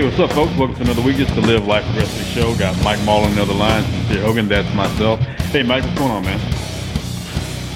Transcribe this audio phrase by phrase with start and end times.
[0.00, 0.56] Hey, what's up, folks?
[0.56, 1.18] Welcome to another week.
[1.18, 2.56] Just to live life the the show.
[2.56, 3.84] Got Mike Marlin on the other line.
[3.84, 5.20] Sincere Hogan, that's myself.
[5.52, 6.40] Hey, Mike, what's going on, man?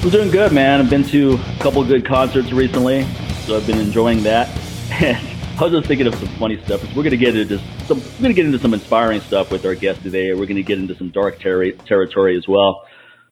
[0.02, 0.80] I'm doing good, man.
[0.80, 3.06] I've been to a couple good concerts recently,
[3.44, 4.48] so I've been enjoying that.
[4.90, 5.18] And
[5.58, 6.82] I was just thinking of some funny stuff.
[6.96, 8.00] We're gonna get into some.
[8.00, 10.32] We're gonna get into some inspiring stuff with our guest today.
[10.32, 12.86] We're gonna get into some dark ter- territory as well.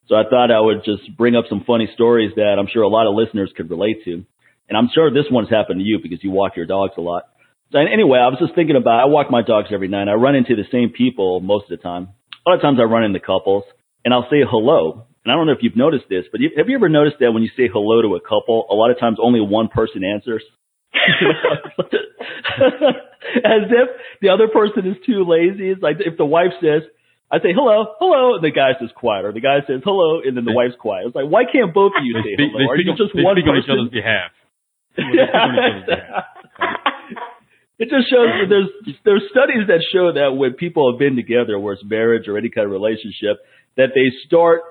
[0.05, 2.87] So I thought I would just bring up some funny stories that I'm sure a
[2.87, 4.23] lot of listeners could relate to.
[4.69, 7.32] And I'm sure this one's happened to you because you walk your dogs a lot.
[7.73, 10.05] So anyway, I was just thinking about, I walk my dogs every night.
[10.07, 12.09] I run into the same people most of the time.
[12.45, 13.63] A lot of times I run into couples
[14.05, 15.07] and I'll say hello.
[15.25, 17.41] And I don't know if you've noticed this, but have you ever noticed that when
[17.41, 20.43] you say hello to a couple, a lot of times only one person answers?
[23.41, 23.89] As if
[24.21, 25.69] the other person is too lazy.
[25.73, 26.83] It's like if the wife says,
[27.31, 30.37] I say hello, hello, and the guy says quiet, or the guy says hello, and
[30.37, 31.07] then the wife's quiet.
[31.07, 32.59] It's like, why can't both of you say They, hello?
[32.61, 34.29] they Are speak, you just they one speak on each other's behalf.
[37.79, 38.69] It just shows that there's
[39.03, 42.49] there's studies that show that when people have been together, where it's marriage or any
[42.49, 43.41] kind of relationship,
[43.77, 44.61] that they start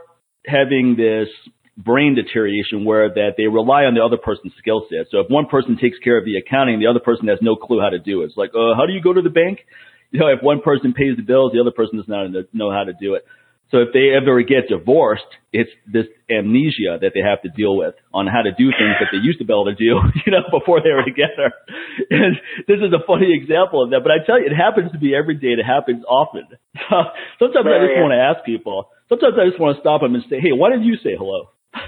[0.47, 1.28] having this
[1.77, 5.06] brain deterioration where that they rely on the other person's skill set.
[5.11, 7.80] So if one person takes care of the accounting, the other person has no clue
[7.80, 8.27] how to do it.
[8.27, 9.61] It's like, uh, how do you go to the bank?
[10.11, 12.84] You know, if one person pays the bills, the other person does not know how
[12.84, 13.25] to do it.
[13.72, 17.96] So if they ever get divorced, it's this amnesia that they have to deal with
[18.12, 19.96] on how to do things that they used to be able to do,
[20.28, 21.56] you know, before they were together.
[22.12, 22.36] And
[22.68, 25.16] this is a funny example of that, but I tell you, it happens to be
[25.16, 25.56] every day.
[25.56, 26.44] It happens often.
[27.40, 28.92] Sometimes I just want to ask people.
[29.08, 31.48] Sometimes I just want to stop them and say, "Hey, why did you say hello?"
[31.72, 31.80] and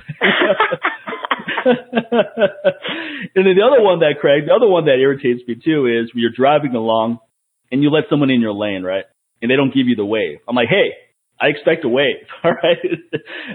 [3.44, 6.20] then the other one that Craig, the other one that irritates me too is when
[6.24, 7.20] you're driving along
[7.68, 9.04] and you let someone in your lane, right?
[9.40, 10.40] And they don't give you the wave.
[10.48, 10.96] I'm like, hey,
[11.40, 12.78] I expect a wave, all right?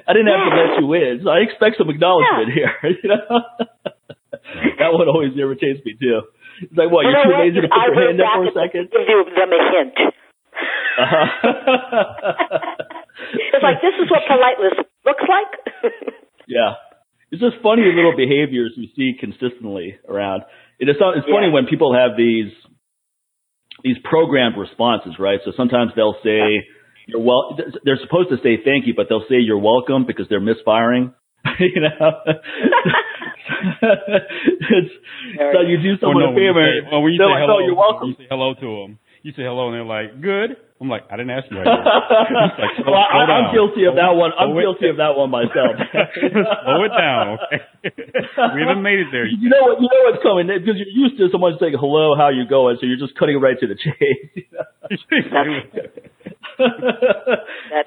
[0.08, 2.74] I didn't have to let you in, so I expect some acknowledgement here.
[3.04, 3.40] You know,
[4.82, 6.22] that one always irritates me too.
[6.62, 7.06] It's like, what?
[7.06, 8.90] You're too lazy to put your hand up for a second.
[8.90, 9.96] Give them a hint.
[11.00, 11.28] Uh-huh.
[13.54, 15.52] it's like this is what politeness looks like.
[16.48, 16.76] yeah,
[17.32, 20.44] it's just funny little behaviors we see consistently around.
[20.80, 21.54] It is it's funny Yeah.
[21.54, 22.52] when people have these
[23.84, 25.40] these programmed responses, right?
[25.46, 26.66] So sometimes they'll say
[27.10, 27.58] you're well.
[27.84, 31.14] They're supposed to say thank you, but they'll say you're welcome because they're misfiring.
[31.60, 32.12] you know,
[33.82, 34.94] it's,
[35.38, 36.66] so you do Or someone no, a when you favor.
[36.68, 38.68] say, well, when you they're say like, hello, "Oh, you're welcome." You say hello to
[38.84, 39.00] them.
[39.24, 41.84] You say hello, and they're like, "Good." I'm like, "I didn't ask you." Right now.
[41.84, 43.54] It's like, well, I, I'm down.
[43.54, 44.32] guilty of that one.
[44.32, 45.76] I'm guilty of that one myself.
[45.84, 47.36] Slow it down.
[47.36, 47.60] Okay?
[48.56, 49.28] we haven't made it there.
[49.28, 49.44] yet.
[49.44, 49.84] You know what?
[49.84, 52.88] You know what's coming because you're used to someone saying hello, how you going, so
[52.88, 54.32] you're just cutting right to the chase.
[54.40, 54.64] you know?
[55.36, 55.68] That is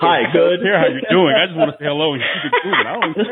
[0.01, 0.61] Hi, good.
[0.61, 1.35] I don't care how you're doing.
[1.37, 2.89] I just want to say hello and keep it moving.
[2.89, 3.25] I don't care.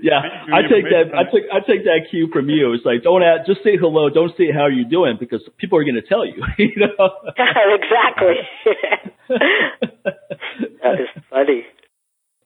[0.00, 0.20] yeah,
[0.52, 1.12] I take that.
[1.12, 2.72] I take I take that cue from you.
[2.72, 4.08] It's like don't ask, just say hello.
[4.08, 6.40] Don't say how you doing because people are going to tell you.
[6.58, 7.10] you know.
[7.74, 8.34] exactly.
[10.82, 11.66] that is funny.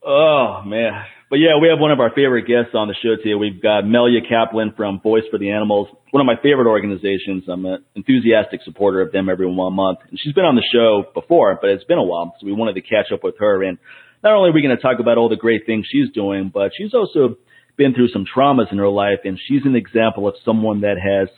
[0.05, 0.93] Oh man.
[1.31, 3.35] But yeah, we have one of our favorite guests on the show today.
[3.35, 7.45] We've got Melya Kaplan from Voice for the Animals, one of my favorite organizations.
[7.49, 10.01] I'm an enthusiastic supporter of them every one month.
[10.09, 12.75] And she's been on the show before, but it's been a while, so we wanted
[12.75, 13.65] to catch up with her.
[13.65, 13.79] And
[14.23, 16.73] not only are we going to talk about all the great things she's doing, but
[16.77, 17.37] she's also
[17.77, 21.29] been through some traumas in her life, and she's an example of someone that has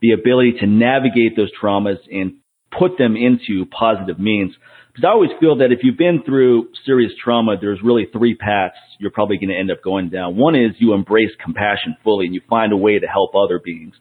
[0.00, 2.34] the ability to navigate those traumas and
[2.70, 4.54] put them into positive means.
[4.92, 8.76] Because I always feel that if you've been through serious trauma, there's really three paths
[8.98, 10.36] you're probably going to end up going down.
[10.36, 13.94] One is you embrace compassion fully and you find a way to help other beings.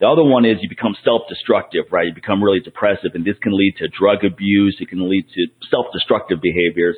[0.00, 2.06] The other one is you become self-destructive, right?
[2.06, 4.78] You become really depressive and this can lead to drug abuse.
[4.80, 6.96] It can lead to self-destructive behaviors.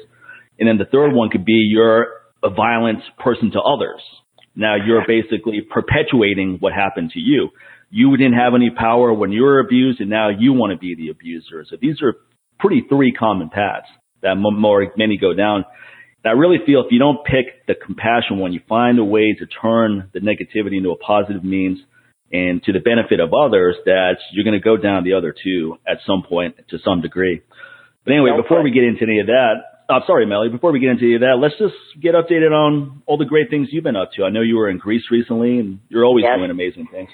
[0.60, 4.00] And then the third one could be you're a violent person to others.
[4.54, 7.48] Now you're basically perpetuating what happened to you.
[7.94, 10.94] You didn't have any power when you were abused and now you want to be
[10.94, 11.64] the abuser.
[11.68, 12.14] So these are
[12.58, 13.86] pretty three common paths
[14.22, 15.66] that more many go down.
[16.24, 19.36] And I really feel if you don't pick the compassion one, you find a way
[19.38, 21.80] to turn the negativity into a positive means
[22.32, 25.76] and to the benefit of others, that you're going to go down the other two
[25.86, 27.42] at some point to some degree.
[28.06, 29.54] But anyway, No before we get into any of that,
[29.90, 33.02] uh, sorry, Melly, before we get into any of that, let's just get updated on
[33.04, 34.24] all the great things you've been up to.
[34.24, 36.38] I know you were in Greece recently and you're always Yes.
[36.38, 37.10] doing amazing things.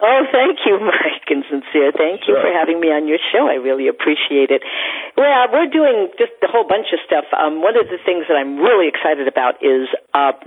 [0.00, 1.90] Oh, thank you, Mike and Sincere.
[1.90, 2.42] Thank you Sure.
[2.42, 3.50] for having me on your show.
[3.50, 4.62] I really appreciate it.
[5.18, 7.26] Well, we're doing just a whole bunch of stuff.
[7.34, 10.38] Um, one of the things that I'm really excited about is uh,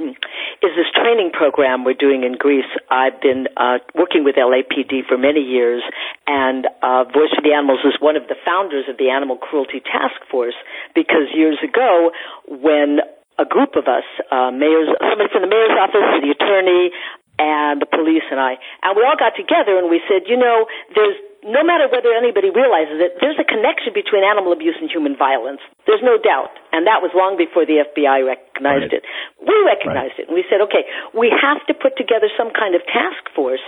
[0.64, 2.70] is this training program we're doing in Greece.
[2.90, 5.84] I've been uh, working with LAPD for many years,
[6.28, 9.84] and uh, Voice for the Animals is one of the founders of the Animal Cruelty
[9.84, 10.56] Task Force.
[10.96, 12.12] Because years ago,
[12.48, 13.04] when
[13.40, 16.92] a group of us, uh, mayors, somebody from the mayor's office, the attorney,
[17.40, 20.68] and the police and I, and we all got together and we said, you know,
[20.96, 25.18] there's no matter whether anybody realizes it, there's a connection between animal abuse and human
[25.18, 25.62] violence.
[25.90, 26.54] There's no doubt.
[26.70, 29.02] And that was long before the FBI recognized right.
[29.02, 29.04] it.
[29.42, 30.26] We recognized right.
[30.26, 30.86] it and we said, okay,
[31.18, 33.64] we have to put together some kind of task force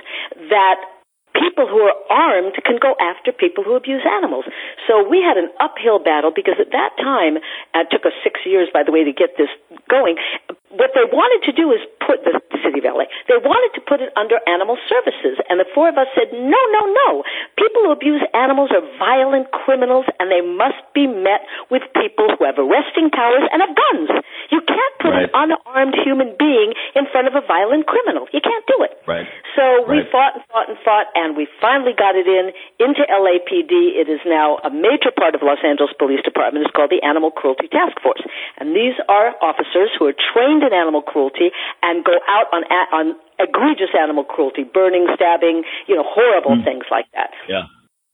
[0.54, 0.78] that
[1.34, 4.46] people who are armed can go after people who abuse animals.
[4.88, 7.38] So we had an uphill battle because at that time,
[7.74, 9.50] uh, it took us six years, by the way, to get this
[9.90, 10.18] going.
[10.74, 14.02] What they wanted to do is put the city of LA, they wanted to put
[14.02, 15.38] it under animal services.
[15.52, 17.10] And the four of us said, no, no, no.
[17.60, 22.48] People who abuse animals are violent criminals and they must be met with people who
[22.48, 24.10] have arresting powers and have guns.
[24.50, 25.30] You can't put right.
[25.30, 28.26] an unarmed human being in front of a violent criminal.
[28.32, 28.98] You can't do it.
[29.06, 29.28] Right.
[29.54, 30.10] So we right.
[30.10, 32.52] fought and fought and fought and we finally got it in
[32.84, 33.96] into LAPD.
[33.96, 36.68] It is now a major part of Los Angeles Police Department.
[36.68, 38.22] It's called the Animal Cruelty Task Force,
[38.60, 43.06] and these are officers who are trained in animal cruelty and go out on on
[43.40, 46.68] egregious animal cruelty, burning, stabbing, you know, horrible mm.
[46.68, 47.32] things like that.
[47.48, 47.72] Yeah.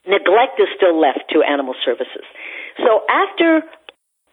[0.08, 2.24] Neglect is still left to animal services.
[2.80, 3.64] So after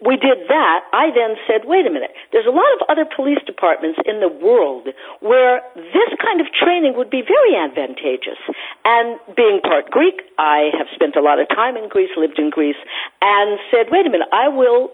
[0.00, 3.40] we did that, I then said, wait a minute, there's a lot of other police
[3.46, 4.92] departments in the world
[5.24, 8.36] where this kind of training would be very advantageous.
[8.84, 12.50] And being part Greek, I have spent a lot of time in Greece, lived in
[12.50, 12.80] Greece,
[13.22, 14.92] and said, wait a minute, I will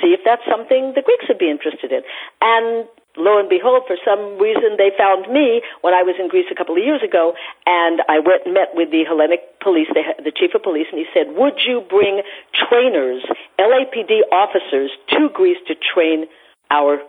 [0.00, 2.00] see if that's something the Greeks would be interested in.
[2.40, 6.46] And lo and behold, for some reason, they found me when I was in Greece
[6.50, 7.34] a couple of years ago,
[7.66, 10.98] and I went and met with the Hellenic police, the, the chief of police, and
[11.00, 12.22] he said, "Would you bring
[12.52, 13.24] trainers,
[13.58, 16.26] LAPD officers, to Greece to train
[16.70, 17.00] our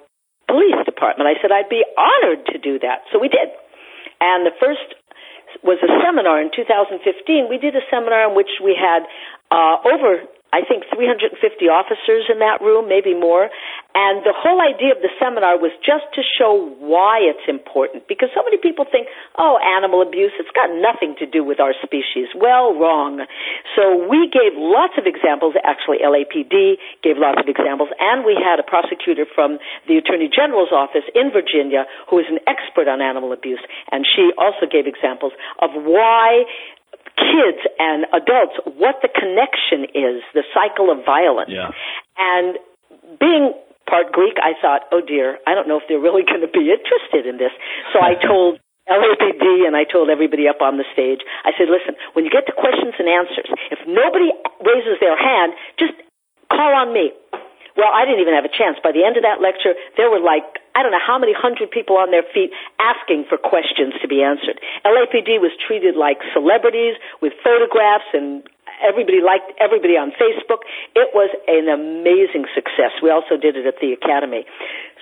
[0.48, 3.50] police department?" I said, "I'd be honored to do that." So we did,
[4.22, 4.96] and the first
[5.64, 7.50] was a seminar in 2015.
[7.50, 9.02] We did a seminar in which we had
[9.50, 11.38] uh, over I think 350
[11.70, 13.50] officers in that room, maybe more.
[13.94, 18.10] And the whole idea of the seminar was just to show why it's important.
[18.10, 21.74] Because so many people think, oh, animal abuse, it's got nothing to do with our
[21.86, 22.34] species.
[22.34, 23.22] Well, wrong.
[23.78, 25.54] So we gave lots of examples.
[25.62, 27.90] Actually, LAPD gave lots of examples.
[28.02, 32.42] And we had a prosecutor from the Attorney General's office in Virginia who is an
[32.50, 33.62] expert on animal abuse.
[33.94, 36.46] And she also gave examples of why
[37.18, 41.52] kids and adults what the connection is, the cycle of violence.
[41.52, 41.72] Yeah.
[42.18, 42.58] And
[43.20, 43.54] being
[43.90, 46.72] part Greek, I thought, oh dear, I don't know if they're really going to be
[46.72, 47.52] interested in this.
[47.94, 48.60] So I told
[48.90, 52.50] LAPD and I told everybody up on the stage, I said, listen, when you get
[52.50, 54.34] to questions and answers, if nobody
[54.66, 55.94] raises their hand, just
[56.50, 57.14] call on me.
[57.80, 58.76] Well, I didn't even have a chance.
[58.84, 60.44] By the end of that lecture, there were like,
[60.76, 64.20] I don't know how many hundred people on their feet asking for questions to be
[64.20, 64.60] answered.
[64.84, 68.44] LAPD was treated like celebrities with photographs and
[68.84, 70.68] everybody liked everybody on Facebook.
[70.92, 73.00] It was an amazing success.
[73.00, 74.44] We also did it at the Academy.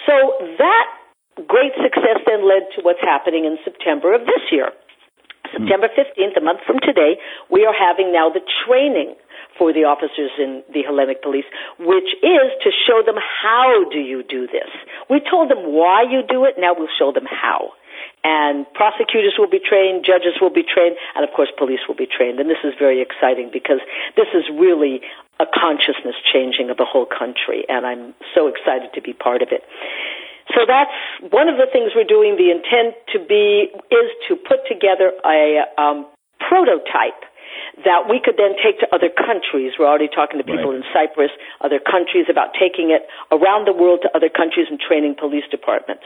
[0.05, 0.13] So
[0.61, 0.85] that
[1.49, 4.69] great success then led to what's happening in September of this year.
[5.49, 5.65] Hmm.
[5.65, 7.17] September 15th, a month from today,
[7.49, 9.17] we are having now the training
[9.57, 11.45] for the officers in the Hellenic police,
[11.79, 14.69] which is to show them how do you do this.
[15.09, 17.73] We told them why you do it, now we'll show them how.
[18.23, 22.07] And prosecutors will be trained, judges will be trained, and of course police will be
[22.07, 22.39] trained.
[22.39, 23.79] And this is very exciting because
[24.15, 25.01] this is really
[25.39, 29.49] a consciousness changing of the whole country, and I'm so excited to be part of
[29.51, 29.61] it.
[30.55, 30.91] So that's
[31.29, 32.37] one of the things we're doing.
[32.37, 36.07] The intent to be is to put together a um,
[36.39, 37.19] prototype
[37.85, 39.77] that we could then take to other countries.
[39.77, 40.81] We're already talking to people right.
[40.81, 45.15] in Cyprus, other countries about taking it around the world to other countries and training
[45.19, 46.05] police departments.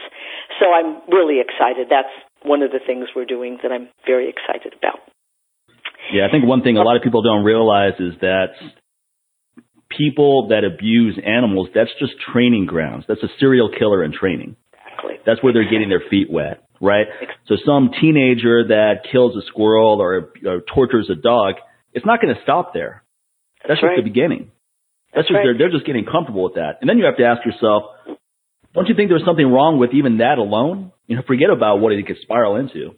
[0.60, 1.88] So I'm really excited.
[1.90, 5.00] That's one of the things we're doing that I'm very excited about.
[6.12, 8.58] Yeah, I think one thing a lot of people don't realize is that
[9.88, 13.04] people that abuse animals, that's just training grounds.
[13.06, 14.56] That's a serial killer in training.
[14.72, 15.14] Exactly.
[15.24, 17.06] That's where they're getting their feet wet right?
[17.46, 21.54] So some teenager that kills a squirrel or, or tortures a dog,
[21.94, 23.04] it's not going to stop there.
[23.62, 24.02] That's, That's just right.
[24.02, 24.50] the beginning.
[25.14, 25.44] That's, That's just right.
[25.46, 26.82] they're, they're just getting comfortable with that.
[26.82, 27.84] And then you have to ask yourself,
[28.74, 30.90] don't you think there's something wrong with even that alone?
[31.06, 32.96] You know, forget about what it could spiral into.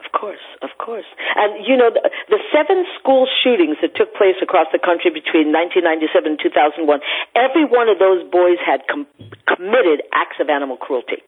[0.00, 1.04] Of course, of course.
[1.36, 2.00] And you know, the,
[2.30, 6.88] the seven school shootings that took place across the country between 1997 and 2001,
[7.36, 9.10] every one of those boys had com-
[9.44, 11.20] committed acts of animal cruelty.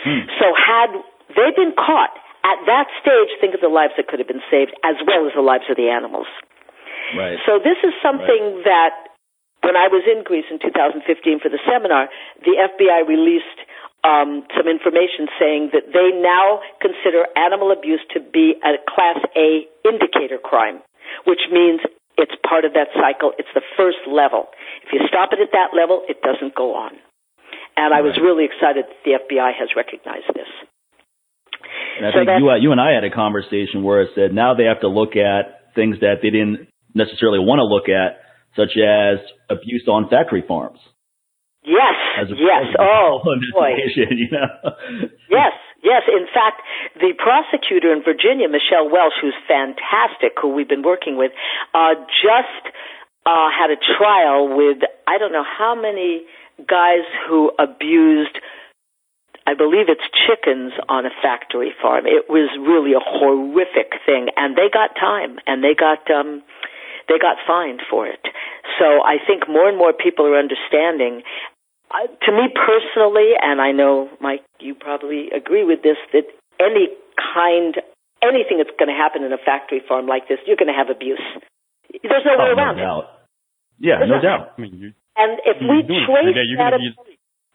[0.00, 0.30] Hmm.
[0.40, 0.96] So had
[1.34, 2.14] they've been caught
[2.46, 5.34] at that stage, think of the lives that could have been saved as well as
[5.34, 6.30] the lives of the animals.
[7.14, 7.38] Right.
[7.42, 8.70] So this is something right.
[8.70, 8.94] that
[9.66, 11.02] when I was in Greece in 2015
[11.42, 12.06] for the seminar,
[12.46, 13.58] the FBI released
[14.06, 19.66] um, some information saying that they now consider animal abuse to be a Class A
[19.82, 20.82] indicator crime,
[21.26, 21.82] which means
[22.14, 23.34] it's part of that cycle.
[23.38, 24.46] It's the first level.
[24.86, 26.94] If you stop it at that level, it doesn't go on.
[27.76, 30.48] And I was really excited that the FBI has recognized this.
[31.96, 34.54] And I so think you, you and I had a conversation where it said now
[34.54, 38.24] they have to look at things that they didn't necessarily want to look at,
[38.56, 40.80] such as abuse on factory farms.
[41.66, 42.72] Yes, yes.
[42.78, 43.20] Oh,
[43.52, 43.74] boy.
[43.96, 44.48] You know?
[45.30, 46.02] yes, yes.
[46.06, 46.62] In fact,
[46.94, 51.32] the prosecutor in Virginia, Michelle Welch, who's fantastic, who we've been working with,
[51.74, 52.64] uh, just
[53.26, 56.22] uh, had a trial with I don't know how many
[56.58, 58.38] guys who abused
[59.46, 62.04] I believe it's chickens on a factory farm.
[62.06, 66.42] It was really a horrific thing, and they got time, and they got um,
[67.06, 68.20] they got fined for it.
[68.78, 71.22] So I think more and more people are understanding.
[71.86, 76.26] Uh, to me personally, and I know Mike, you probably agree with this, that
[76.58, 77.78] any kind,
[78.18, 80.90] anything that's going to happen in a factory farm like this, you're going to have
[80.90, 81.22] abuse.
[82.02, 83.06] There's no oh, way around no it.
[83.78, 84.58] Yeah, There's no doubt.
[84.58, 86.74] I mean, and if we trace that,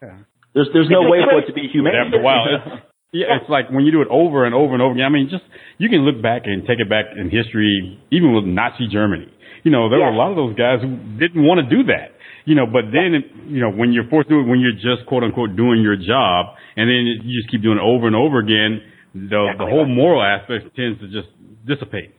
[0.01, 0.17] yeah.
[0.53, 1.95] There's there's no way for it to be humane.
[1.95, 4.81] After a while, it's, yeah, it's like when you do it over and over and
[4.81, 5.05] over again.
[5.05, 5.43] I mean, just
[5.77, 9.31] you can look back and take it back in history, even with Nazi Germany.
[9.63, 10.11] You know, there yes.
[10.11, 12.17] were a lot of those guys who didn't want to do that.
[12.43, 15.07] You know, but then you know when you're forced to do it, when you're just
[15.07, 18.39] quote unquote doing your job, and then you just keep doing it over and over
[18.39, 19.95] again, the exactly the whole right.
[19.95, 21.29] moral aspect tends to just
[21.63, 22.11] dissipate.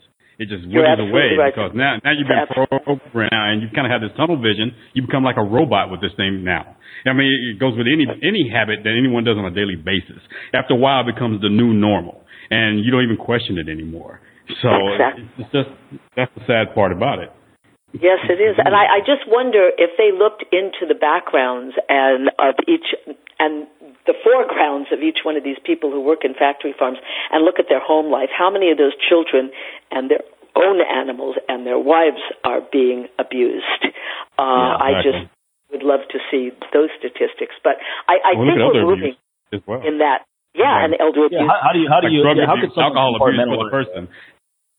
[0.43, 1.55] It just withers away right.
[1.55, 4.75] because now now you've been programmed now and you've kind of have this tunnel vision.
[4.91, 6.75] You become like a robot with this thing now.
[7.07, 10.19] I mean, it goes with any any habit that anyone does on a daily basis.
[10.51, 14.19] After a while, it becomes the new normal, and you don't even question it anymore.
[14.59, 15.31] So exactly.
[15.39, 15.71] it's just
[16.19, 17.31] that's the sad part about it.
[17.93, 22.33] Yes, it is, and I, I just wonder if they looked into the backgrounds and
[22.41, 22.89] of each
[23.39, 23.69] and
[24.07, 26.99] the foregrounds of each one of these people who work in factory farms
[27.31, 28.31] and look at their home life.
[28.33, 29.51] How many of those children
[29.91, 30.25] and their
[30.57, 33.65] own animals and their wives are being abused?
[34.39, 34.97] Uh, yeah, exactly.
[34.97, 35.23] I just
[35.73, 37.57] would love to see those statistics.
[37.65, 37.77] But
[38.09, 39.17] I, I well, think we're moving
[39.67, 39.85] well.
[39.85, 40.25] in that.
[40.53, 41.41] Yeah, and elder abuse.
[41.41, 43.57] Yeah, how, how, do you how do like you yeah, how could alcohol abuse for
[43.57, 44.09] the person?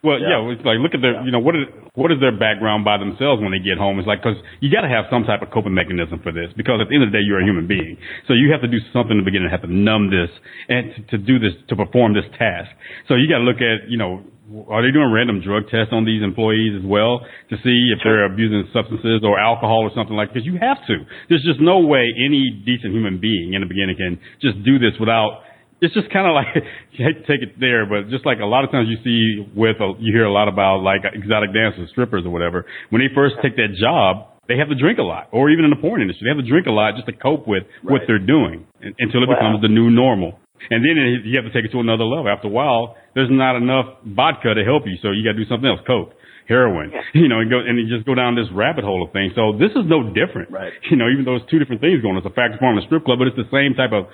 [0.04, 0.36] Well, yeah.
[0.36, 1.24] yeah, it's like look at their, yeah.
[1.24, 1.64] you know, what is
[1.96, 3.98] what is their background by themselves when they get home?
[3.98, 6.84] It's like because you got to have some type of coping mechanism for this because
[6.84, 7.96] at the end of the day you're a human being,
[8.28, 10.28] so you have to do something in the beginning, have to numb this
[10.68, 12.70] and to, to do this to perform this task.
[13.08, 14.28] So you got to look at, you know,
[14.68, 18.26] are they doing random drug tests on these employees as well to see if they're
[18.28, 20.34] abusing substances or alcohol or something like?
[20.34, 21.08] Because you have to.
[21.30, 25.00] There's just no way any decent human being in the beginning can just do this
[25.00, 25.48] without.
[25.80, 28.48] It's just kind of like you hate to take it there, but just like a
[28.48, 31.90] lot of times you see with a, you hear a lot about like exotic dancers,
[31.92, 32.66] strippers or whatever.
[32.92, 35.72] When they first take that job, they have to drink a lot, or even in
[35.72, 37.92] the porn industry, they have to drink a lot just to cope with right.
[37.96, 38.68] what they're doing
[39.00, 39.40] until it wow.
[39.40, 40.40] becomes the new normal.
[40.70, 42.30] And then you have to take it to another level.
[42.30, 45.50] After a while, there's not enough vodka to help you, so you got to do
[45.50, 46.14] something else, coke,
[46.48, 47.02] heroin, yeah.
[47.14, 49.34] you know, and go and you just go down this rabbit hole of things.
[49.36, 50.74] So this is no different, right?
[50.90, 52.22] You know, even though it's two different things going on.
[52.24, 54.12] It's a factory farm and a strip club, but it's the same type of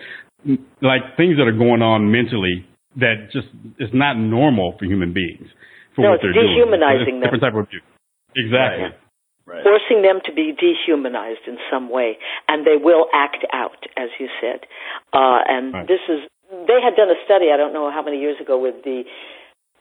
[0.82, 2.66] like things that are going on mentally
[2.98, 5.48] that just is not normal for human beings
[5.96, 6.56] for no, what they're doing.
[6.56, 7.28] dehumanizing them.
[7.28, 7.86] Different type of abuse.
[8.36, 8.94] Exactly.
[8.94, 9.06] Right.
[9.50, 9.66] Right.
[9.66, 14.30] Forcing them to be dehumanized in some way, and they will act out, as you
[14.40, 14.62] said.
[15.12, 15.88] Uh, and right.
[15.88, 18.82] this is they had done a study, I don't know how many years ago, with
[18.84, 19.06] the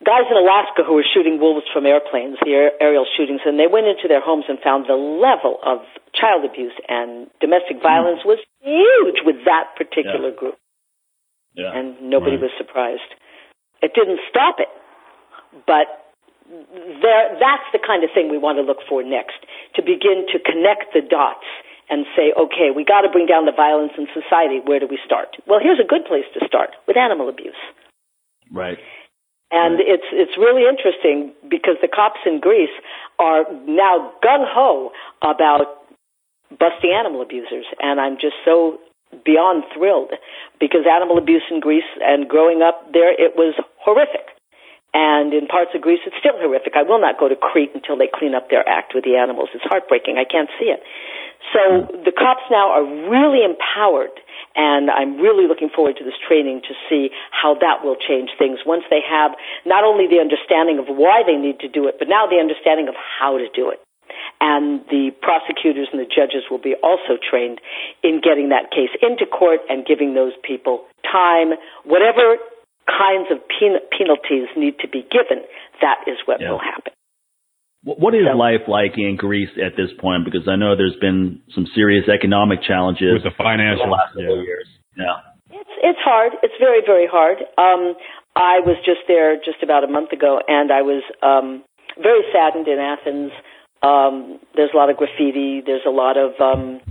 [0.04, 3.86] guys in Alaska who were shooting wolves from airplanes, the aerial shootings, and they went
[3.86, 5.80] into their homes and found the level of
[6.14, 10.38] child abuse and domestic violence was huge with that particular yeah.
[10.38, 10.56] group.
[11.54, 11.74] Yeah.
[11.74, 12.46] And nobody right.
[12.46, 13.10] was surprised.
[13.82, 14.70] It didn't stop it,
[15.66, 15.88] but
[16.48, 19.40] there, that's the kind of thing we want to look for next,
[19.74, 21.46] to begin to connect the dots
[21.90, 24.60] and say, okay, we got to bring down the violence in society.
[24.64, 25.36] Where do we start?
[25.46, 27.58] Well, here's a good place to start with animal abuse.
[28.52, 28.78] Right.
[29.50, 29.88] And right.
[29.96, 32.74] it's it's really interesting because the cops in Greece
[33.18, 34.92] are now gung ho
[35.22, 35.80] about
[36.52, 38.78] busting animal abusers, and I'm just so
[39.24, 40.12] beyond thrilled
[40.60, 44.28] because animal abuse in Greece and growing up there, it was horrific.
[44.92, 46.72] And in parts of Greece, it's still horrific.
[46.74, 49.50] I will not go to Crete until they clean up their act with the animals.
[49.54, 50.16] It's heartbreaking.
[50.16, 50.80] I can't see it.
[51.52, 54.12] So the cops now are really empowered,
[54.54, 58.60] and I'm really looking forward to this training to see how that will change things
[58.66, 59.32] once they have
[59.64, 62.88] not only the understanding of why they need to do it, but now the understanding
[62.88, 63.80] of how to do it.
[64.40, 67.60] And the prosecutors and the judges will be also trained
[68.02, 71.54] in getting that case into court and giving those people time,
[71.84, 72.38] whatever
[72.86, 75.44] kinds of pen- penalties need to be given,
[75.80, 76.50] that is what yeah.
[76.50, 76.92] will happen.
[77.96, 80.28] What is life like in Greece at this point?
[80.28, 84.36] Because I know there's been some serious economic challenges with the financial the last couple
[84.36, 84.44] yeah.
[84.44, 84.68] years.
[84.92, 85.16] Yeah,
[85.56, 86.32] it's it's hard.
[86.42, 87.38] It's very very hard.
[87.56, 87.96] Um,
[88.36, 91.64] I was just there just about a month ago, and I was um,
[91.96, 93.32] very saddened in Athens.
[93.80, 95.62] Um, there's a lot of graffiti.
[95.64, 96.84] There's a lot of um,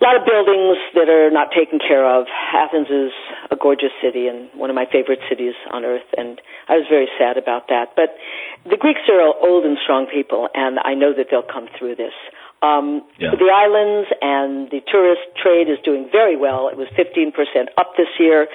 [0.00, 2.24] a lot of buildings that are not taken care of.
[2.56, 3.12] Athens is
[3.52, 7.08] a gorgeous city and one of my favorite cities on earth, and I was very
[7.20, 7.92] sad about that.
[7.96, 8.16] But
[8.64, 12.12] the Greeks are old and strong people, and I know that they'll come through this.
[12.60, 13.32] Um, yeah.
[13.32, 16.68] The islands and the tourist trade is doing very well.
[16.68, 17.32] It was 15%
[17.80, 18.48] up this year.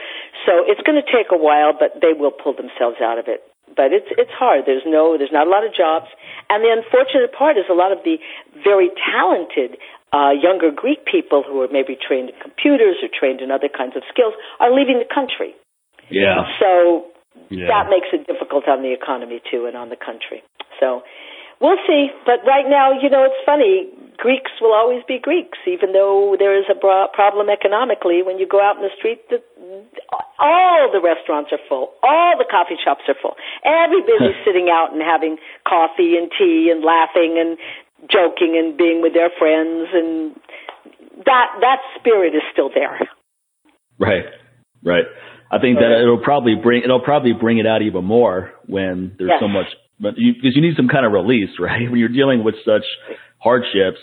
[0.46, 3.42] So it's going to take a while, but they will pull themselves out of it.
[3.74, 4.70] But it's, it's hard.
[4.70, 6.06] There's no, there's not a lot of jobs.
[6.54, 8.22] And the unfortunate part is a lot of the
[8.62, 9.82] very talented
[10.14, 13.98] uh, younger Greek people who are maybe trained in computers or trained in other kinds
[13.98, 15.58] of skills are leaving the country.
[16.14, 16.46] Yeah.
[16.62, 17.10] So
[17.50, 17.68] yeah.
[17.68, 20.44] that makes it difficult on the economy too and on the country.
[20.80, 21.04] So
[21.62, 22.12] We'll see.
[22.26, 23.88] But right now, you know, it's funny.
[24.18, 28.24] Greeks will always be Greeks, even though there is a problem economically.
[28.24, 29.42] When you go out in the street, the,
[30.40, 33.36] all the restaurants are full, all the coffee shops are full.
[33.64, 35.38] Everybody's sitting out and having
[35.68, 37.58] coffee and tea and laughing and
[38.12, 40.36] joking and being with their friends, and
[41.26, 43.00] that that spirit is still there.
[43.98, 44.26] Right,
[44.84, 45.06] right.
[45.52, 49.32] I think that it'll probably bring it'll probably bring it out even more when there's
[49.32, 49.40] yes.
[49.40, 49.68] so much
[50.00, 51.90] but you, because you need some kind of release, right?
[51.90, 52.84] When you're dealing with such
[53.38, 54.00] hardships,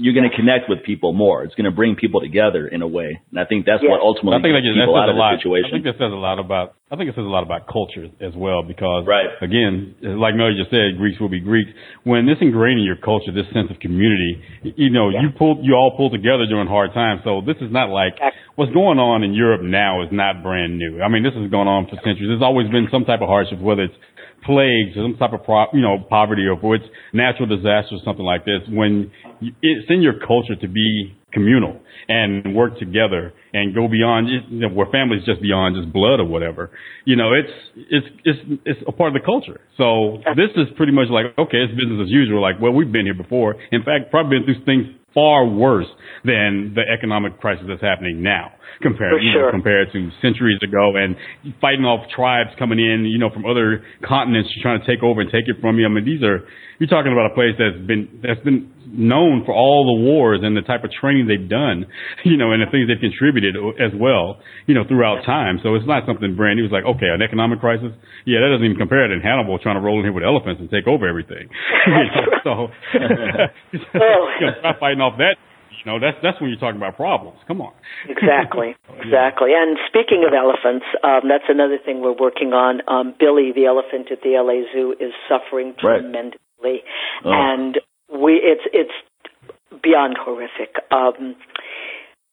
[0.00, 1.44] you're going to connect with people more.
[1.44, 4.40] It's going to bring people together in a way, and I think that's what ultimately
[4.40, 5.68] I think gets people out of the situation.
[5.68, 6.80] I think that says a lot about.
[6.90, 9.30] I think it says a lot about culture as well, because right.
[9.38, 11.70] again, like Mel just said, Greeks will be Greeks.
[12.02, 14.42] When this ingrained in your culture, this sense of community,
[14.74, 15.22] you know, yeah.
[15.22, 17.22] you pull, you all pull together during hard times.
[17.22, 18.18] So this is not like
[18.58, 20.98] what's going on in Europe now is not brand new.
[20.98, 22.26] I mean, this has gone on for centuries.
[22.26, 23.94] There's always been some type of hardship, whether it's
[24.44, 28.24] plagues or some type of pro, you know poverty or it's natural disasters, or something
[28.24, 33.86] like this, when it's in your culture to be communal and work together and go
[33.88, 36.70] beyond you know, where families just beyond just blood or whatever.
[37.04, 37.52] You know, it's
[37.90, 39.60] it's it's it's a part of the culture.
[39.76, 42.42] So this is pretty much like okay, it's business as usual.
[42.42, 43.56] Like well, we've been here before.
[43.72, 45.86] In fact, probably been through things far worse
[46.24, 48.52] than the economic crisis that's happening now
[48.82, 51.16] compared you know, compared to centuries ago and
[51.60, 55.30] fighting off tribes coming in you know from other continents trying to take over and
[55.30, 55.86] take it from you.
[55.86, 56.46] I mean these are
[56.78, 60.56] you're talking about a place that's been that's been known for all the wars and
[60.56, 61.86] the type of training they've done,
[62.24, 65.58] you know, and the things they've contributed as well, you know, throughout time.
[65.62, 66.64] So it's not something brand new.
[66.66, 67.92] It's like, okay, an economic crisis,
[68.26, 70.70] yeah, that doesn't even compare to Hannibal trying to roll in here with elephants and
[70.70, 71.48] take over everything.
[71.86, 72.68] you know, so oh.
[73.72, 75.38] you know, fighting off that
[75.84, 77.38] you know, that's that's when you're talking about problems.
[77.48, 77.72] Come on.
[78.04, 79.56] exactly, exactly.
[79.56, 82.84] And speaking of elephants, um, that's another thing we're working on.
[82.84, 86.00] Um, Billy, the elephant at the LA Zoo, is suffering right.
[86.04, 86.84] tremendously,
[87.24, 87.32] oh.
[87.32, 87.80] and
[88.12, 90.74] we it's it's beyond horrific.
[90.90, 91.36] Um,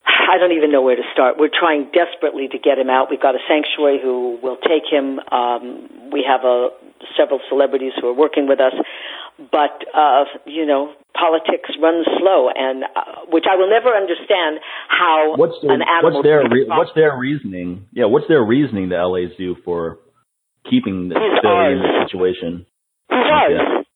[0.08, 1.36] I don't even know where to start.
[1.38, 3.08] We're trying desperately to get him out.
[3.10, 5.20] We've got a sanctuary who will take him.
[5.20, 6.70] Um, we have a
[7.16, 8.74] several celebrities who are working with us,
[9.38, 15.36] but uh, you know, politics runs slow, and uh, which I will never understand how
[15.36, 16.20] what's their, an animal.
[16.20, 17.88] What's their re- what's their reasoning?
[17.92, 18.90] Yeah, what's their reasoning?
[18.90, 20.00] The LA Zoo for
[20.70, 22.66] keeping this in this situation.
[23.10, 23.54] He's ours.
[23.54, 23.87] Yeah.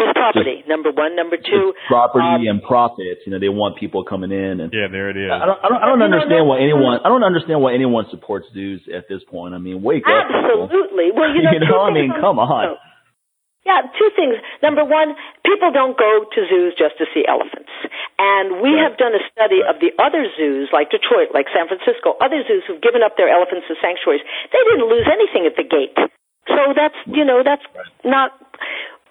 [0.00, 1.12] His property, Just, number one.
[1.12, 3.28] Number two, property um, and profits.
[3.28, 5.28] You know, they want people coming in, and yeah, there it is.
[5.28, 7.04] I don't, I don't, I don't understand why anyone.
[7.04, 9.52] I don't understand why anyone supports zoos at this point.
[9.52, 10.24] I mean, wake up.
[10.24, 11.12] Absolutely.
[11.12, 12.80] Well, you know, you know I mean, come on.
[13.60, 14.40] Yeah, two things.
[14.64, 15.12] Number one,
[15.44, 17.68] people don't go to zoos just to see elephants.
[18.16, 18.88] And we right.
[18.88, 22.64] have done a study of the other zoos, like Detroit, like San Francisco, other zoos
[22.64, 24.24] who've given up their elephants as sanctuaries.
[24.48, 25.92] They didn't lose anything at the gate.
[26.48, 27.64] So that's, you know, that's
[28.00, 28.32] not.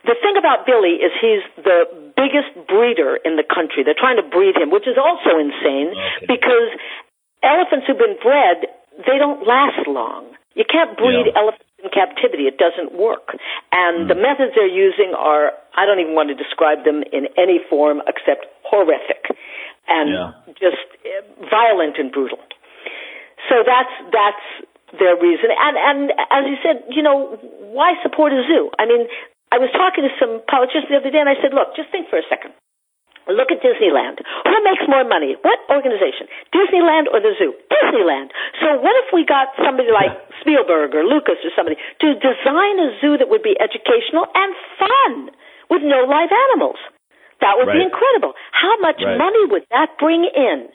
[0.08, 3.84] The thing about Billy is he's the biggest breeder in the country.
[3.84, 6.28] They're trying to breed him, which is also insane okay.
[6.28, 6.72] because
[7.44, 8.68] elephants who've been bred,
[9.04, 10.32] they don't last long.
[10.56, 11.40] You can't breed yeah.
[11.40, 12.48] elephants in captivity.
[12.48, 13.36] It doesn't work.
[13.72, 14.08] And mm.
[14.08, 18.02] the methods they're using are, I don't even want to describe them in any form
[18.08, 19.36] except horrific
[19.88, 20.32] and yeah.
[20.60, 22.40] just eh, violent and brutal.
[23.48, 24.46] So that's, that's
[25.00, 25.54] their reason.
[25.54, 26.00] And, and
[26.32, 27.38] as you said, you know,
[27.72, 28.72] why support a zoo?
[28.80, 29.08] I mean,
[29.50, 32.10] I was talking to some politicians the other day and I said, look, just think
[32.10, 32.54] for a second.
[33.30, 34.18] Look at Disneyland.
[34.26, 35.38] Who makes more money?
[35.46, 36.26] What organization?
[36.50, 37.54] Disneyland or the zoo?
[37.70, 38.34] Disneyland.
[38.58, 42.98] So what if we got somebody like Spielberg or Lucas or somebody to design a
[42.98, 44.50] zoo that would be educational and
[44.82, 45.14] fun
[45.70, 46.82] with no live animals?
[47.42, 47.78] That would right.
[47.78, 48.34] be incredible.
[48.50, 49.18] How much right.
[49.18, 50.74] money would that bring in?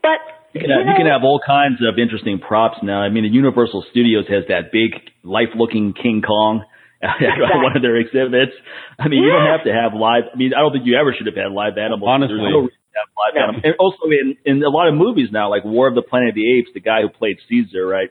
[0.00, 0.24] But
[0.56, 3.04] you can, have, you, know, you can have all kinds of interesting props now.
[3.04, 6.64] I mean, the Universal Studios has that big, life-looking King Kong
[7.18, 7.58] exactly.
[7.58, 8.54] one of their exhibits.
[8.98, 9.26] I mean, yeah.
[9.26, 10.30] you don't have to have live.
[10.30, 12.06] I mean, I don't think you ever should have had live animals.
[12.06, 13.40] Honestly, There's no reason to have live no.
[13.42, 13.62] animals.
[13.66, 16.38] And also in in a lot of movies now, like War of the Planet of
[16.38, 18.10] the Apes, the guy who played Caesar, right?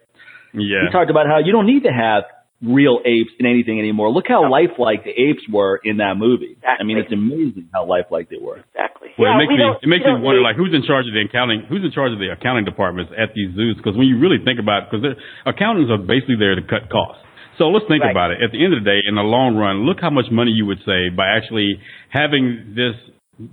[0.52, 0.84] Yeah.
[0.86, 2.28] He talked about how you don't need to have
[2.62, 4.12] real apes in anything anymore.
[4.12, 6.60] Look how lifelike the apes were in that movie.
[6.62, 6.78] Exactly.
[6.78, 8.62] I mean, it's amazing how lifelike they were.
[8.70, 9.10] Exactly.
[9.18, 11.08] Well, yeah, it makes we me don't- it makes me wonder like who's in charge
[11.08, 14.06] of the accounting who's in charge of the accounting departments at these zoos because when
[14.08, 15.04] you really think about because
[15.48, 17.24] accountants are basically there to cut costs.
[17.58, 18.12] So let's think Right.
[18.12, 18.42] about it.
[18.42, 20.66] At the end of the day, in the long run, look how much money you
[20.66, 22.96] would save by actually having this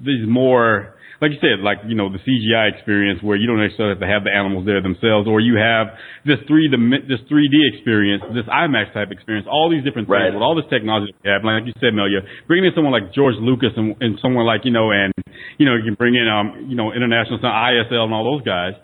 [0.04, 3.94] these more like you said, like you know the CGI experience where you don't necessarily
[3.98, 5.88] have to have the animals there themselves, or you have
[6.24, 10.32] this three this 3D experience, this IMAX type experience, all these different things Right.
[10.32, 11.42] with all this technology that we have.
[11.42, 14.70] Like you said, Melya, bringing in someone like George Lucas and, and someone like you
[14.70, 15.10] know, and
[15.58, 18.74] you know, you can bring in um, you know, international ISL and all those guys.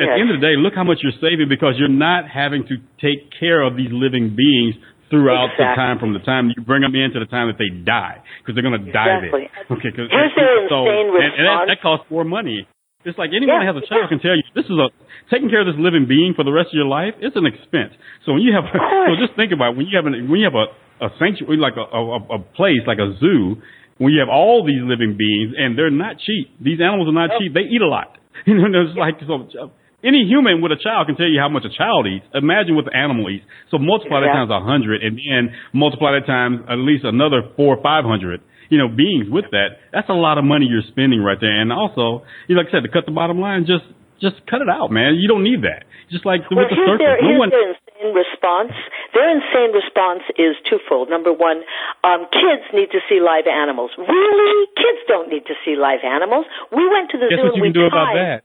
[0.00, 2.64] At the end of the day, look how much you're saving because you're not having
[2.72, 4.74] to take care of these living beings
[5.12, 7.68] throughout the time from the time you bring them in to the time that they
[7.84, 9.50] die because they're going to die Exactly.
[9.50, 9.76] there.
[9.76, 12.62] Okay, 'cause- Here's their so, insane and, and that, that costs more money.
[13.04, 14.12] It's like anyone Yeah, that has a child yeah.
[14.12, 14.88] can tell you this is a
[15.32, 17.14] taking care of this living being for the rest of your life.
[17.18, 17.96] It's an expense.
[18.24, 20.54] So when you have so just think about when you have an, when you have
[20.54, 20.68] a,
[21.04, 23.56] a sanctuary like a, a, a place like a zoo
[23.98, 26.52] when you have all these living beings and they're not cheap.
[26.60, 27.40] These animals are not Nope.
[27.42, 27.50] cheap.
[27.52, 28.16] They eat a lot.
[28.46, 29.72] You know, it's like so.
[30.00, 32.24] Any human with a child can tell you how much a child eats.
[32.32, 33.44] Imagine what the animal eats.
[33.70, 37.76] So multiply that times a hundred, and then multiply that times at least another four
[37.76, 38.40] or five hundred.
[38.72, 39.82] You know, beings with that.
[39.92, 41.52] That's a lot of money you're spending right there.
[41.52, 43.82] And also, you know, like I said, to cut the bottom line, just
[44.22, 45.16] just cut it out, man.
[45.16, 45.88] You don't need that.
[46.12, 47.48] Just like Well, with the circus, their, no one.
[47.50, 48.74] their insane response.
[49.16, 51.08] Their insane response is twofold.
[51.08, 51.64] Number one,
[52.04, 53.90] um, kids need to see live animals.
[53.96, 54.68] Really?
[54.76, 56.46] Kids don't need to see live animals.
[56.70, 58.42] We went to the Guess zoo what you and can we do about that?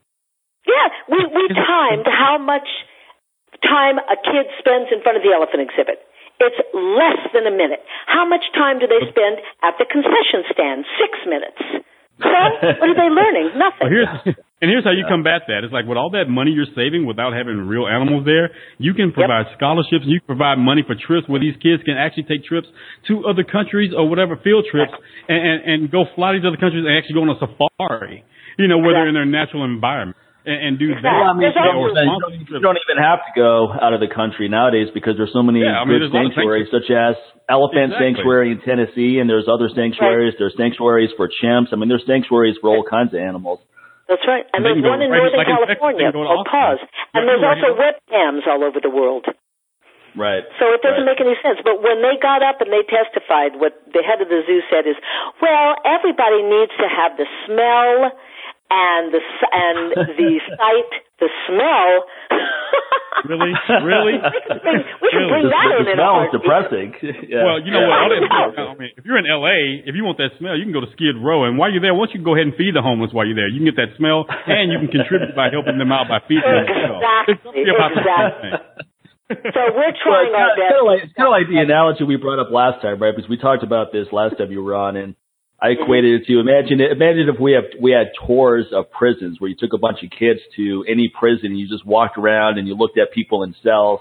[0.66, 2.68] Yeah, we, we timed how much
[3.62, 6.02] time a kid spends in front of the elephant exhibit.
[6.42, 7.80] It's less than a minute.
[8.12, 10.84] How much time do they spend at the concession stand?
[11.00, 11.86] Six minutes.
[12.20, 12.32] So,
[12.80, 13.56] what are they learning?
[13.60, 13.88] Nothing.
[13.88, 15.64] Well, here's and here's how you combat that.
[15.68, 19.12] It's like with all that money you're saving without having real animals there, you can
[19.12, 22.48] provide scholarships and you can provide money for trips where these kids can actually take
[22.48, 22.68] trips
[23.12, 24.96] to other countries or whatever field trips
[25.28, 28.24] and, and, and go fly to these other countries and actually go on a safari.
[28.56, 30.16] You know, where they're in their natural environment
[30.46, 31.02] and, and do that.
[31.04, 34.00] Well, I mean, you, don't, you don't- you don't even have to go out of
[34.00, 36.34] the country nowadays because there's so many Yeah, I mean, good there's a lot of
[36.38, 37.16] sanctuaries, such as
[37.50, 38.06] Elephant Exactly.
[38.06, 40.34] Sanctuary in Tennessee, and there's other sanctuaries.
[40.38, 41.70] There's sanctuaries for chimps.
[41.74, 43.60] I mean, there's sanctuaries for all kinds of animals.
[44.10, 44.46] That's right.
[44.54, 46.54] And They there's can go one in right- Northern like California they can called Austin.
[46.54, 46.82] Pause.
[47.18, 47.82] And there's right also here.
[47.82, 49.26] webcams all over the world.
[50.16, 50.46] Right.
[50.62, 51.18] So it doesn't Right.
[51.18, 51.60] make any sense.
[51.66, 54.88] But when they got up and they testified, what the head of the zoo said
[54.88, 54.96] is,
[55.44, 58.16] well, everybody needs to have the smell
[58.70, 59.80] and the s- and
[60.18, 61.90] the sight, the smell.
[63.26, 63.54] Really?
[63.82, 64.16] Really?
[64.22, 65.32] we can bring, we can Really?
[65.34, 66.42] bring The, that the in in a smell is heartbeat.
[66.46, 66.88] depressing.
[67.32, 67.42] yeah.
[67.48, 67.90] Well, you know Yeah.
[67.90, 67.98] what?
[67.98, 68.68] All I that- know.
[68.70, 70.92] I mean, if you're in LA, if you want that smell, you can go to
[70.94, 73.26] Skid Row, and while you're there, once you go ahead and feed the homeless while
[73.26, 76.06] you're there, you can get that smell, and you can contribute by helping them out
[76.12, 76.70] by feeding them.
[76.70, 78.52] as Exactly, something about the exactly.
[79.26, 80.78] So we're Well, trying it's our kind, best.
[80.78, 83.10] of like, it's kind of like the analogy we brought up last time, right?
[83.16, 85.16] Because we talked about this last time you were on, and
[85.62, 86.92] I equated it to imagine it.
[86.92, 90.10] imagine if we have we had tours of prisons where you took a bunch of
[90.12, 93.56] kids to any prison and you just walked around and you looked at people in
[93.64, 94.00] cells,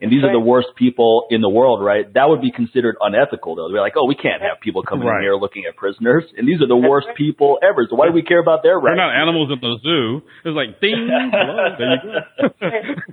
[0.00, 2.06] and these are the worst people in the world, right?
[2.14, 3.68] That would be considered unethical, though.
[3.72, 5.18] They're like, oh, we can't have people coming Right.
[5.18, 7.16] in here looking at prisoners, and these are the That's worst right.
[7.16, 7.86] people ever.
[7.90, 8.94] So why do we care about their rights?
[8.98, 10.22] They're not animals at the zoo.
[10.46, 11.08] It's like ding.
[11.10, 12.20] hello, there you go.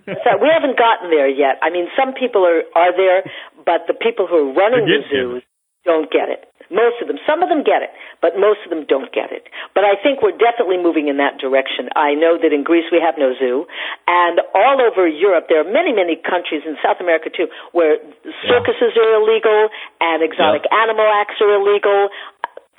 [0.25, 1.57] So we haven't gotten there yet.
[1.61, 3.23] I mean, some people are are there,
[3.65, 5.43] but the people who are running the zoos
[5.85, 6.45] don't get it.
[6.71, 7.91] Most of them, some of them get it,
[8.23, 9.45] but most of them don't get it.
[9.75, 11.91] But I think we're definitely moving in that direction.
[11.95, 13.67] I know that in Greece we have no zoo,
[14.07, 17.99] and all over Europe there are many, many countries in South America too where
[18.47, 22.09] circuses are illegal and exotic animal acts are illegal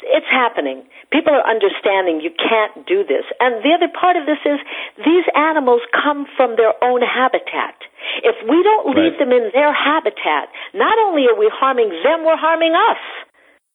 [0.02, 0.82] it's happening.
[1.14, 3.22] People are understanding you can't do this.
[3.38, 4.58] And the other part of this is
[4.98, 7.78] these animals come from their own habitat.
[8.22, 9.18] If we don't leave Right.
[9.18, 12.98] them in their habitat, not only are we harming them, we're harming us.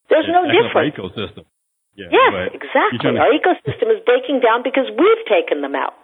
[0.09, 0.95] There's no difference.
[0.95, 1.45] ecosystem.
[1.97, 2.99] Yeah, Yes, but exactly.
[2.99, 5.95] to- Our ecosystem is breaking down because we've taken them out.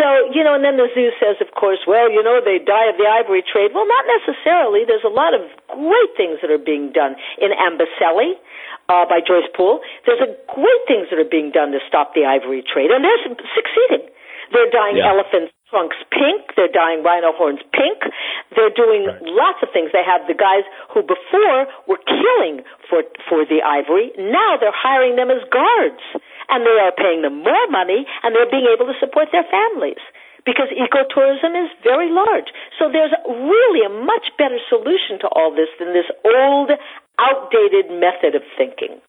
[0.00, 2.88] So, you know, and then the zoo says, of course, well, you know, they die
[2.88, 3.74] of the ivory trade.
[3.76, 4.84] Well, not necessarily.
[4.88, 8.40] There's a lot of great things that are being done in Amboseli
[8.88, 9.80] uh, by Joyce Poole.
[10.08, 13.20] There's a great things that are being done to stop the ivory trade, and they're
[13.52, 14.08] succeeding.
[14.48, 15.12] They're dyeing Yeah.
[15.12, 16.52] elephants' trunks pink.
[16.52, 18.04] They're dyeing rhino horns pink.
[18.52, 19.88] They're doing lots of things.
[19.96, 22.60] They have the guys who before were killing
[22.92, 24.12] for for the ivory.
[24.20, 26.04] Now they're hiring them as guards,
[26.52, 30.00] and they are paying them more money, and they're being able to support their families
[30.44, 32.52] because ecotourism is very large.
[32.78, 36.70] So there's really a much better solution to all this than this old,
[37.18, 39.00] outdated method of thinking.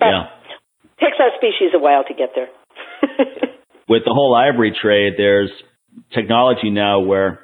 [0.00, 0.26] But Yeah.
[0.88, 2.48] it takes our species a while to get there.
[3.88, 5.52] with the whole ivory trade, there's
[6.12, 7.40] technology now where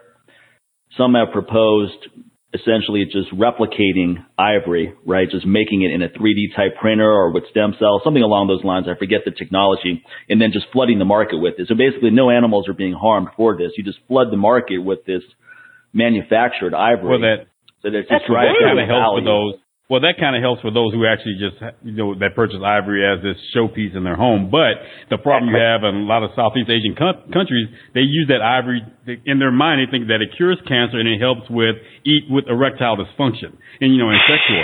[0.96, 2.08] some have proposed
[2.52, 5.30] essentially just replicating ivory, right?
[5.30, 8.64] Just making it in a 3D type printer or with stem cells, something along those
[8.64, 8.86] lines.
[8.88, 11.68] I forget the technology, and then just flooding the market with it.
[11.68, 13.72] So basically, no animals are being harmed for this.
[13.76, 15.22] You just flood the market with this
[15.92, 17.08] manufactured ivory.
[17.08, 17.46] Well, that
[17.82, 19.52] so that That's just really kind of helps for value.
[19.52, 19.60] those.
[19.90, 23.03] Well, that kind of helps for those who actually just, you know, that purchase ivory
[23.03, 24.46] as this showpiece in their home.
[24.46, 24.79] But
[25.11, 28.38] the problem you have in a lot of Southeast Asian co- countries, they use that
[28.38, 28.87] ivory
[29.26, 29.83] in their mind.
[29.83, 31.74] They think that it cures cancer and it helps with
[32.07, 34.62] eat with erectile dysfunction and you know, and sexual.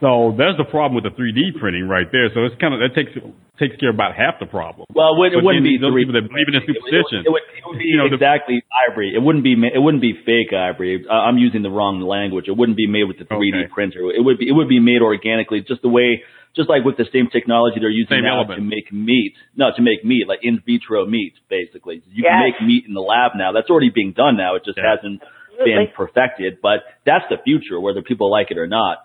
[0.00, 2.32] So there's the problem with the 3D printing right there.
[2.32, 3.12] So it's kind of that takes
[3.58, 4.86] takes care of about half the problem.
[4.92, 6.74] Well, it, would, it wouldn't then be those 3D people that believe in printing.
[6.74, 7.18] superstition.
[7.22, 9.14] It would, it would, it would be You know, the- exactly ivory.
[9.14, 11.06] It wouldn't be ma- it wouldn't be fake ivory.
[11.06, 12.46] I'm using the wrong language.
[12.50, 13.70] It wouldn't be made with the 3D Okay.
[13.72, 14.10] printer.
[14.10, 16.22] It would be it would be made organically, just the way,
[16.58, 18.58] just like with the same technology they're using Same now element.
[18.58, 19.34] to make meat.
[19.54, 22.02] No, to make meat like in vitro meat, basically.
[22.10, 23.52] You can make meat in the lab now.
[23.52, 24.56] That's already being done now.
[24.56, 24.94] It just Yeah.
[24.98, 25.22] hasn't
[25.64, 28.98] been perfected, but that's the future, whether people like it or not.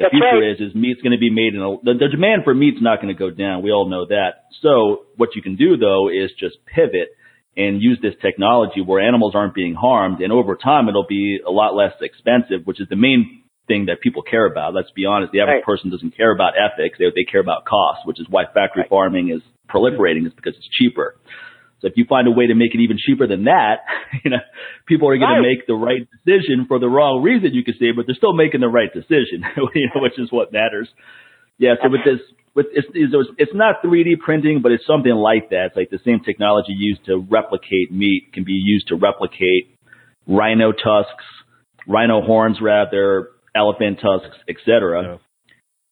[0.00, 0.56] The That's future right.
[0.56, 3.02] is is meat's going to be made in a the, the demand for meat's not
[3.02, 3.60] going to go down.
[3.62, 4.48] We all know that.
[4.64, 7.12] So what you can do though is just pivot
[7.54, 11.50] and use this technology where animals aren't being harmed, and over time it'll be a
[11.50, 14.72] lot less expensive, which is the main thing that people care about.
[14.72, 15.64] Let's be honest, the average Right.
[15.64, 18.88] person doesn't care about ethics; they they care about cost, which is why factory Right.
[18.88, 21.16] farming is proliferating, is because it's cheaper.
[21.80, 23.84] So if you find a way to make it even cheaper than that,
[24.24, 24.42] you know,
[24.86, 25.42] people are going Right.
[25.42, 28.34] to make the right decision for the wrong reason, you could say, but they're still
[28.34, 30.88] making the right decision, you know, which is what matters.
[31.58, 31.74] Yeah.
[31.82, 32.20] So with this,
[32.54, 35.66] with it's, it's it's not 3D printing, but it's something like that.
[35.72, 39.76] It's like the same technology used to replicate meat can be used to replicate
[40.26, 41.24] rhino tusks,
[41.86, 45.20] rhino horns, rather, elephant tusks, etc.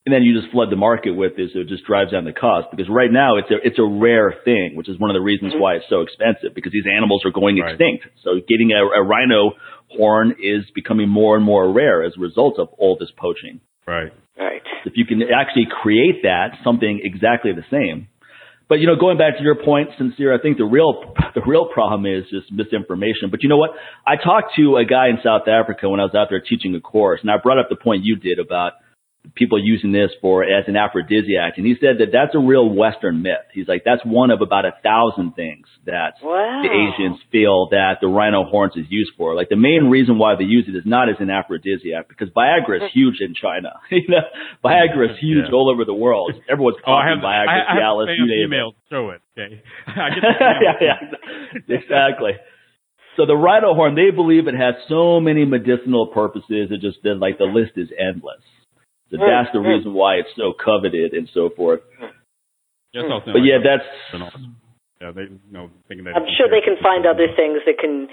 [0.08, 0.16] Yeah.
[0.16, 2.32] And then you just flood the market with it, so it just drives down the
[2.32, 2.72] cost.
[2.72, 5.52] Because right now it's a it's a rare thing, which is one of the reasons
[5.52, 5.60] mm-hmm.
[5.60, 6.54] why it's so expensive.
[6.54, 7.76] Because these animals are going Right.
[7.76, 9.52] extinct, so getting a, a rhino
[9.92, 13.60] horn is becoming more and more rare as a result of all this poaching.
[13.86, 14.12] Right.
[14.38, 14.62] Right.
[14.84, 18.08] If you can actually create that something exactly the same.
[18.68, 21.68] But you know, going back to your point, sincere, I think the real the real
[21.72, 23.30] problem is just misinformation.
[23.30, 23.70] But you know what?
[24.06, 26.80] I talked to a guy in South Africa when I was out there teaching a
[26.80, 28.72] course, and I brought up the point you did about
[29.34, 33.22] people using this for as an aphrodisiac, and he said that that's a real Western
[33.22, 33.44] myth.
[33.52, 36.62] He's like, that's one of about a thousand things that Wow.
[36.62, 39.34] the Asians feel that the rhino horns is used for.
[39.34, 42.84] Like the main reason why they use it is not as an aphrodisiac because Viagra
[42.84, 43.74] is huge in China.
[43.90, 44.22] you know,
[44.64, 45.54] Viagra is huge Yeah.
[45.54, 46.32] all over the world.
[46.48, 48.72] Everyone's Oh, I popping have, Viagra, I, I have Cialis, the you spam name email.
[48.90, 49.20] Show it.
[49.38, 49.62] Okay.
[49.86, 50.98] I get the yeah,
[51.68, 52.32] yeah, exactly.
[53.16, 56.70] So the rhino horn, they believe it has so many medicinal purposes.
[56.70, 58.42] It just that like the list is endless.
[59.10, 61.80] So Mm, that's the reason why it's so coveted and so forth.
[62.94, 63.88] Just all But yeah, that's
[65.00, 66.16] yeah, they you know thinking that.
[66.16, 68.08] I'm sure they can find other things that can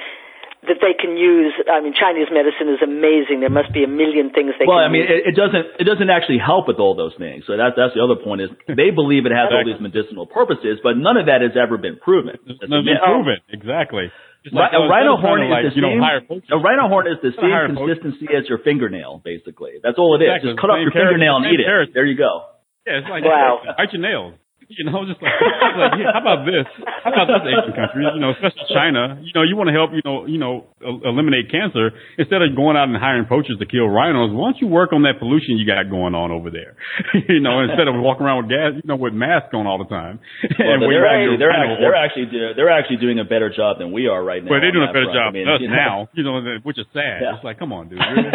[0.68, 1.54] that they can use.
[1.70, 3.42] I mean, Chinese medicine is amazing.
[3.42, 5.12] There must be a million things they well, can I mean, use.
[5.12, 7.46] it, it doesn't it doesn't actually help with all those things.
[7.48, 10.80] So that's that's the other point is they believe it has all these medicinal purposes,
[10.84, 12.40] but none of that has ever been proven.
[12.46, 13.04] It's That's a not myth.
[13.04, 14.12] proven exactly.
[14.46, 16.54] Just Ri- like, a rhino horn trying is like, the same.
[16.54, 17.98] A rhino horn is the It's same hire poachers.
[17.98, 19.82] consistency as your fingernail, basically.
[19.82, 20.30] That's all it is.
[20.30, 20.54] Exactly.
[20.54, 21.90] Just cut off your fingernail and same eat it.
[21.98, 22.54] There you go.
[22.86, 23.66] Yeah, it's like Wow.
[23.74, 24.38] bite your nails.
[24.68, 25.30] You know, just like,
[25.78, 26.66] like yeah, how about this?
[27.06, 28.10] How about this Asian countries?
[28.18, 29.22] You know, especially China.
[29.22, 29.94] You know, you want to help.
[29.94, 33.86] You know, you know, eliminate cancer instead of going out and hiring poachers to kill
[33.86, 34.34] rhinos.
[34.34, 36.74] Why don't you work on that pollution you got going on over there?
[37.30, 39.90] you know, instead of walking around with gas, you know, with masks on all the
[39.90, 40.18] time.
[40.66, 43.78] Well, And they're, actually, they're, actually, they're actually do- they're actually doing a better job
[43.78, 44.50] than we are right now.
[44.50, 45.36] Well, they're doing a better that job front.
[45.36, 45.76] I mean, than us you know.
[45.78, 47.22] now, you know, which is sad.
[47.22, 47.36] Yeah.
[47.38, 48.00] It's like, come on, dude.
[48.16, 48.32] Really?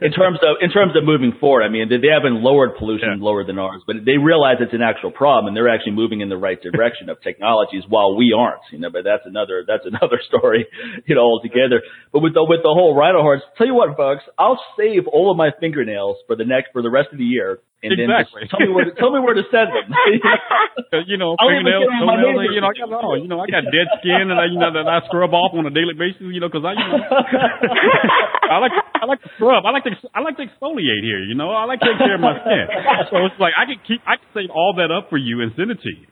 [0.00, 3.18] in terms of in terms of moving forward, I mean, they, they haven't lowered pollution
[3.18, 3.24] Yeah.
[3.24, 6.28] lower than ours, but they realize it's an actual problem, and they're actually moving in
[6.28, 8.62] the right direction of technologies, while we aren't.
[8.70, 10.66] You know, but that's another that's another story,
[11.06, 11.82] you know, altogether.
[12.12, 15.30] But with the with the whole rhino horns, tell you what, folks, I'll save all
[15.30, 18.46] of my fingernails for the next for the rest of the year, and Exactly.
[18.46, 19.90] then tell me where to, tell me where to send them.
[21.10, 23.18] You know, I'll even fingernails, get on my toenails, you know, I got it all.
[23.18, 25.66] You know, I got dead skin and I, you know, that I scrub off on
[25.66, 26.22] a daily basis.
[26.22, 27.02] You know, because I, you know,
[28.54, 29.66] I like, I like to scrub.
[29.66, 31.26] I like to, I like to exfoliate here.
[31.26, 32.66] You know, I like to take care of my skin.
[33.10, 35.50] So it's like I can keep, I can save all that up for you and
[35.58, 36.06] send it to you.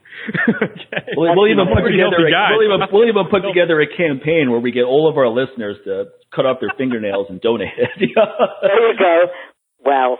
[0.59, 1.07] okay.
[1.15, 4.59] We'll, we'll even put together a, we'll even, we'll even put together a campaign where
[4.59, 7.89] we get all of our listeners to cut off their fingernails and donate it.
[7.99, 9.15] there you go.
[9.85, 10.17] Wow.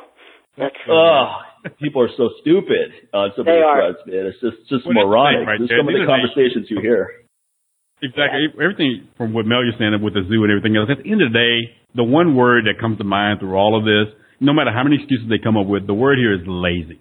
[0.57, 1.41] That's oh,
[1.81, 3.77] people are so stupid uh, on some of They these are.
[3.93, 4.23] threads, man.
[4.27, 5.39] It's just just Well, moronic.
[5.41, 7.07] thing right Just some of the These are the- conversations you hear.
[8.03, 8.49] Exactly.
[8.57, 10.89] Everything from what Mel you're saying with the zoo and everything else.
[10.89, 11.55] At the end of the day,
[11.93, 14.09] the one word that comes to mind through all of this,
[14.41, 16.97] no matter how many excuses they come up with, the word here is lazy.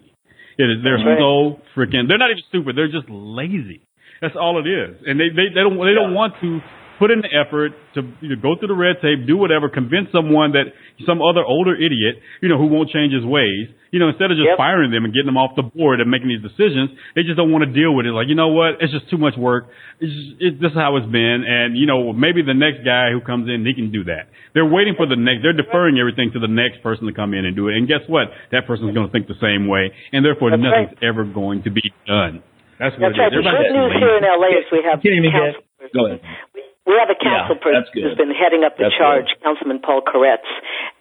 [0.61, 1.17] It is, they're Right.
[1.17, 2.05] so freaking.
[2.07, 2.75] They're not even stupid.
[2.77, 3.81] They're just lazy.
[4.21, 5.01] That's all it is.
[5.07, 6.61] And they they, they don't they don't want to
[7.01, 10.13] put in the effort to you know, go through the red tape, do whatever, convince
[10.13, 10.69] someone that
[11.09, 14.37] some other older idiot, you know, who won't change his ways, you know, instead of
[14.37, 14.61] just Yep.
[14.61, 17.49] firing them and getting them off the board and making these decisions, they just don't
[17.49, 18.13] want to deal with it.
[18.13, 18.77] Like, you know what?
[18.79, 19.65] It's just too much work.
[19.99, 21.41] It's just, it, this is how it's been.
[21.41, 24.29] And, you know, maybe the next guy who comes in, he can do that.
[24.53, 27.43] They're waiting for the next, they're deferring everything to the next person to come in
[27.49, 27.75] and do it.
[27.81, 28.29] And guess what?
[28.53, 29.89] That person's going to think the same way.
[30.13, 32.45] And therefore, That's nothing's ever going to be done.
[32.77, 33.33] That's what That's it right.
[33.33, 33.41] is.
[33.41, 35.59] The good news here in LA is we have Kidding me, Ed?
[35.59, 35.61] council.
[35.93, 36.21] Go ahead.
[36.55, 40.01] We have a council Yeah, person who's been heading up the That's charge, Councilman Paul
[40.01, 40.49] Koretz,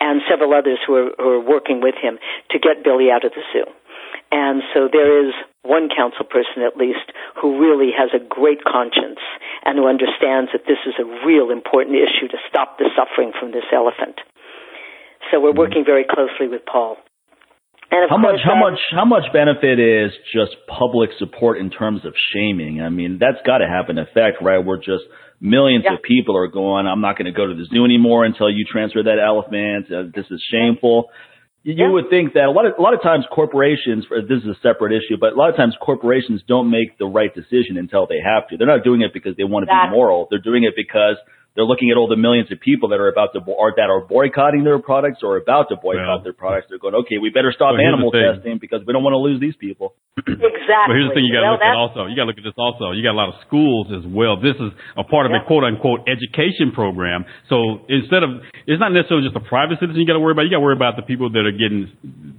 [0.01, 2.19] and several others who are, who are working with him
[2.53, 3.65] to get Billy out of the zoo.
[4.31, 9.19] And so there is one council person at least who really has a great conscience
[9.65, 13.51] and who understands that this is a real important issue to stop the suffering from
[13.51, 14.21] this elephant.
[15.31, 16.97] So we're working very closely with Paul.
[17.91, 18.39] And How much?
[18.45, 18.79] How uh, much?
[18.93, 22.81] How much benefit is just public support in terms of shaming?
[22.81, 24.65] I mean, that's got to have an effect, right?
[24.65, 25.95] We're just millions Yeah.
[25.95, 26.87] of people are going.
[26.87, 29.91] I'm not going to go to the zoo anymore until you transfer that elephant.
[29.91, 31.11] Uh, this is shameful.
[31.63, 31.91] You, Yeah.
[31.91, 34.07] would think that a lot of a lot of times corporations.
[34.29, 37.35] This is a separate issue, but a lot of times corporations don't make the right
[37.35, 38.57] decision until they have to.
[38.57, 40.27] They're not doing it because they want to be moral.
[40.31, 41.17] They're doing it because
[41.57, 43.91] they're looking at all the millions of people that are about to bo- or that
[43.91, 46.67] are boycotting their products or about to boycott Well- their products.
[46.71, 49.41] They're going, okay, we better stop Well, animal testing because we don't want to lose
[49.41, 49.95] these people.
[50.17, 50.39] exactly.
[50.87, 52.07] But here's the thing you got to Well, look at also.
[52.07, 52.93] You got to look at this also.
[52.93, 54.37] You got a lot of schools as well.
[54.39, 55.43] This is a part of Yeah.
[55.43, 57.25] a quote unquote education program.
[57.49, 58.31] So instead of,
[58.67, 60.43] it's not necessarily just the private citizen you got to worry about.
[60.47, 61.91] You got to worry about the people that are getting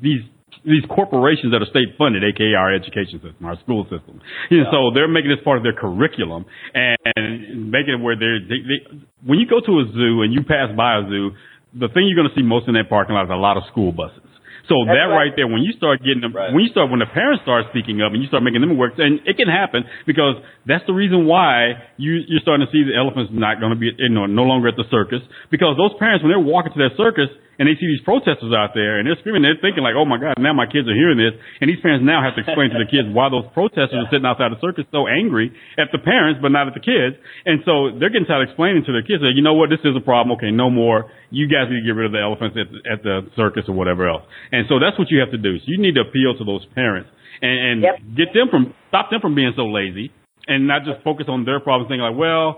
[0.02, 0.22] these
[0.66, 4.22] these corporations that are state funded, aka our education system, our school system.
[4.50, 8.40] You know, So they're making this part of their curriculum and making it where they're,
[8.40, 8.80] they, they,
[9.26, 11.32] when you go to a zoo and you pass by a zoo,
[11.74, 13.64] the thing you're going to see most in that parking lot is a lot of
[13.72, 14.22] school buses.
[14.70, 15.26] So That's that right.
[15.28, 16.54] right there, when you start getting them, Right.
[16.54, 18.94] when you start, when the parents start speaking up and you start making them work,
[19.00, 20.38] and it can happen because
[20.70, 23.90] that's the reason why you, you're starting to see the elephants not going to be,
[23.98, 26.94] you know, no longer at the circus because those parents, when they're walking to that
[26.96, 27.28] circus
[27.62, 30.18] and they see these protesters out there and they're screaming, they're thinking like, oh my
[30.18, 31.38] God, now my kids are hearing this.
[31.62, 34.26] And these parents now have to explain to the kids why those protesters are sitting
[34.26, 37.22] outside the circus so angry at the parents, but not at the kids.
[37.46, 39.86] And so they're getting tired of explaining to their kids that, you know what, this
[39.86, 40.34] is a problem.
[40.42, 41.14] Okay, no more.
[41.30, 43.78] You guys need to get rid of the elephants at the, at the circus or
[43.78, 44.26] whatever else.
[44.50, 45.62] And so that's what you have to do.
[45.62, 47.14] So you need to appeal to those parents
[47.46, 47.96] and, and Yep.
[48.18, 50.10] get them from, stop them from being so lazy
[50.50, 52.58] and not just focus on their problems thinking like, well,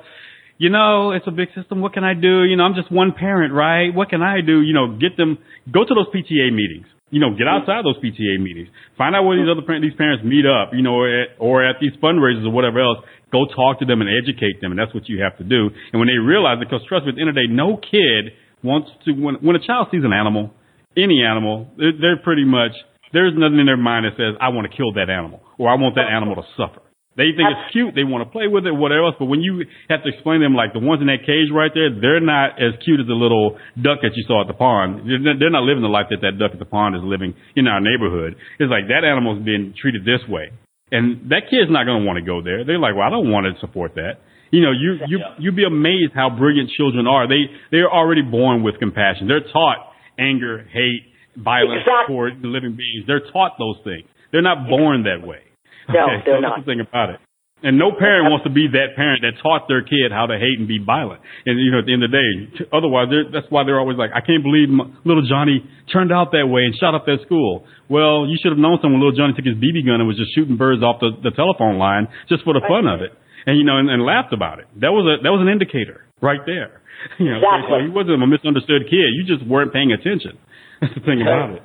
[0.63, 1.83] you know, it's a big system.
[1.83, 2.47] What can I do?
[2.47, 3.91] You know, I'm just one parent, right?
[3.91, 4.63] What can I do?
[4.63, 5.35] You know, get them,
[5.67, 6.87] go to those PTA meetings.
[7.11, 8.71] You know, get outside those PTA meetings.
[8.97, 11.67] Find out where these other parents, these parents meet up, you know, or at, or
[11.67, 13.03] at these fundraisers or whatever else.
[13.27, 14.71] Go talk to them and educate them.
[14.71, 15.67] And that's what you have to do.
[15.91, 17.75] And when they realize it, because trust me, at the end of the day, no
[17.75, 18.31] kid
[18.63, 20.55] wants to, when, when a child sees an animal,
[20.95, 22.71] any animal, they're, they're pretty much,
[23.11, 25.75] there's nothing in their mind that says, I want to kill that animal or I
[25.75, 26.82] want that animal to suffer.
[27.15, 27.93] They think it's cute.
[27.93, 29.15] They want to play with it, whatever else.
[29.21, 31.69] But when you have to explain to them, like the ones in that cage right
[31.69, 35.05] there, they're not as cute as the little duck that you saw at the pond.
[35.05, 37.69] They're they're not living the life that that duck at the pond is living in
[37.69, 38.33] our neighborhood.
[38.57, 40.49] It's like that animal's being treated this way.
[40.89, 42.65] And that kid's not going to want to go there.
[42.65, 44.21] They're like, well, I don't want to support that.
[44.53, 47.27] You know, you, you, you'd be amazed how brilliant children are.
[47.27, 49.27] They, they're already born with compassion.
[49.27, 52.13] They're taught anger, hate, violence Exactly.
[52.13, 53.05] toward living beings.
[53.07, 54.05] They're taught those things.
[54.31, 55.41] They're not born that way.
[55.89, 56.49] No, Okay, they're so not.
[56.57, 57.19] That's the thing about it.
[57.63, 60.59] And no parent wants to be that parent that taught their kid how to hate
[60.59, 61.23] and be violent.
[61.47, 63.95] And you know, at the end of the day, otherwise, they're- that's why they're always
[63.95, 67.21] like, "I can't believe m- little Johnny turned out that way and shot up that
[67.23, 68.99] school." Well, you should have known someone.
[68.99, 71.77] Little Johnny took his BB gun and was just shooting birds off the, the telephone
[71.79, 73.13] line just for the fun of it,
[73.47, 74.67] and you know, and, and laughed about it.
[74.83, 76.81] That was a that was an indicator right there.
[77.19, 77.83] You know, so- so Exactly.
[77.83, 79.07] he wasn't a misunderstood kid.
[79.15, 80.37] You just weren't paying attention.
[80.81, 81.63] That's the thing about it.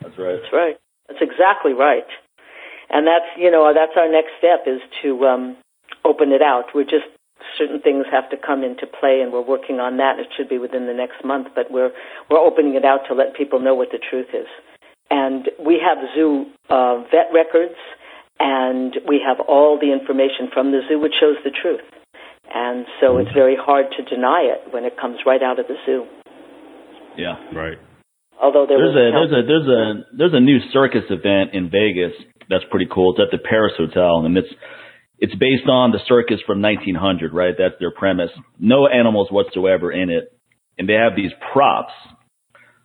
[0.00, 0.36] That's right.
[0.40, 0.76] That's right.
[1.08, 2.04] That's exactly right.
[2.90, 5.56] And that's you know that's our next step is to um,
[6.04, 6.72] open it out.
[6.74, 7.08] We're just
[7.56, 10.18] certain things have to come into play, and we're working on that.
[10.18, 11.92] It should be within the next month, but we're
[12.30, 14.48] we're opening it out to let people know what the truth is.
[15.10, 17.78] And we have zoo uh, vet records,
[18.38, 21.84] and we have all the information from the zoo which shows the truth.
[22.48, 25.76] And so it's very hard to deny it when it comes right out of the
[25.84, 26.06] zoo.
[27.16, 27.36] Yeah.
[27.52, 27.76] Right.
[28.40, 29.82] Although there There's was a there's a there's a
[30.16, 32.14] there's a new circus event in Vegas
[32.48, 33.12] that's pretty cool.
[33.16, 34.48] It's at the Paris Hotel, and it's
[35.18, 37.54] it's based on the circus from 1900, right?
[37.58, 38.30] That's their premise.
[38.58, 40.32] No animals whatsoever in it,
[40.78, 41.92] and they have these props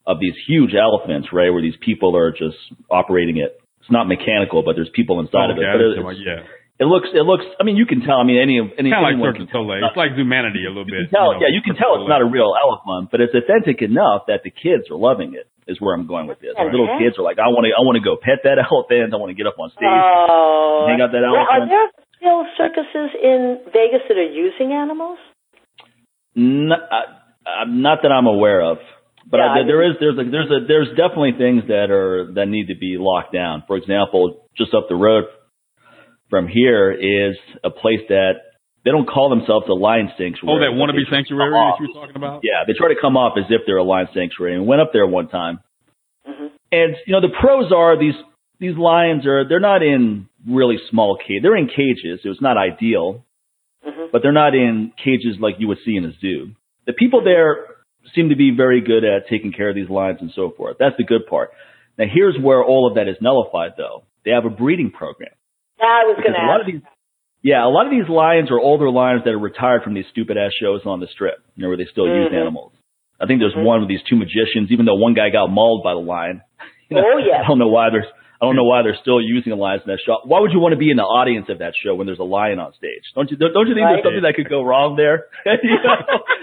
[0.05, 1.49] of these huge elephants, right?
[1.49, 2.57] Where these people are just
[2.89, 3.55] operating it.
[3.81, 5.61] It's not mechanical, but there's people inside of it.
[5.61, 6.83] Okay, I But understand it, yeah.
[6.83, 7.45] it looks it looks.
[7.59, 8.17] I mean, you can tell.
[8.17, 9.51] I mean, any any Kind of like Cirque du.
[9.53, 9.85] Soleil.
[9.85, 11.11] It's like Zumanity a little You bit.
[11.11, 13.83] can tell, know, yeah, you can tell it's not a real elephant, but it's authentic
[13.85, 15.47] enough that the kids are loving it.
[15.67, 16.51] Is where I'm going with this.
[16.57, 16.67] Right.
[16.67, 19.13] Little kids are like, I want to, I want to go pet that elephant.
[19.13, 19.87] I want to get up on stage.
[19.87, 21.87] Oh, hang out that Well, are there
[22.19, 25.19] still circuses in Vegas that are using animals?
[26.35, 28.77] Not, uh, not that I'm aware of.
[29.29, 32.33] But yeah, I, I there is there's a, there's a there's definitely things that are
[32.35, 33.63] that need to be locked down.
[33.67, 35.25] For example, just up the road
[36.29, 38.52] from here is a place that
[38.83, 40.51] they don't call themselves a lion sanctuary.
[40.51, 42.41] Oh, that wannabe sanctuary that you were talking about?
[42.43, 44.55] Yeah, they try to come off as if they're a lion sanctuary.
[44.55, 45.59] And went up there one time,
[46.27, 46.47] mm-hmm.
[46.71, 48.15] and you know the pros are these
[48.59, 51.41] these lions are they're not in really small cage.
[51.41, 52.21] They're in cages.
[52.23, 53.25] It was not ideal,
[53.85, 54.11] mm-hmm.
[54.11, 56.51] but they're not in cages like you would see in a zoo.
[56.85, 57.67] The people there
[58.13, 60.75] seem to be very good at taking care of these lions and so forth.
[60.79, 61.51] That's the good part.
[61.97, 64.03] Now here's where all of that is nullified, though.
[64.25, 65.31] They have a breeding program.
[65.79, 66.65] I was going to ask.
[66.65, 66.81] These,
[67.43, 70.37] yeah, a lot of these lions are older lions that are retired from these stupid
[70.37, 72.31] ass shows on the strip, you know, where they still mm-hmm.
[72.31, 72.71] use animals.
[73.19, 73.67] I think there's mm-hmm.
[73.67, 76.41] one of these two magicians, even though one guy got mauled by the lion.
[76.91, 77.41] You know, oh yeah.
[77.41, 78.05] I don't know why there's
[78.43, 80.19] I don't know why they're still using lions in that show.
[80.27, 82.27] Why would you want to be in the audience of that show when there's a
[82.27, 83.07] lion on stage?
[83.15, 83.39] Don't you?
[83.39, 83.95] Don't you think right.
[83.95, 85.31] there's something that could go wrong there?
[85.63, 85.95] you know?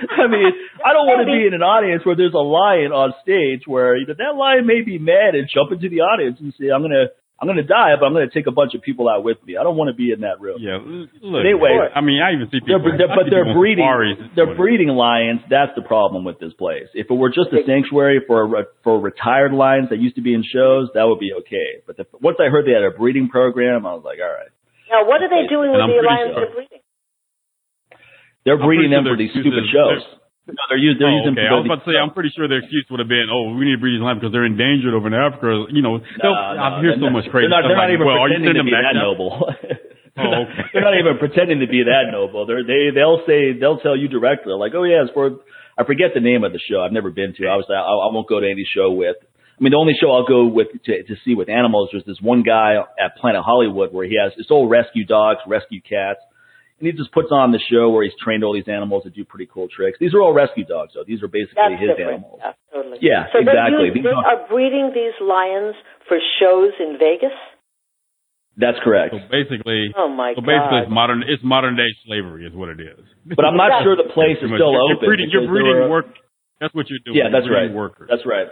[0.09, 0.49] I mean,
[0.81, 4.01] I don't want to be in an audience where there's a lion on stage where
[4.01, 6.81] you know that lion may be mad and jump into the audience and say, "I'm
[6.81, 9.25] gonna I'm going to die, but I'm going to take a bunch of people out
[9.25, 9.57] with me.
[9.57, 10.61] I don't want to be in that room.
[10.61, 10.77] Yeah.
[10.77, 12.85] Look, anyway, I mean, I even see people.
[12.85, 13.89] They're, they're, but they're breeding.
[14.37, 15.41] They're breeding lions.
[15.49, 16.93] That's the problem with this place.
[16.93, 20.45] If it were just a sanctuary for for retired lions that used to be in
[20.45, 21.81] shows, that would be okay.
[21.89, 24.53] But the, once I heard they had a breeding program, I was like, all right.
[24.93, 26.45] Now, what are they doing with the lions sure.
[26.45, 26.83] they're breeding?
[28.45, 30.05] They're breeding them for these stupid shows.
[30.51, 31.35] No, they're, they're oh, using.
[31.39, 31.47] Okay.
[31.47, 33.65] I was about to say, I'm pretty sure their excuse would have been, "Oh, we
[33.67, 36.83] need to breed these lambs because they're endangered over in Africa." You know, no, I
[36.83, 37.47] hear so much crazy.
[37.47, 39.15] They're not, they're not like, even well, pretending to be that now?
[39.15, 39.31] noble.
[39.39, 40.71] oh, okay.
[40.75, 42.45] they're not even pretending to be that noble.
[42.45, 45.43] They're, they they'll say they'll tell you directly, like, "Oh yeah, it's for."
[45.79, 46.85] I forget the name of the show.
[46.85, 47.47] I've never been to.
[47.49, 49.17] Obviously, I, I won't go to any show with.
[49.23, 52.21] I mean, the only show I'll go with to, to see with animals is this
[52.21, 56.21] one guy at Planet Hollywood where he has it's all rescue dogs, rescue cats
[56.81, 59.25] and he just puts on the show where he's trained all these animals to do
[59.29, 60.01] pretty cool tricks.
[60.01, 61.05] These are all rescue dogs, though.
[61.05, 62.25] These are basically That's his different.
[62.25, 62.41] animals.
[62.41, 62.99] Yeah, totally.
[63.05, 63.93] Yeah, so exactly.
[63.93, 65.77] So you are breeding these lions
[66.09, 67.37] for shows in Vegas.
[68.57, 69.13] That's correct.
[69.13, 70.89] So basically, oh my so basically, God.
[70.89, 71.21] it's modern.
[71.23, 73.05] It's modern day slavery, is what it is.
[73.29, 75.05] But I'm not sure the place is still you're open.
[75.05, 76.09] Breeding, you're breeding work.
[76.61, 77.17] That's what you're doing.
[77.21, 77.69] Yeah, that's right.
[77.73, 78.09] Workers.
[78.09, 78.49] That's right.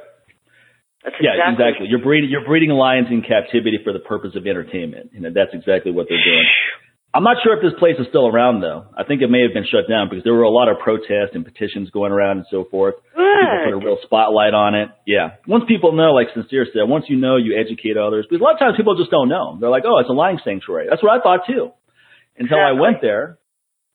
[1.05, 1.53] That's yeah, exactly.
[1.53, 1.87] exactly.
[1.89, 5.17] You're breeding you're breeding lions in captivity for the purpose of entertainment.
[5.17, 6.47] You know, that's exactly what they're doing.
[7.15, 8.85] I'm not sure if this place is still around though.
[8.93, 11.33] I think it may have been shut down because there were a lot of protests
[11.33, 12.95] and petitions going around and so forth.
[13.17, 13.25] Good.
[13.25, 14.89] People put a real spotlight on it.
[15.07, 15.41] Yeah.
[15.47, 18.27] Once people know, like Sincere said, once you know, you educate others.
[18.29, 19.57] Because a lot of times people just don't know.
[19.59, 20.87] They're like, oh, it's a lion sanctuary.
[20.89, 21.73] That's what I thought too.
[22.37, 22.77] Until exactly.
[22.77, 23.39] I went there.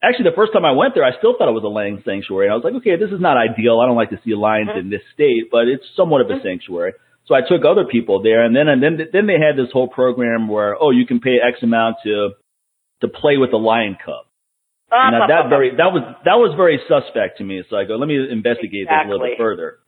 [0.02, 2.50] Actually, the first time I went there, I still thought it was a lion sanctuary.
[2.50, 3.80] And I was like, okay, this is not ideal.
[3.80, 4.84] I don't like to see lions mm-hmm.
[4.84, 6.50] in this state, but it's somewhat of a mm-hmm.
[6.50, 6.98] sanctuary.
[7.26, 9.88] So I took other people there, and then and then then they had this whole
[9.88, 12.36] program where oh, you can pay X amount to
[13.04, 14.26] to play with the lion cub.
[14.92, 17.64] Ah, and that, that very that was that was very suspect to me.
[17.70, 19.04] So I go, let me investigate exactly.
[19.04, 19.84] this a little bit further.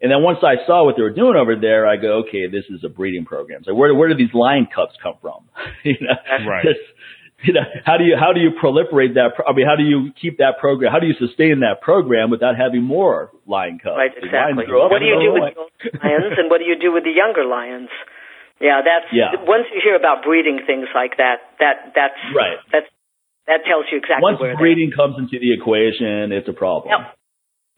[0.00, 2.66] And then once I saw what they were doing over there, I go, okay, this
[2.68, 3.62] is a breeding program.
[3.64, 5.48] So where where do these lion cubs come from?
[5.84, 6.64] you know, right.
[6.64, 6.82] Just,
[7.42, 9.34] you know, how do you how do you proliferate that?
[9.42, 10.92] I mean, how do you keep that program?
[10.92, 13.98] How do you sustain that program without having more lion cubs?
[13.98, 14.64] Right, exactly.
[14.70, 17.44] What do you do with the lions, and what do you do with the younger
[17.44, 17.90] lions?
[18.60, 19.34] Yeah, that's yeah.
[19.42, 22.58] once you hear about breeding things like that, that that's right.
[22.70, 22.86] That's
[23.50, 26.94] that tells you exactly what's once where breeding comes into the equation, it's a problem.
[26.94, 27.18] Yep.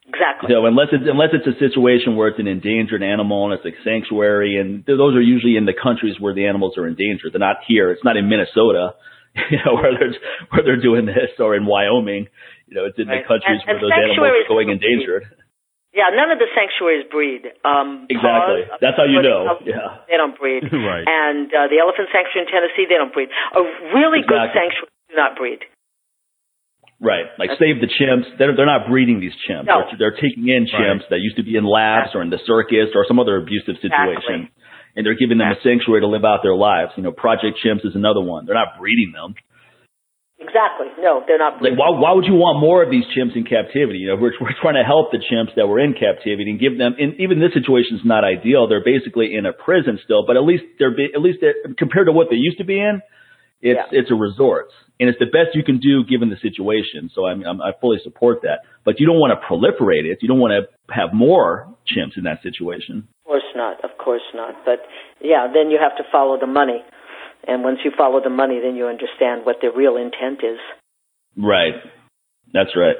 [0.06, 0.54] Exactly.
[0.54, 3.74] So unless it's unless it's a situation where it's an endangered animal and it's a
[3.82, 7.34] sanctuary, and those are usually in the countries where the animals are endangered.
[7.34, 7.90] They're not here.
[7.90, 8.94] It's not in Minnesota,
[9.50, 10.14] you know, where they're
[10.54, 12.30] where they're doing this, or in Wyoming.
[12.70, 13.22] You know, it's in right.
[13.22, 15.26] the countries and, where and those animals are going endangered.
[15.96, 17.48] Yeah, none of the sanctuaries breed.
[17.64, 18.68] Um, exactly.
[18.68, 19.56] Paws, That's how you know.
[19.64, 20.04] Yeah.
[20.04, 20.68] They don't breed.
[20.68, 21.08] right.
[21.08, 23.32] And uh, the elephant sanctuary in Tennessee, they don't breed.
[23.56, 23.64] A
[23.96, 24.44] really exactly.
[24.44, 25.64] good sanctuary do not breed.
[27.00, 27.32] Right.
[27.40, 28.28] Like save the chimps.
[28.36, 29.72] They're they're not breeding these chimps.
[29.72, 29.88] No.
[29.88, 31.16] They're, they're taking in chimps right.
[31.16, 34.52] that used to be in labs or in the circus or some other abusive situation.
[34.52, 34.52] Exactly.
[34.96, 36.92] And they're giving them a sanctuary to live out their lives.
[36.96, 38.44] You know, Project Chimps is another one.
[38.44, 39.36] They're not breeding them.
[40.46, 40.86] Exactly.
[41.02, 41.58] No, they're not.
[41.58, 44.06] Like, why, why would you want more of these chimps in captivity?
[44.06, 46.78] You know, we're, we're trying to help the chimps that were in captivity and give
[46.78, 48.70] them, and even this situation is not ideal.
[48.70, 52.06] They're basically in a prison still, but at least they're, be, at least they're, compared
[52.06, 53.02] to what they used to be in,
[53.58, 53.98] it's, yeah.
[53.98, 54.70] it's a resort.
[55.00, 57.10] And it's the best you can do given the situation.
[57.12, 58.64] So I'm, I'm, I fully support that.
[58.84, 60.22] But you don't want to proliferate it.
[60.22, 63.08] You don't want to have more chimps in that situation.
[63.24, 63.84] Of course not.
[63.84, 64.54] Of course not.
[64.64, 64.86] But
[65.20, 66.84] yeah, then you have to follow the money.
[67.46, 70.58] And once you follow the money, then you understand what their real intent is.
[71.36, 71.74] Right.
[72.52, 72.96] That's right.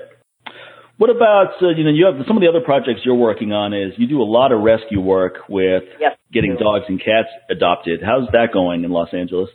[0.99, 3.75] What about uh, you know you have some of the other projects you're working on
[3.75, 8.01] is you do a lot of rescue work with yes, getting dogs and cats adopted.
[8.03, 9.51] How's that going in Los Angeles?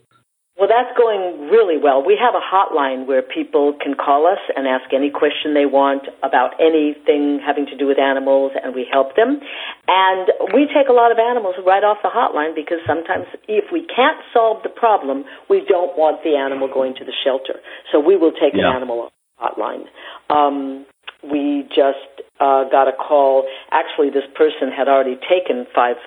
[0.62, 2.06] Well, that's going really well.
[2.06, 6.06] We have a hotline where people can call us and ask any question they want
[6.22, 9.42] about anything having to do with animals, and we help them.
[9.90, 13.90] And we take a lot of animals right off the hotline because sometimes if we
[13.90, 17.58] can't solve the problem, we don't want the animal going to the shelter.
[17.90, 18.70] So we will take yeah.
[18.70, 19.90] an animal off the hotline.
[20.30, 20.86] Um,
[21.26, 22.06] we just
[22.38, 23.50] uh, got a call.
[23.74, 25.98] Actually, this person had already taken five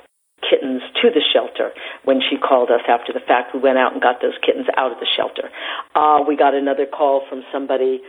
[0.44, 1.72] kittens to the shelter
[2.04, 3.56] when she called us after the fact.
[3.56, 5.48] We went out and got those kittens out of the shelter.
[5.96, 8.04] Uh, we got another call from somebody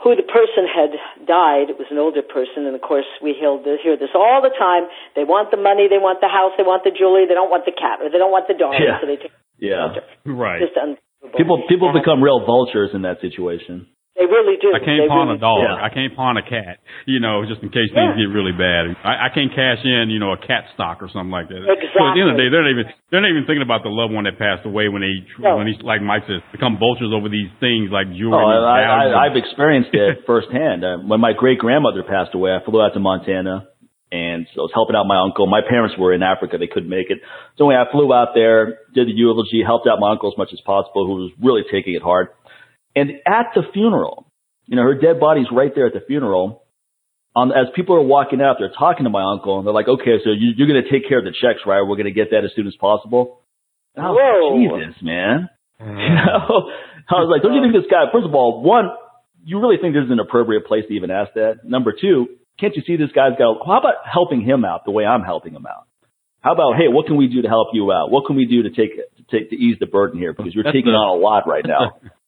[0.00, 0.96] who the person had
[1.28, 1.68] died.
[1.68, 4.88] It was an older person, and of course we hear this all the time.
[5.16, 7.68] They want the money, they want the house, they want the jewelry, they don't want
[7.68, 8.96] the cat, or they don't want the dog, yeah.
[9.00, 9.92] so they take yeah.
[10.24, 10.60] The right.
[10.60, 11.36] Just unbelievable.
[11.36, 13.86] People people and, become real vultures in that situation.
[14.20, 14.68] They really do.
[14.76, 15.64] I can't they pawn really a dog.
[15.64, 15.80] Yeah.
[15.80, 16.84] I can't pawn a cat.
[17.08, 18.20] You know, just in case things yeah.
[18.20, 18.92] get really bad.
[19.00, 21.64] I, I can't cash in, you know, a cat stock or something like that.
[21.64, 21.88] Exactly.
[21.96, 23.80] So at the end of the day, they're not even they're not even thinking about
[23.80, 25.56] the loved one that passed away when they no.
[25.56, 28.44] when he's like Mike says become vultures over these things like jewelry.
[28.44, 30.84] Oh, I, I, I've experienced it firsthand.
[30.84, 33.72] Uh, when my great grandmother passed away, I flew out to Montana
[34.12, 35.46] and so I was helping out my uncle.
[35.46, 37.22] My parents were in Africa; they couldn't make it.
[37.56, 40.50] So anyway, I flew out there, did the eulogy, helped out my uncle as much
[40.52, 42.28] as possible, who was really taking it hard.
[42.94, 44.26] And at the funeral,
[44.66, 46.64] you know, her dead body's right there at the funeral.
[47.36, 50.18] Um, as people are walking out, they're talking to my uncle, and they're like, "Okay,
[50.24, 51.82] so you, you're going to take care of the checks, right?
[51.82, 53.40] We're going to get that as soon as possible."
[53.94, 54.74] And I was Whoa.
[54.74, 55.48] like, Jesus, man.
[55.80, 55.96] Mm.
[57.10, 58.06] You know, I was like, don't you think this guy?
[58.12, 58.90] First of all, one,
[59.42, 61.64] you really think this is an appropriate place to even ask that?
[61.64, 63.58] Number two, can't you see this guy's got?
[63.66, 65.88] How about helping him out the way I'm helping him out?
[66.40, 68.10] How about, hey, what can we do to help you out?
[68.10, 70.64] What can we do to take to take to ease the burden here because you're
[70.64, 71.98] taking on a lot right now.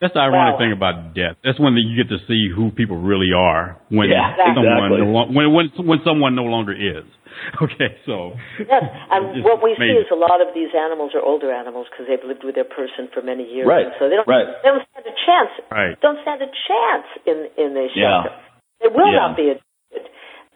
[0.00, 0.58] That's the ironic Wow.
[0.60, 1.36] thing about death.
[1.42, 5.00] That's when you get to see who people really are when Yeah, someone exactly.
[5.00, 7.04] no lo- when when when someone no longer is.
[7.60, 11.52] Okay, so Yes, and what we see is a lot of these animals are older
[11.52, 14.48] animals because they've lived with their person for many years, Right, so they don't right.
[14.64, 15.52] they don't stand a chance.
[15.70, 15.94] Right.
[16.00, 18.24] Don't stand a chance in in the Yeah.
[18.24, 18.32] shelter.
[18.80, 19.20] They will Yeah.
[19.28, 20.04] not be adopted.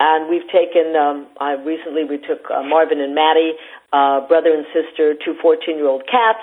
[0.00, 0.96] And we've taken.
[0.96, 3.52] Um, I recently we took uh, Marvin and Maddie,
[3.92, 6.40] uh, brother and sister, two 14 year old cats.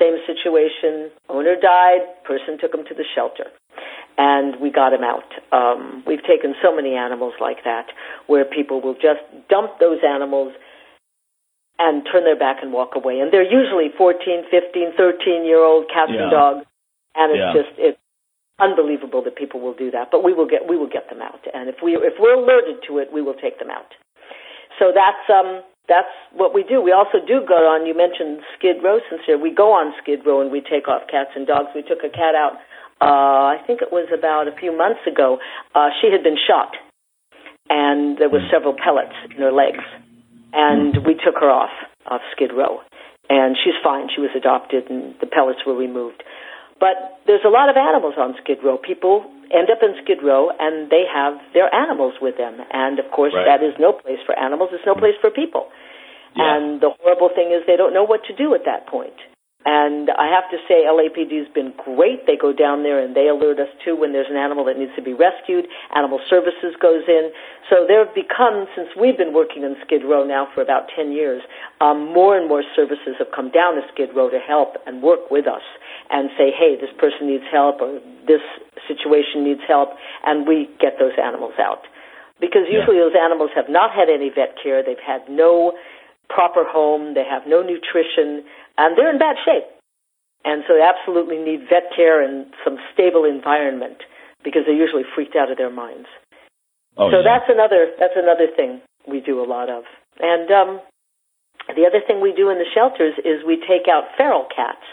[0.00, 1.10] Same situation.
[1.28, 2.24] Owner died.
[2.24, 3.52] Person took them to the shelter
[4.18, 5.28] and we got him out.
[5.52, 7.86] Um, we've taken so many animals like that
[8.26, 10.52] where people will just dump those animals
[11.78, 13.20] and turn their back and walk away.
[13.20, 16.22] And they're usually 14, 15, 13 year old cats Yeah.
[16.22, 16.66] and dogs.
[17.14, 17.52] And it's Yeah.
[17.62, 17.98] just, it's
[18.58, 20.10] unbelievable that people will do that.
[20.10, 21.40] But we will get, we will get them out.
[21.54, 23.94] And if we, if we're alerted to it, we will take them out.
[24.78, 26.80] So that's, um, that's what we do.
[26.80, 29.38] We also do go on, you mentioned Skid Row sincere.
[29.38, 31.70] We go on Skid Row and we take off cats and dogs.
[31.74, 32.58] We took a cat out
[33.00, 35.38] uh, I think it was about a few months ago,
[35.74, 36.76] uh, she had been shot,
[37.68, 39.84] and there were several pellets in her legs,
[40.52, 41.72] and we took her off
[42.04, 42.80] off Skid Row,
[43.30, 44.08] and she's fine.
[44.14, 46.22] She was adopted, and the pellets were removed.
[46.78, 48.76] But there's a lot of animals on Skid Row.
[48.76, 53.10] People end up in Skid Row, and they have their animals with them, and of
[53.10, 53.46] course, Right.
[53.46, 54.70] that is no place for animals.
[54.72, 55.70] It's no place for people.
[56.36, 56.56] Yeah.
[56.56, 59.14] And the horrible thing is, they don't know what to do at that point.
[59.66, 62.24] And I have to say, LAPD has been great.
[62.26, 64.94] They go down there and they alert us too when there's an animal that needs
[64.96, 65.68] to be rescued.
[65.94, 67.30] Animal Services goes in.
[67.68, 71.12] So there have become, since we've been working in Skid Row now for about 10
[71.12, 71.42] years,
[71.82, 75.30] um, more and more services have come down to Skid Row to help and work
[75.30, 75.62] with us
[76.10, 78.42] and say, hey, this person needs help or this
[78.88, 79.90] situation needs help,
[80.26, 81.86] and we get those animals out.
[82.40, 84.82] Because usually those animals have not had any vet care.
[84.82, 85.76] They've had no
[86.30, 87.12] proper home.
[87.12, 88.46] They have no nutrition
[88.78, 89.68] and they're in bad shape.
[90.40, 94.00] And so they absolutely need vet care and some stable environment
[94.42, 96.08] because they're usually freaked out of their minds.
[96.96, 97.28] Oh, so yeah.
[97.28, 99.84] that's another that's another thing we do a lot of.
[100.18, 100.80] And um,
[101.68, 104.84] the other thing we do in the shelters is we take out feral cats.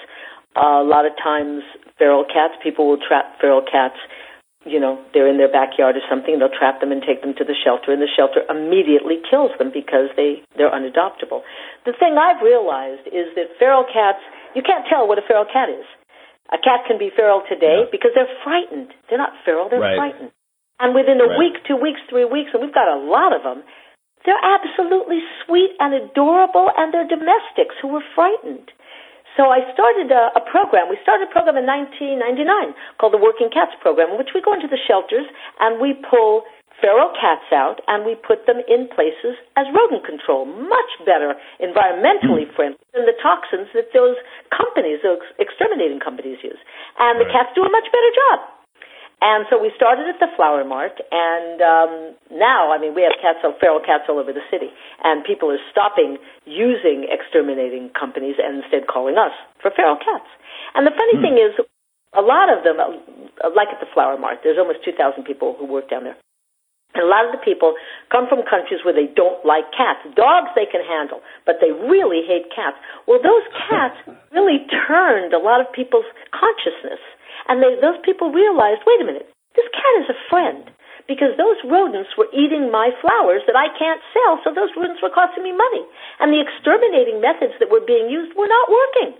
[0.58, 1.64] Uh, a lot of times,
[1.98, 3.96] feral cats people will trap feral cats.
[4.66, 6.40] You know, they're in their backyard or something.
[6.40, 9.72] They'll trap them and take them to the shelter, and the shelter immediately kills them
[9.72, 11.46] because they they're unadoptable.
[11.86, 14.20] The thing I've realized is that feral cats,
[14.56, 15.86] you can't tell what a feral cat is.
[16.52, 17.92] A cat can be feral today Yeah.
[17.92, 18.92] because they're frightened.
[19.08, 19.96] They're not feral, they're Right.
[19.96, 20.32] frightened.
[20.80, 21.38] And within a Right.
[21.38, 23.64] week, two weeks, three weeks, and we've got a lot of them,
[24.26, 28.72] they're absolutely sweet and adorable, and they're domestics who were frightened.
[29.38, 30.90] So I started a, a program.
[30.90, 34.52] We started a program in 1999 called the Working Cats Program, in which we go
[34.58, 35.30] into the shelters
[35.62, 36.44] and we pull
[36.82, 42.50] feral cats out and we put them in places as rodent control, much better environmentally
[42.50, 42.54] hmm.
[42.58, 44.18] friendly than the toxins that those
[44.50, 46.60] companies, those exterminating companies use.
[46.98, 47.46] And the Right.
[47.46, 48.57] cats do a much better job.
[49.18, 51.94] And so we started at the Flower Mart, and um,
[52.30, 54.70] now, I mean, we have cats, feral cats all over the city,
[55.02, 60.30] and people are stopping using exterminating companies and instead calling us for feral cats.
[60.78, 61.26] And the funny mm.
[61.26, 61.58] thing is,
[62.14, 65.66] a lot of them, uh, like at the Flower Mart, there's almost 2,000 people who
[65.66, 66.18] work down there.
[66.94, 67.74] And a lot of the people
[68.14, 70.06] come from countries where they don't like cats.
[70.14, 72.78] Dogs they can handle, but they really hate cats.
[73.10, 73.98] Well, those cats
[74.30, 77.02] really turned a lot of people's consciousness
[77.48, 80.68] and they, those people realized, wait a minute, this cat is a friend
[81.08, 85.12] because those rodents were eating my flowers that I can't sell, so those rodents were
[85.12, 85.84] costing me money.
[86.20, 89.16] And the exterminating methods that were being used were not working.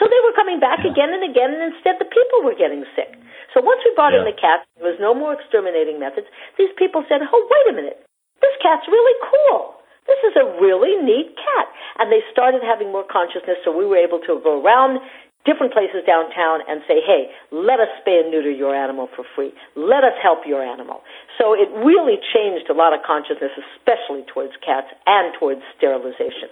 [0.00, 0.92] So they were coming back yeah.
[0.92, 3.12] again and again, and instead the people were getting sick.
[3.52, 4.24] So once we brought yeah.
[4.24, 6.28] in the cats, there was no more exterminating methods.
[6.60, 8.00] These people said, oh, wait a minute,
[8.40, 9.76] this cat's really cool.
[10.08, 11.66] This is a really neat cat.
[11.98, 15.00] And they started having more consciousness, so we were able to go around
[15.46, 19.54] different places downtown and say, hey, let us spay and neuter your animal for free.
[19.78, 21.00] Let us help your animal.
[21.38, 26.50] So it really changed a lot of consciousness, especially towards cats and towards sterilization.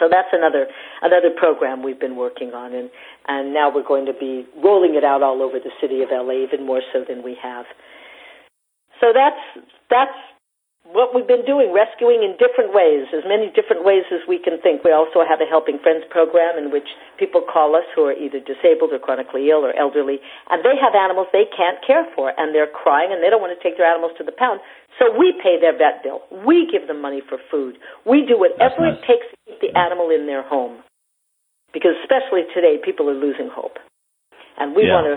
[0.00, 0.66] So that's another
[1.02, 2.88] another program we've been working on, and
[3.28, 6.40] and now we're going to be rolling it out all over the city of LA,
[6.40, 7.66] even more so than we have.
[8.98, 10.16] So that's that's
[10.88, 14.58] what we've been doing, rescuing in different ways, as many different ways as we can
[14.58, 14.82] think.
[14.82, 16.88] We also have a Helping Friends program in which
[17.20, 20.18] people call us who are either disabled or chronically ill or elderly,
[20.50, 23.54] and they have animals they can't care for, and they're crying and they don't want
[23.54, 24.60] to take their animals to the pound.
[24.98, 26.26] So we pay their vet bill.
[26.44, 27.78] We give them money for food.
[28.02, 28.98] We do whatever nice.
[28.98, 30.82] it takes to keep the animal in their home.
[31.72, 33.78] Because especially today, people are losing hope.
[34.58, 34.98] And we yeah.
[34.98, 35.16] want to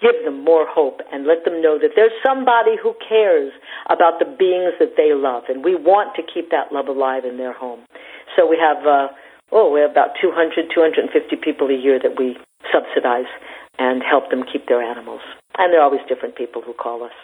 [0.00, 3.52] give them more hope and let them know that there's somebody who cares
[3.88, 5.48] about the beings that they love.
[5.48, 7.80] And we want to keep that love alive in their home.
[8.36, 9.08] So we have uh
[9.52, 12.36] oh we have about 200 250 people a year that we
[12.68, 13.30] subsidize
[13.78, 15.20] and help them keep their animals.
[15.56, 17.16] And there are always different people who call us.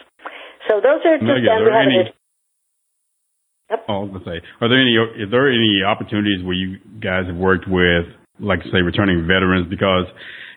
[0.69, 2.09] So those are just no, yeah, there any,
[3.69, 3.85] yep.
[3.89, 7.69] oh, let's say are there any are there any opportunities where you guys have worked
[7.69, 8.09] with
[8.39, 9.69] like say returning veterans?
[9.69, 10.09] Because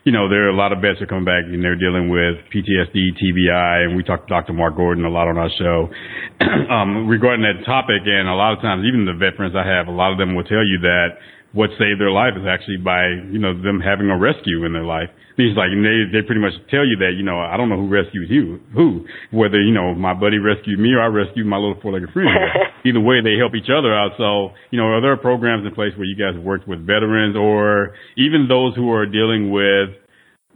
[0.07, 2.39] you know, there are a lot of vets that come back and they're dealing with
[2.55, 4.55] PTSD, TBI, and we talked to Dr.
[4.55, 5.91] Mark Gordon a lot on our show
[6.71, 8.07] um, regarding that topic.
[8.07, 10.47] And a lot of times, even the veterans I have, a lot of them will
[10.47, 11.19] tell you that
[11.59, 13.03] what saved their life is actually by,
[13.35, 15.11] you know, them having a rescue in their life.
[15.11, 17.67] And he's like, and they, they pretty much tell you that, you know, I don't
[17.67, 21.51] know who rescued you, who, whether, you know, my buddy rescued me or I rescued
[21.51, 22.31] my little four-legged friend.
[22.87, 24.13] Either way, they help each other out.
[24.17, 27.95] So, you know, are there programs in place where you guys worked with veterans or
[28.17, 29.91] even those who are dealing with,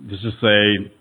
[0.08, 0.94] let's just say,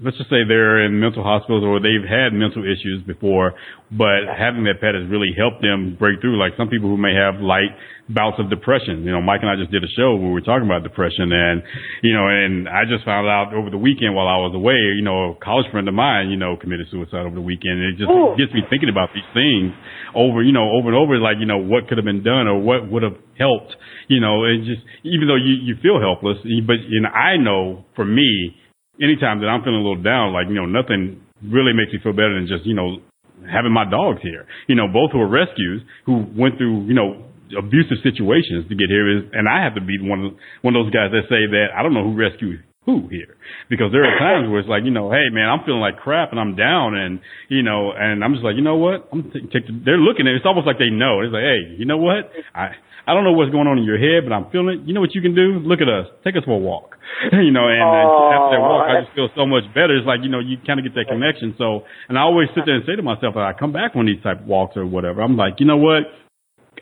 [0.00, 3.52] let's just say they're in mental hospitals or they've had mental issues before,
[3.92, 6.40] but having that pet has really helped them break through.
[6.40, 7.76] Like some people who may have light
[8.08, 9.04] bouts of depression.
[9.04, 11.28] You know, Mike and I just did a show where we were talking about depression
[11.28, 11.60] and,
[12.00, 15.04] you know, and I just found out over the weekend while I was away, you
[15.04, 17.76] know, a college friend of mine, you know, committed suicide over the weekend.
[17.76, 18.32] And it just Ooh.
[18.40, 19.76] gets me thinking about these things
[20.14, 22.58] over, you know, over and over, like, you know, what could have been done or
[22.58, 23.74] what would have helped,
[24.08, 28.04] you know, it just, even though you, you feel helpless, but, and I know for
[28.04, 28.56] me,
[29.02, 32.12] anytime that I'm feeling a little down, like, you know, nothing really makes me feel
[32.12, 32.98] better than just, you know,
[33.46, 34.46] having my dogs here.
[34.66, 37.24] You know, both who are rescues who went through, you know,
[37.56, 40.32] abusive situations to get here is, and I have to be one of,
[40.62, 43.36] one of those guys that say that I don't know who rescued who here
[43.68, 46.32] because there are times where it's like, you know, hey man, I'm feeling like crap
[46.32, 47.20] and I'm down and,
[47.52, 49.12] you know, and I'm just like, you know what?
[49.12, 50.40] I'm t- t- they're looking at it.
[50.40, 51.20] It's almost like they know.
[51.20, 52.32] It's like, hey, you know what?
[52.56, 52.72] I,
[53.04, 54.88] I don't know what's going on in your head, but I'm feeling it.
[54.88, 55.60] You know what you can do?
[55.64, 56.08] Look at us.
[56.24, 56.96] Take us for a walk.
[57.32, 59.96] you know, and, and oh, after that walk, I just feel so much better.
[59.96, 61.56] It's like, you know, you kind of get that connection.
[61.56, 64.20] So, and I always sit there and say to myself, I come back on these
[64.20, 65.20] type of walks or whatever.
[65.20, 66.04] I'm like, you know what?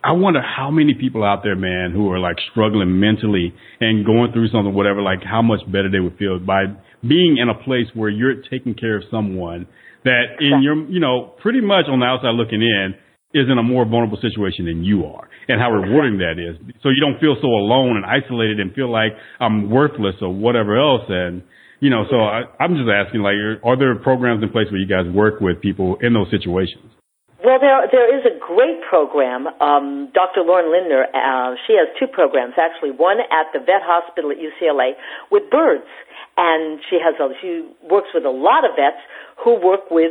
[0.06, 4.30] I wonder how many people out there, man, who are like struggling mentally and going
[4.30, 6.66] through something, whatever, like how much better they would feel by
[7.02, 9.66] being in a place where you're taking care of someone
[10.04, 12.94] that in your, you know, pretty much on the outside looking in
[13.34, 16.54] is in a more vulnerable situation than you are and how rewarding that is.
[16.84, 20.78] So you don't feel so alone and isolated and feel like I'm worthless or whatever
[20.78, 21.02] else.
[21.08, 21.42] And,
[21.80, 23.34] you know, so I, I'm just asking, like,
[23.64, 26.95] are there programs in place where you guys work with people in those situations?
[27.46, 29.46] Well, there there is a great program.
[29.62, 30.42] Um, Dr.
[30.42, 32.90] Lorin Lindner, uh, she has two programs actually.
[32.90, 34.98] One at the vet hospital at UCLA
[35.30, 35.86] with birds,
[36.34, 38.98] and she has a, she works with a lot of vets
[39.46, 40.10] who work with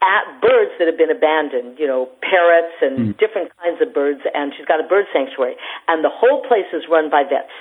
[0.00, 3.18] at birds that have been abandoned, you know, parrots and mm.
[3.20, 5.60] different kinds of birds, and she's got a bird sanctuary.
[5.92, 7.52] And the whole place is run by vets.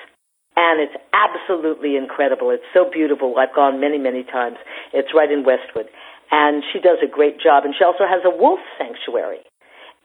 [0.56, 2.48] And it's absolutely incredible.
[2.52, 3.36] It's so beautiful.
[3.36, 4.56] I've gone many, many times.
[4.94, 5.92] It's right in Westwood.
[6.32, 7.66] And she does a great job.
[7.66, 9.46] And she also has a wolf sanctuary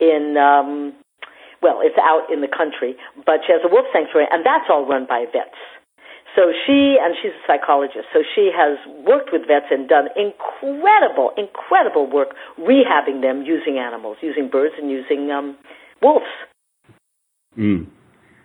[0.00, 0.94] in, um,
[1.62, 2.96] well, it's out in the country,
[3.26, 5.56] but she has a wolf sanctuary, and that's all run by vets.
[6.36, 11.32] So she, and she's a psychologist, so she has worked with vets and done incredible,
[11.36, 15.56] incredible work rehabbing them using animals, using birds and using um,
[16.00, 16.30] wolves.
[17.58, 17.86] Mm.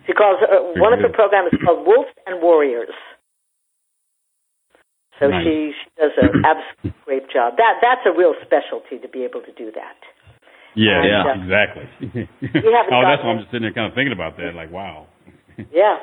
[0.06, 2.94] She calls uh, one of her programs is called Wolves and Warriors.
[5.18, 5.44] So Nice.
[5.44, 7.56] she, she does an absolutely great job.
[7.56, 9.96] That that's a real specialty to be able to do that.
[10.76, 11.86] Yeah, And, yeah, uh, exactly.
[12.52, 14.52] haven't oh, that's why I'm just sitting there kind of thinking about that.
[14.54, 15.06] Like, wow.
[15.72, 15.96] Yeah.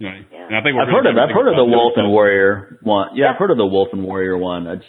[0.00, 0.46] You know, Yeah.
[0.48, 3.14] and I think we're I've heard of I've heard of the Wolf and Warrior one.
[3.14, 4.64] Yeah, I've heard of the Wolf and Warrior one.
[4.64, 4.88] That's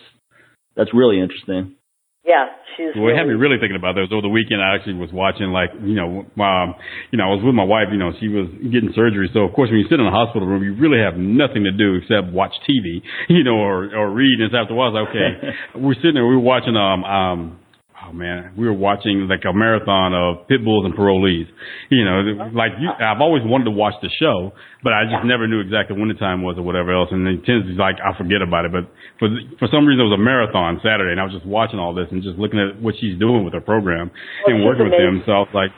[0.75, 1.75] that's really interesting.
[2.21, 4.61] Yeah, she's Well, it had me really, really thinking about this over the weekend.
[4.61, 6.77] I actually was watching, like, you know, um,
[7.09, 7.89] you know, I was with my wife.
[7.89, 10.45] You know, she was getting surgery, so of course, when you sit in a hospital
[10.45, 14.37] room, you really have nothing to do except watch TV, you know, or or read.
[14.37, 15.31] And it's after a while, it's like, okay,
[15.81, 17.39] we're sitting there, we're watching, um, um,
[18.07, 21.45] oh man, we were watching like a marathon of pit bulls and parolees.
[21.89, 25.47] You know, like you, I've always wanted to watch the show, but I just never
[25.47, 27.09] knew exactly when the time was or whatever else.
[27.11, 28.71] And then tends to like I forget about it.
[28.71, 28.89] But
[29.19, 29.29] for
[29.59, 32.07] for some reason, it was a marathon Saturday, and I was just watching all this
[32.11, 34.09] and just looking at what she's doing with her program
[34.47, 35.21] Oh, and working with them.
[35.25, 35.71] So I was like,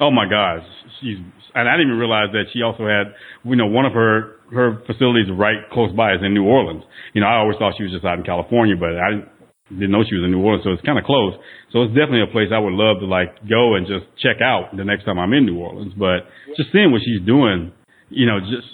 [0.00, 0.64] oh my gosh,
[1.00, 1.18] she's.
[1.52, 3.10] And I didn't even realize that she also had,
[3.42, 6.84] you know, one of her her facilities right close by is in New Orleans.
[7.12, 9.26] You know, I always thought she was just out in California, but I
[9.70, 11.34] didn't know she was in New Orleans, so it's kind of close.
[11.72, 14.74] So it's definitely a place I would love to like go and just check out
[14.74, 15.94] the next time I'm in New Orleans.
[15.94, 16.26] But
[16.58, 17.70] just seeing what she's doing,
[18.10, 18.66] you know, just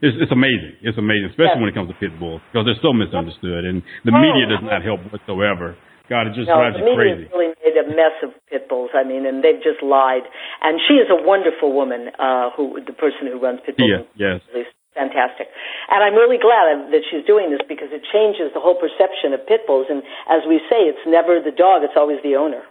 [0.00, 0.80] it's, it's amazing.
[0.80, 1.60] It's amazing, especially Yeah.
[1.60, 4.64] when it comes to pit bulls because they're so misunderstood, and the Oh, media does
[4.64, 5.76] not help whatsoever.
[6.08, 7.28] God, it just no, drives the you crazy.
[7.28, 8.88] really made a mess of pit bulls.
[8.96, 10.24] I mean, and they've just lied.
[10.64, 14.08] And she is a wonderful woman, uh, who the person who runs pit bulls.
[14.16, 14.64] Yeah, yes.
[14.98, 15.46] Is fantastic.
[15.88, 19.46] And I'm really glad that she's doing this because it changes the whole perception of
[19.46, 19.86] pit bulls.
[19.88, 22.62] And as we say, it's never the dog; it's always the owner.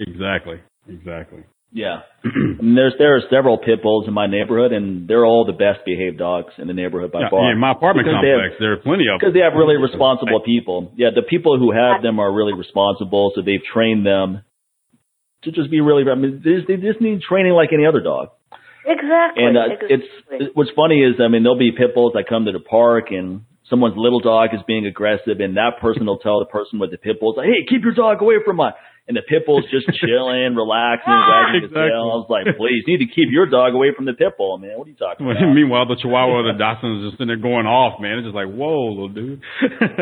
[0.00, 0.60] Exactly.
[0.88, 1.42] Exactly.
[1.72, 2.02] Yeah.
[2.24, 5.52] I mean, there's there are several pit bulls in my neighborhood, and they're all the
[5.56, 7.42] best behaved dogs in the neighborhood by Yeah, far.
[7.46, 9.54] yeah, in my apartment Because they have- complex, there are plenty of because they have
[9.54, 10.92] really responsible people.
[10.96, 14.42] Yeah, the people who have them are really responsible, so they've trained them
[15.44, 16.08] to just be really.
[16.08, 18.30] I mean, they just, they just need training like any other dog.
[18.86, 19.44] Exactly.
[19.44, 20.38] And uh, exactly.
[20.38, 23.10] it's what's funny is, I mean, there'll be pit bulls that come to the park,
[23.10, 26.92] and someone's little dog is being aggressive, and that person will tell the person with
[26.92, 28.72] the pit bulls, like, "Hey, keep your dog away from my."
[29.06, 31.94] And the pit bull's just chilling, relaxing, wagging his Exactly.
[31.94, 32.10] tail.
[32.10, 34.58] I was like, "Please, you need to keep your dog away from the pit bull,
[34.58, 34.74] man.
[34.74, 37.38] What are you talking about?" Meanwhile, the Chihuahua or the Dachshund is just sitting there
[37.38, 38.18] going off, man.
[38.18, 39.38] It's just like, whoa, little dude.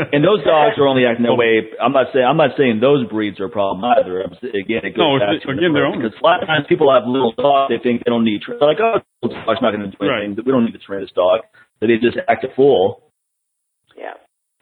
[0.08, 1.68] And those dogs are only acting that way.
[1.76, 4.24] I'm not saying I'm not saying those breeds are a problem either.
[4.24, 6.00] I'm, again, it goes No, back to again, the their own.
[6.00, 7.68] because a lot of times people have little dogs.
[7.76, 8.40] They think they don't need.
[8.40, 10.24] Tra- they're like, oh, little dog's not going to do Right.
[10.24, 10.40] anything.
[10.44, 11.44] We don't need to train this dog.
[11.80, 13.04] So they just act a fool.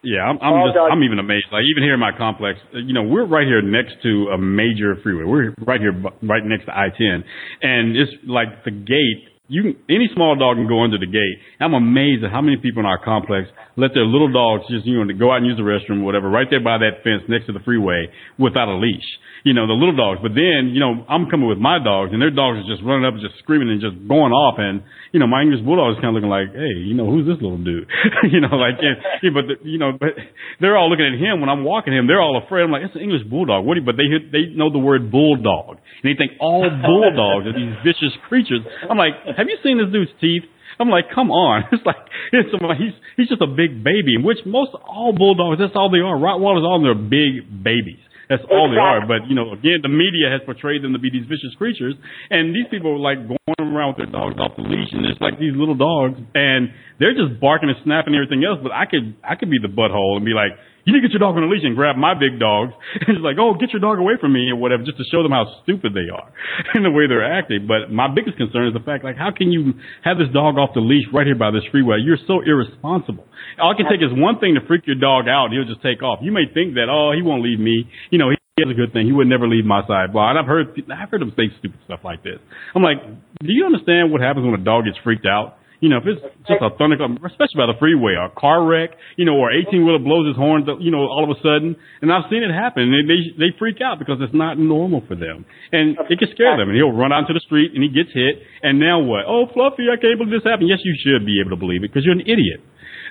[0.03, 0.22] Yeah.
[0.22, 1.46] I'm, I'm just, I'm even amazed.
[1.53, 4.96] Like even here in my complex, you know, we're right here next to a major
[5.03, 5.24] freeway.
[5.24, 5.92] We're right here,
[6.22, 7.24] right next to I-10,
[7.62, 9.32] and it's like the gate.
[9.53, 11.36] You can, any small dog can go under the gate.
[11.61, 14.96] I'm amazed at how many people in our complex let their little dogs just, you
[15.05, 17.46] know, go out and use the restroom or whatever, right there by that fence next
[17.46, 18.09] to the freeway
[18.40, 19.05] without a leash.
[19.44, 20.20] You know, the little dogs.
[20.22, 23.03] But then, you know, I'm coming with my dogs, and their dogs are just running
[23.05, 24.55] up, and just screaming and just going off.
[24.62, 27.26] And you know, my English bulldog is kind of looking like, hey, you know, who's
[27.26, 27.90] this little dude?
[28.32, 30.14] you know, like, yeah, yeah, but the, you know, but
[30.62, 32.07] they're all looking at him when I'm walking him.
[32.07, 32.62] They're all afraid.
[32.62, 33.66] I'm like, it's an English bulldog.
[33.66, 33.74] What?
[33.74, 37.50] do you- But they hear- they know the word bulldog, and they think all bulldogs
[37.50, 38.62] are these vicious creatures.
[38.88, 40.47] I'm like, have you seen this dude's teeth?
[40.78, 41.66] I'm like, come on.
[41.74, 45.74] It's like, it's like he's he's just a big baby, which most all bulldogs, that's
[45.74, 46.14] all they are.
[46.14, 48.01] Rottweilers, all they're big babies.
[48.30, 49.05] That's all they are.
[49.05, 51.93] But you know, again, the media has portrayed them to be these vicious creatures,
[52.30, 55.20] and these people are like going around with their dogs off the leash, and it's
[55.20, 58.62] like these little dogs, and they're just barking and snapping and everything else.
[58.62, 61.14] But I could I could be the butthole and be like, you need to get
[61.14, 63.70] your dog on a leash and grab my big dogs, and it's like, oh, get
[63.70, 66.28] your dog away from me or whatever, just to show them how stupid they are
[66.74, 67.70] in the way they're acting.
[67.70, 70.74] But my biggest concern is the fact, like, how can you have this dog off
[70.74, 72.03] the leash right here by this freeway?
[72.03, 73.24] You're so irresponsible.
[73.61, 75.83] All it can take is one thing to freak your dog out, and he'll just
[75.83, 76.18] take off.
[76.22, 77.87] You may think that, oh, he won't leave me.
[78.11, 79.07] You know, he has a good thing.
[79.07, 80.12] He would never leave my side.
[80.12, 80.30] Blah.
[80.30, 82.37] And I've heard, I've heard him say stupid stuff like this.
[82.74, 83.01] I'm like,
[83.41, 85.62] do you understand what happens when a dog gets freaked out?
[85.83, 88.95] You know, if it's just a thunderclap, especially by the freeway, or a car wreck,
[89.18, 92.07] you know, or 18 wheeler blows his horn, you know, all of a sudden, and
[92.07, 92.87] I've seen it happen.
[92.87, 95.43] And they they freak out because it's not normal for them,
[95.74, 96.70] and it can scare them.
[96.70, 99.26] And he'll run out to the street and he gets hit, and now what?
[99.26, 100.70] Oh, Fluffy, I can't believe this happened.
[100.70, 102.62] Yes, you should be able to believe it because you're an idiot.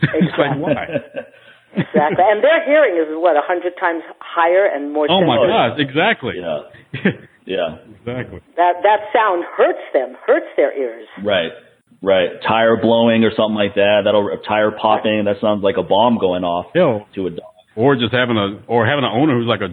[0.16, 0.96] it's like why?
[1.76, 2.24] Exactly.
[2.24, 5.12] And their hearing is what a hundred times higher and more.
[5.12, 5.52] Oh my sensitive.
[5.52, 6.36] gosh, exactly.
[6.40, 7.20] Yeah.
[7.42, 7.82] Yeah.
[8.00, 8.40] exactly.
[8.56, 11.08] That that sound hurts them, hurts their ears.
[11.26, 11.52] Right.
[12.02, 12.30] Right.
[12.48, 14.02] Tire blowing or something like that.
[14.06, 15.26] That'll tire popping.
[15.26, 17.54] That sounds like a bomb going off Hell, to a dog.
[17.78, 19.70] or just having a or having an owner who's like a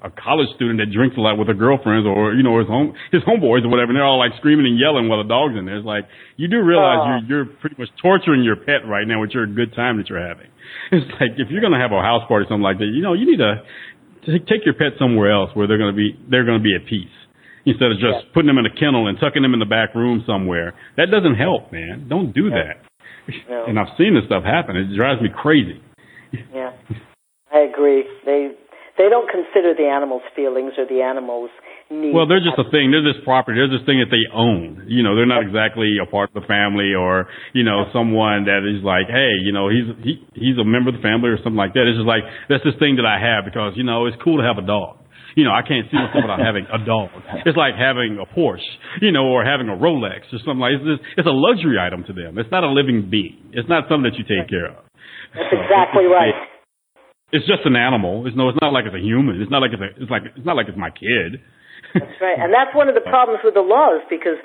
[0.00, 2.96] a college student that drinks a lot with her girlfriends or you know his home
[3.12, 5.68] his homeboys or whatever and they're all like screaming and yelling while the dog's in
[5.68, 5.76] there.
[5.76, 6.08] It's like
[6.40, 7.06] you do realize Oh.
[7.28, 10.24] you're you're pretty much torturing your pet right now with your good time that you're
[10.24, 10.48] having.
[10.96, 13.12] It's like if you're gonna have a house party or something like that, you know,
[13.12, 13.60] you need to
[14.24, 17.12] t- take your pet somewhere else where they're gonna be they're gonna be at peace.
[17.66, 20.22] Instead of just putting them in a kennel and tucking them in the back room
[20.26, 20.74] somewhere.
[20.96, 22.06] That doesn't help, man.
[22.08, 22.84] Don't do that.
[23.48, 23.66] No.
[23.66, 24.76] And I've seen this stuff happen.
[24.76, 25.82] It drives me crazy.
[26.52, 26.72] Yeah,
[27.52, 28.04] I agree.
[28.24, 28.52] They
[28.98, 31.50] they don't consider the animals' feelings or the animals'
[31.88, 32.12] needs.
[32.12, 32.90] Well, they're just a thing.
[32.90, 33.56] They're this property.
[33.56, 34.84] They're this thing that they own.
[34.90, 38.66] You know, they're not exactly a part of the family or, you know, someone that
[38.66, 41.56] is like, hey, you know, he's, he, he's a member of the family or something
[41.56, 41.86] like that.
[41.86, 44.44] It's just like, that's this thing that I have because, you know, it's cool to
[44.44, 44.98] have a dog.
[45.38, 47.14] You know, I can't see myself without having a dog.
[47.46, 48.66] It's like having a Porsche,
[48.98, 52.02] you know, or having a Rolex or something like it's, just, it's a luxury item
[52.10, 52.42] to them.
[52.42, 53.38] It's not a living being.
[53.54, 54.82] It's not something that you take care of.
[55.38, 56.34] That's exactly right.
[57.30, 58.26] It's just an animal.
[58.26, 59.38] It's no, it's not like it's a human.
[59.38, 61.38] It's not like it's a, it's like, it's not like it's my kid.
[61.94, 62.34] That's right.
[62.40, 64.42] And that's one of the problems with the laws because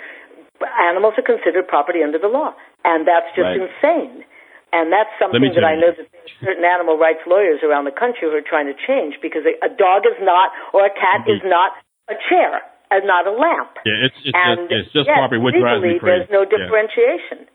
[0.91, 2.53] animals are considered property under the law.
[2.85, 3.57] And that's just Right.
[3.57, 4.27] insane.
[4.73, 6.09] And that's something that I know that
[6.41, 9.69] certain animal rights lawyers around the country who are trying to change because a a
[9.69, 11.77] dog is not, or a cat is not
[12.09, 12.57] a chair
[12.89, 13.77] and not a lamp.
[13.85, 16.25] Yeah, it's, it's and just, it's just yes, property, which drives me crazy.
[16.25, 16.57] there's no Yeah.
[16.57, 17.45] differentiation.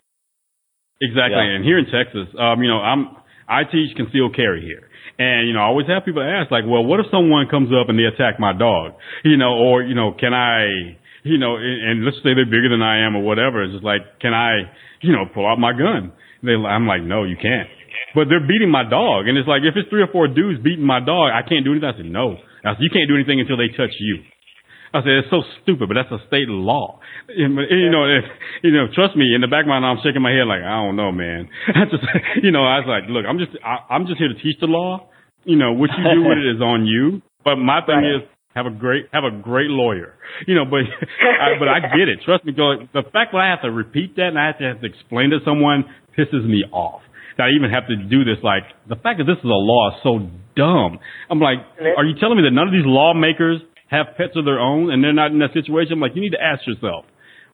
[1.02, 1.42] Exactly.
[1.42, 1.54] Yeah.
[1.58, 4.86] And here in Texas, um, you know, I'm I teach concealed carry here.
[5.18, 7.88] And you know, I always have people ask like, well, what if someone comes up
[7.88, 8.94] and they attack my dog?
[9.24, 10.94] You know, or you know, can I,
[11.24, 13.62] you know, and, and let's say they're bigger than I am or whatever.
[13.64, 14.70] It's just like, can I,
[15.02, 16.12] you know, pull out my gun?
[16.42, 17.68] They, I'm like, no, you can't.
[18.14, 20.84] But they're beating my dog, and it's like if it's three or four dudes beating
[20.86, 21.88] my dog, I can't do anything.
[21.88, 24.22] I said, no, I said, you can't do anything until they touch you.
[24.94, 27.00] I said, it's so stupid, but that's a state law.
[27.28, 28.24] And, you know, if,
[28.64, 30.64] you know, trust me, in the back of my mind, I'm shaking my head like,
[30.64, 31.44] I don't know, man.
[31.76, 32.04] I just,
[32.40, 34.66] you know, I was like, look, I'm just, I, I'm just here to teach the
[34.66, 35.12] law.
[35.44, 37.20] You know, what you do with it is on you.
[37.44, 38.16] But my thing Right.
[38.16, 40.16] is, have a great, have a great lawyer.
[40.46, 40.80] You know, but,
[41.20, 42.20] I, but I get it.
[42.24, 44.80] Trust me, the fact that I have to repeat that and I have to, have
[44.80, 45.84] to explain to someone
[46.18, 47.02] pisses me off.
[47.36, 49.94] That I even have to do this, like, the fact that this is a law
[49.94, 50.98] is so dumb.
[51.30, 51.58] I'm like,
[51.96, 53.62] are you telling me that none of these lawmakers
[53.94, 55.92] have pets of their own and they're not in that situation?
[55.94, 57.06] I'm like, you need to ask yourself,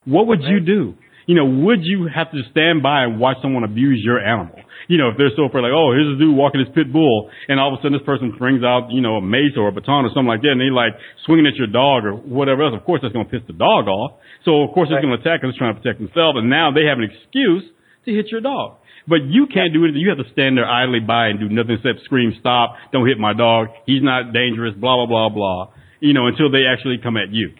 [0.08, 0.96] what would you do?
[1.26, 4.56] You know, would you have to stand by and watch someone abuse your animal?
[4.88, 7.30] You know, if they're so afraid, like, oh, here's a dude walking his pit bull,
[7.48, 9.72] and all of a sudden this person brings out, you know, a mace or a
[9.72, 10.92] baton or something like that, and they like
[11.24, 12.76] swinging at your dog or whatever else.
[12.76, 14.20] Of course, that's going to piss the dog off.
[14.44, 16.68] So of course, it's going to attack because it's trying to protect themselves, and now
[16.72, 17.64] they have an excuse
[18.04, 18.78] to hit your dog.
[19.06, 20.00] But you can't do anything.
[20.00, 23.18] You have to stand there idly by and do nothing except scream, stop, don't hit
[23.18, 23.68] my dog.
[23.84, 25.72] He's not dangerous, blah, blah, blah, blah.
[26.00, 27.52] You know, until they actually come at you.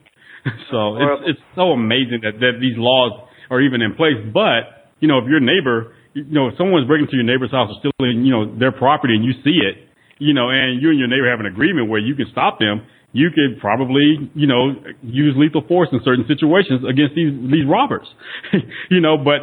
[0.71, 4.17] so it's, it's so amazing that, that these laws are even in place.
[4.33, 7.69] But, you know, if your neighbor, you know, if someone's breaking into your neighbor's house
[7.69, 9.85] or stealing, you know, their property and you see it,
[10.19, 12.87] you know, and you and your neighbor have an agreement where you can stop them,
[13.15, 18.07] you could probably, you know, use lethal force in certain situations against these these robbers.
[18.91, 19.41] you know, but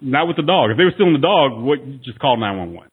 [0.00, 0.72] not with the dog.
[0.72, 2.88] If they were stealing the dog, what you just call nine one one.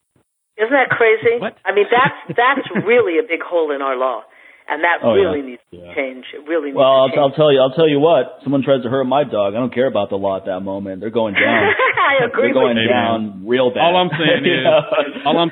[0.60, 1.40] Isn't that crazy?
[1.40, 1.56] What?
[1.64, 4.28] I mean, that's that's really a big hole in our law,
[4.68, 5.32] and that Oh, yeah.
[5.32, 5.96] really needs to Yeah.
[5.96, 6.28] change.
[6.36, 7.20] It really needs Well, I'll, change.
[7.24, 7.64] I'll tell you.
[7.64, 8.44] I'll tell you what.
[8.44, 9.56] Someone tries to hurt my dog.
[9.56, 11.00] I don't care about the law at that moment.
[11.00, 11.64] They're going down.
[11.72, 12.92] I agree They're going with you.
[12.92, 13.88] down real bad.
[13.88, 14.84] All I'm saying is, know?
[15.32, 15.52] all I'm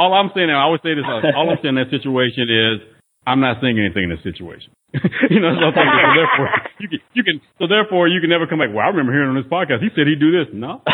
[0.00, 2.95] all I'm saying, and I always say this, all I'm saying in that situation is,
[3.26, 4.70] I'm not saying anything in this situation.
[5.28, 6.48] you know, so, I'm so therefore
[6.78, 8.70] you can you can so therefore you can never come back.
[8.72, 10.48] Well, I remember hearing on this podcast he said he'd do this.
[10.54, 10.88] No, I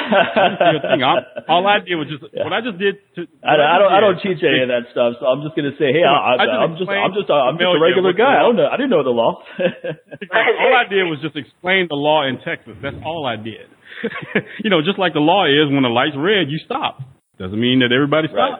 [0.48, 1.02] didn't see a thing.
[1.46, 2.42] All I did was just Yeah.
[2.48, 2.98] what I just did.
[3.20, 3.92] To, I, don't- I don't.
[3.92, 6.40] I don't teach any of that stuff, so I'm just going to say, hey, I,
[6.40, 8.40] I just I'm just, I'm just, I'm just a regular guy.
[8.40, 8.66] I don't know.
[8.66, 9.44] I didn't know the law.
[9.86, 12.74] all I did was just explain the law in Texas.
[12.82, 13.68] That's all I did.
[14.64, 16.98] you know, just like the law is, when the light's red, you stop.
[17.38, 18.58] Doesn't mean that everybody Right.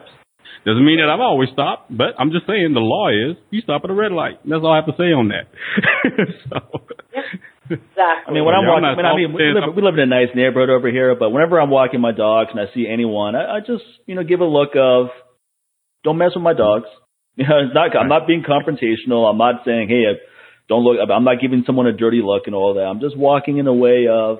[0.63, 0.71] Stops.
[0.71, 3.83] Doesn't mean that I've always stopped, but I'm just saying the law is you stop
[3.83, 4.39] at a red light.
[4.47, 5.51] That's all I have to say on that.
[6.47, 6.87] so,
[7.69, 8.27] Exactly.
[8.27, 9.81] I mean, when I'm Yeah, I'm walking, not I mean, I mean, we live, we
[9.81, 12.67] live in a nice neighborhood over here, but whenever I'm walking my dogs and I
[12.73, 15.07] see anyone, I, I just, you know, give a look of,
[16.03, 16.85] don't mess with my dogs.
[17.35, 19.27] You know, it's not, I'm not being confrontational.
[19.27, 20.03] I'm not saying, hey,
[20.69, 22.81] don't look, I'm not giving someone a dirty look and all that.
[22.81, 24.37] I'm just walking in a way of,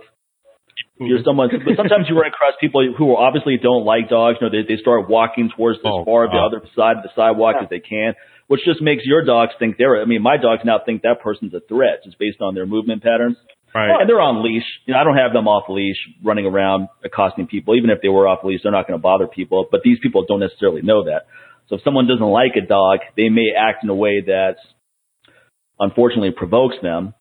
[0.93, 1.05] Mm-hmm.
[1.09, 4.37] you're someone, but sometimes you run across people who obviously don't like dogs.
[4.39, 7.09] You know, they, they start walking towards as Oh, far the other side of the
[7.15, 8.13] sidewalk as they can,
[8.47, 11.53] which just makes your dogs think they're, I mean, my dogs now think that person's
[11.55, 13.37] a threat just based on their movement patterns.
[13.73, 13.89] right.
[14.01, 14.65] And they're on leash.
[14.85, 17.75] You know, I don't have them off leash running around accosting people.
[17.75, 19.65] Even if they were off leash, they're not going to bother people.
[19.71, 21.25] But these people don't necessarily know that.
[21.69, 24.57] So if someone doesn't like a dog, they may act in a way that
[25.79, 27.13] unfortunately provokes them.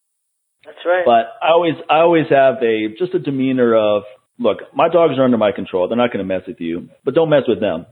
[0.64, 1.04] That's right.
[1.04, 4.04] But I always, I always have a just a demeanor of,
[4.38, 5.88] look, my dogs are under my control.
[5.88, 7.86] They're not going to mess with you, but don't mess with them.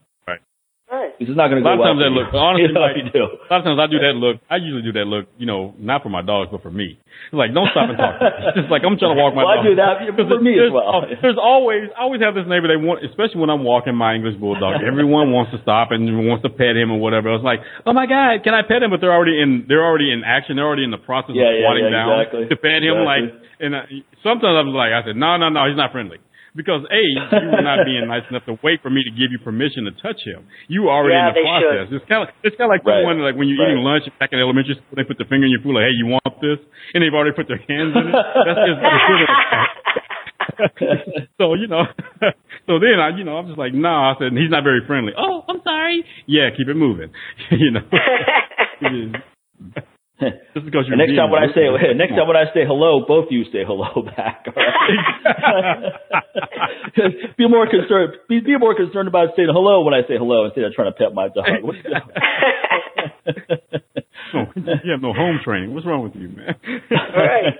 [0.98, 1.14] Right.
[1.22, 1.92] This is not going to go A lot well.
[1.94, 3.24] of times that look, honestly, You know, like, you do.
[3.30, 4.42] a lot of times I do that look.
[4.50, 6.98] I usually do that look, you know, not for my dogs, but for me.
[7.30, 8.18] It's like, don't stop and talk.
[8.18, 8.30] to me.
[8.50, 10.72] It's just like I'm trying to walk my Well, I do that for me as
[10.72, 11.04] well.
[11.22, 12.66] There's always, I always have this neighbor.
[12.66, 14.80] They want, especially when I'm walking my English bulldog.
[14.82, 17.30] Everyone wants to stop and wants to pet him or whatever.
[17.36, 18.90] It's like, oh my god, can I pet him?
[18.90, 20.56] But they're already in, they're already in action.
[20.56, 22.44] They're already in the process Yeah, of yeah, squatting yeah, down exactly.
[22.50, 22.96] to pet him.
[22.98, 23.06] Exactly.
[23.06, 23.24] Like,
[23.60, 23.82] and I,
[24.24, 26.18] sometimes I'm like, I said, no, no, no, he's not friendly.
[26.56, 27.02] Because A,
[27.42, 29.92] you were not being nice enough to wait for me to give you permission to
[30.02, 30.42] touch him.
[30.66, 31.86] You were already Yeah, in the process.
[31.94, 33.06] It's kind of it's kind of like Right.
[33.06, 33.70] someone like when you're Right.
[33.70, 35.94] eating lunch back in elementary school, they put their finger in your food like, hey,
[35.94, 36.58] you want this?
[36.94, 38.14] And they've already put their hands in it.
[38.46, 38.80] That's just
[41.38, 41.84] so you know,
[42.66, 43.88] so then I, you know, I'm just like, no.
[43.88, 45.12] I said he's not very friendly.
[45.16, 46.04] Oh, I'm sorry.
[46.26, 47.10] Yeah, keep it moving.
[47.50, 47.82] you know.
[50.54, 51.64] Just because you're next time when I say
[51.96, 54.44] next time when I say hello, both of you say hello back.
[54.46, 55.92] all right?
[57.38, 58.14] be more concerned.
[58.28, 60.96] Be, be more concerned about saying hello when I say hello instead of trying to
[60.98, 61.46] pet my dog.
[61.62, 62.00] What are you doing?
[64.32, 64.46] No,
[64.84, 65.74] you have no home training.
[65.74, 66.54] What's wrong with you, man?
[66.90, 67.54] right.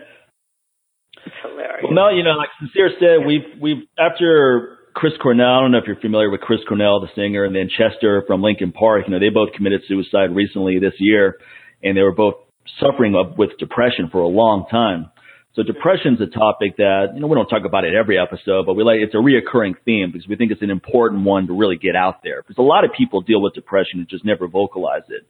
[1.27, 1.85] It's hilarious.
[1.85, 5.47] Well, Mel, you know, like Sincere said, we've we've after Chris Cornell.
[5.47, 8.43] I don't know if you're familiar with Chris Cornell, the singer, and then Chester from
[8.43, 9.05] Linkin Park.
[9.07, 11.37] You know, they both committed suicide recently this year,
[11.83, 12.35] and they were both
[12.79, 15.11] suffering up with depression for a long time.
[15.55, 18.75] So depression's a topic that you know we don't talk about it every episode, but
[18.75, 21.77] we like it's a reoccurring theme because we think it's an important one to really
[21.77, 22.41] get out there.
[22.43, 25.27] Because a lot of people deal with depression and just never vocalize it.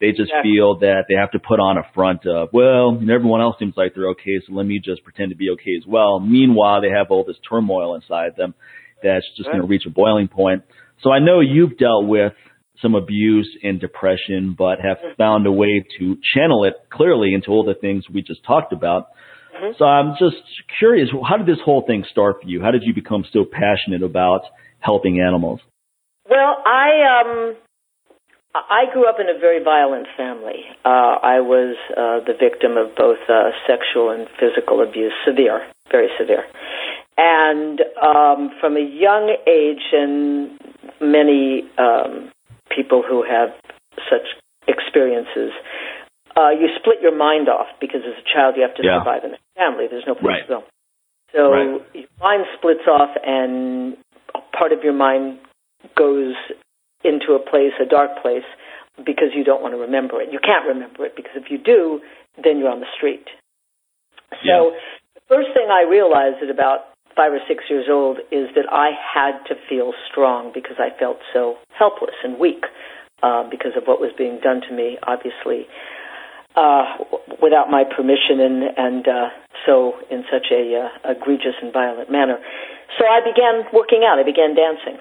[0.00, 0.42] They just Yeah.
[0.42, 3.58] feel that they have to put on a front of, well, you know, everyone else
[3.58, 6.18] seems like they're okay, so let me just pretend to be okay as well.
[6.18, 8.54] Meanwhile, they have all this turmoil inside them
[9.02, 10.62] that's just going to reach a boiling point.
[11.02, 12.32] So I know you've dealt with
[12.82, 17.64] some abuse and depression, but have found a way to channel it clearly into all
[17.64, 19.08] the things we just talked about.
[19.78, 20.36] So I'm just
[20.78, 22.62] curious, how did this whole thing start for you?
[22.62, 24.42] How did you become so passionate about
[24.78, 25.60] helping animals?
[26.28, 27.56] Well, I um
[28.54, 30.64] I grew up in a very violent family.
[30.84, 30.88] Uh
[31.22, 36.44] I was uh the victim of both uh sexual and physical abuse, severe, very severe.
[37.18, 40.58] And um from a young age and
[41.02, 42.30] many um
[42.74, 43.50] people who have
[44.08, 44.26] such
[44.68, 45.50] experiences
[46.36, 48.98] uh you split your mind off because as a child you have to Yeah.
[48.98, 49.86] survive in a family.
[49.90, 50.42] There's no place Right.
[50.42, 50.64] to go.
[51.34, 51.82] So Right.
[51.94, 53.96] your mind splits off and
[54.52, 55.38] part of your mind
[55.96, 56.34] goes
[57.02, 58.44] into a place, a dark place,
[59.04, 60.30] because you don't want to remember it.
[60.32, 62.00] You can't remember it because if you do,
[62.42, 63.26] then you're on the street.
[64.46, 64.76] So
[65.14, 66.89] the first thing I realized at about
[67.20, 71.18] five or six years old is that I had to feel strong because I felt
[71.36, 72.64] so helpless and weak
[73.22, 75.68] uh, because of what was being done to me, obviously,
[76.56, 76.96] uh,
[77.44, 79.28] without my permission and, and uh,
[79.68, 82.40] so in such a uh, egregious and violent manner.
[82.96, 84.16] So I began working out.
[84.16, 84.96] I began dancing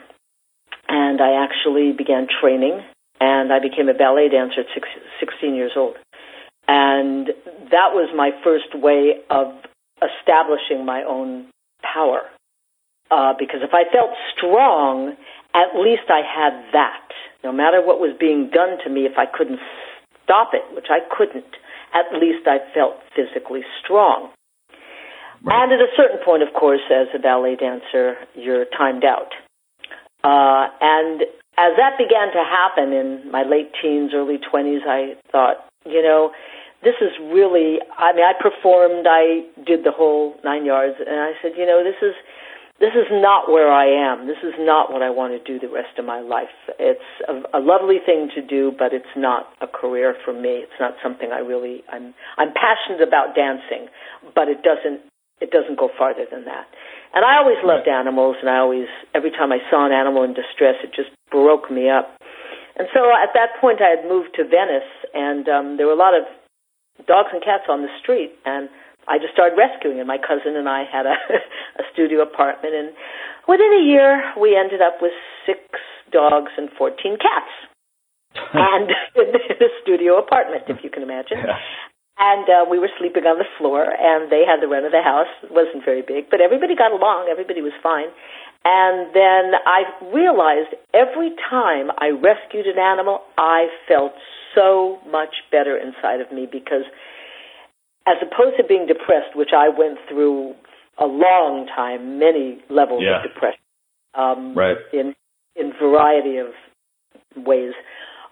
[0.89, 2.81] and I actually began training,
[3.21, 4.89] and I became a ballet dancer at six,
[5.21, 5.95] 16 years old.
[6.67, 7.27] And
[7.71, 9.53] that was my first way of
[10.01, 11.47] establishing my own
[11.93, 12.21] power.
[13.11, 15.15] Uh, because if I felt strong,
[15.53, 17.07] at least I had that.
[17.43, 19.59] No matter what was being done to me, if I couldn't
[20.23, 21.49] stop it, which I couldn't,
[21.93, 24.29] at least I felt physically strong.
[25.45, 29.31] And at a certain point, of course, as a ballet dancer, you're timed out.
[30.21, 31.21] Uh, and
[31.57, 36.31] as that began to happen in my late teens, early 20s, I thought, you know,
[36.83, 41.33] this is really, I mean, I performed, I did the whole nine yards, and I
[41.41, 42.15] said, you know, this is,
[42.79, 44.27] this is not where I am.
[44.27, 46.55] This is not what I want to do the rest of my life.
[46.79, 50.63] It's a, a lovely thing to do, but it's not a career for me.
[50.63, 53.91] It's not something I really, I'm, I'm passionate about dancing,
[54.31, 55.03] but it doesn't,
[55.43, 56.71] it doesn't go farther than that.
[57.11, 60.31] And I always loved animals, and I always, every time I saw an animal in
[60.31, 62.15] distress, it just broke me up.
[62.79, 65.99] And so at that point, I had moved to Venice, and um, there were a
[65.99, 66.23] lot of
[67.07, 68.69] dogs and cats on the street, and
[69.07, 69.99] I just started rescuing.
[69.99, 71.15] And my cousin and I had a,
[71.81, 72.89] a studio apartment, and
[73.47, 75.13] within a year, we ended up with
[75.45, 75.61] six
[76.11, 77.53] dogs and 14 cats,
[78.53, 81.37] and in a studio apartment, if you can imagine.
[82.19, 84.99] And uh, we were sleeping on the floor, and they had the rent of the
[84.99, 85.31] house.
[85.39, 87.31] It wasn't very big, but everybody got along.
[87.31, 88.11] Everybody was fine.
[88.67, 94.11] And then I realized every time I rescued an animal, I felt
[94.55, 96.83] so much better inside of me because,
[98.07, 100.55] as opposed to being depressed, which I went through
[100.97, 103.17] a long time, many levels Yeah.
[103.17, 103.61] of depression,
[104.13, 104.77] um, Right.
[104.91, 105.15] in
[105.55, 106.53] in variety of
[107.35, 107.73] ways.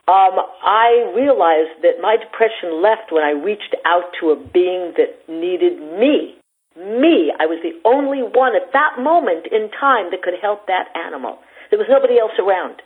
[0.08, 5.28] Um, I realized that my depression left when I reached out to a being that
[5.28, 6.38] needed me.
[6.78, 7.34] Me.
[7.38, 11.40] I was the only one at that moment in time that could help that animal.
[11.70, 12.82] There was nobody else around.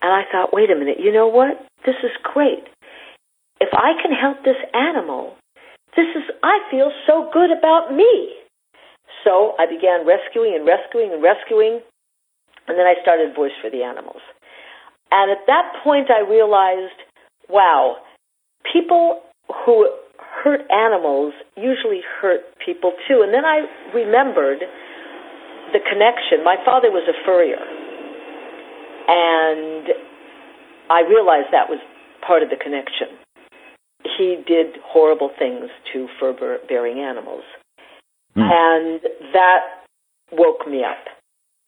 [0.00, 1.60] And I thought, wait a minute, you know what?
[1.86, 2.64] This is great.
[3.60, 5.36] If I can help this animal,
[5.96, 8.34] this is, I feel so good about me.
[9.24, 11.80] So I began rescuing and rescuing and rescuing,
[12.68, 14.22] and then I started Voice for the Animals.
[15.10, 16.96] And at that point, I realized,
[17.48, 17.96] wow,
[18.72, 19.20] people
[19.66, 19.90] who
[20.42, 23.22] hurt animals usually hurt people too.
[23.22, 24.60] And then I remembered
[25.72, 26.44] the connection.
[26.44, 27.60] My father was a furrier.
[29.08, 30.09] And
[30.90, 31.78] I realized that was
[32.26, 33.14] part of the connection.
[34.02, 36.34] He did horrible things to fur
[36.68, 37.44] bearing animals.
[38.36, 38.42] Mm.
[38.42, 39.00] And
[39.32, 39.86] that
[40.32, 41.06] woke me up.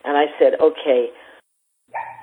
[0.05, 1.09] And I said, okay,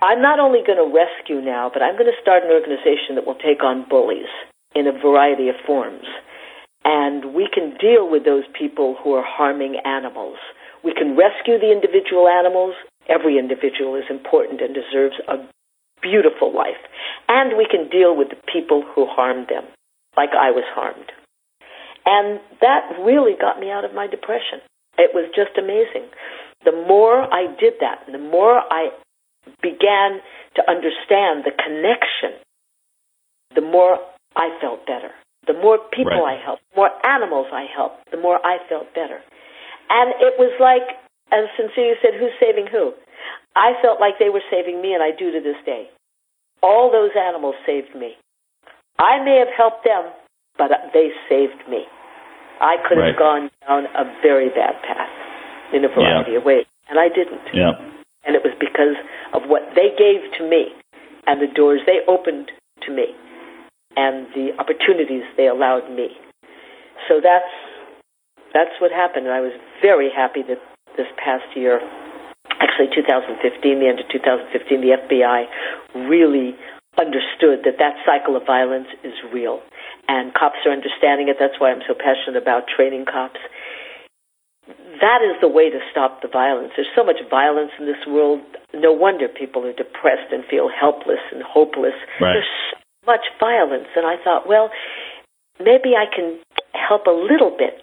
[0.02, 3.26] I'm not only going to rescue now, but I'm going to start an organization that
[3.26, 4.32] will take on bullies
[4.76, 6.06] in a variety of forms.
[6.84, 10.38] And we can deal with those people who are harming animals.
[10.84, 12.76] We can rescue the individual animals.
[13.08, 15.44] Every individual is important and deserves a
[16.02, 16.82] beautiful life.
[17.28, 19.66] And we can deal with the people who harm them,
[20.18, 21.12] like I was harmed.
[22.06, 24.62] And that really got me out of my depression.
[24.98, 26.10] It was just amazing.
[26.66, 28.90] The more I did that, the more I
[29.62, 30.20] began
[30.56, 32.40] to understand the connection,
[33.56, 34.00] the more
[34.36, 35.12] I felt better.
[35.48, 36.38] The more people right.
[36.38, 39.24] I helped, the more animals I helped, the more I felt better.
[39.90, 40.86] And it was like,
[41.32, 42.94] as Sincere said, who's saving who?
[43.56, 45.90] I felt like they were saving me, and I do to this day.
[46.62, 48.16] All those animals saved me.
[49.00, 50.12] I may have helped them,
[50.58, 51.88] but they saved me.
[52.60, 55.14] I could have gone down a very bad path
[55.74, 56.38] in a variety yeah.
[56.40, 57.48] of ways, and I didn't.
[57.54, 57.80] Yeah.
[58.28, 59.00] And it was because
[59.34, 60.76] of what they gave to me
[61.26, 62.52] and the doors they opened
[62.84, 63.16] to me
[63.96, 66.12] and the opportunities they allowed me.
[67.08, 67.54] So that's
[68.54, 69.26] that's what happened.
[69.26, 70.60] And I was very happy that
[70.98, 71.80] this past year,
[72.60, 73.40] actually 2015,
[73.80, 75.40] the end of 2015, the FBI
[76.08, 76.56] really
[77.00, 79.62] understood that that cycle of violence is real.
[80.08, 81.38] And cops are understanding it.
[81.40, 83.40] That's why I'm so passionate about training cops.
[85.00, 86.74] That is the way to stop the violence.
[86.76, 88.42] There's so much violence in this world.
[88.74, 91.96] No wonder people are depressed and feel helpless and hopeless.
[92.20, 92.36] Right.
[92.36, 93.88] There's so much violence.
[93.96, 94.70] And I thought, well,
[95.60, 96.42] maybe I can
[96.74, 97.80] help a little bit,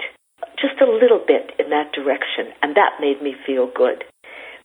[0.60, 2.52] just a little bit in that direction.
[2.62, 4.04] And that made me feel good.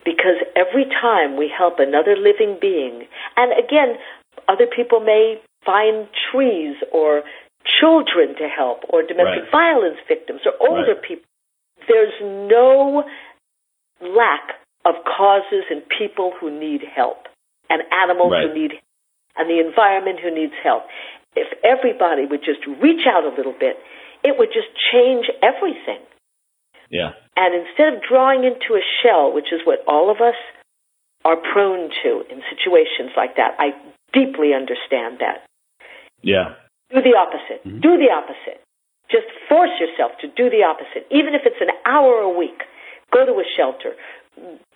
[0.04, 3.96] Because every time we help another living being, and again,
[4.48, 7.22] other people may find trees or
[7.64, 9.52] children to help or domestic right.
[9.52, 11.02] violence victims or older right.
[11.02, 11.24] people.
[11.86, 13.04] There's no
[14.00, 17.28] lack of causes and people who need help
[17.70, 18.48] and animals right.
[18.48, 18.82] who need help
[19.36, 20.84] and the environment who needs help.
[21.34, 23.76] If everybody would just reach out a little bit,
[24.22, 26.04] it would just change everything.
[26.92, 27.16] Yeah.
[27.34, 30.36] And instead of drawing into a shell, which is what all of us
[31.24, 33.72] are prone to in situations like that, I
[34.12, 35.48] deeply understand that.
[36.20, 36.60] Yeah.
[36.92, 37.64] Do the opposite.
[37.64, 37.80] Mm-hmm.
[37.80, 38.60] Do the opposite.
[39.10, 42.60] Just force yourself to do the opposite, even if it's an hour a week.
[43.10, 43.96] Go to a shelter.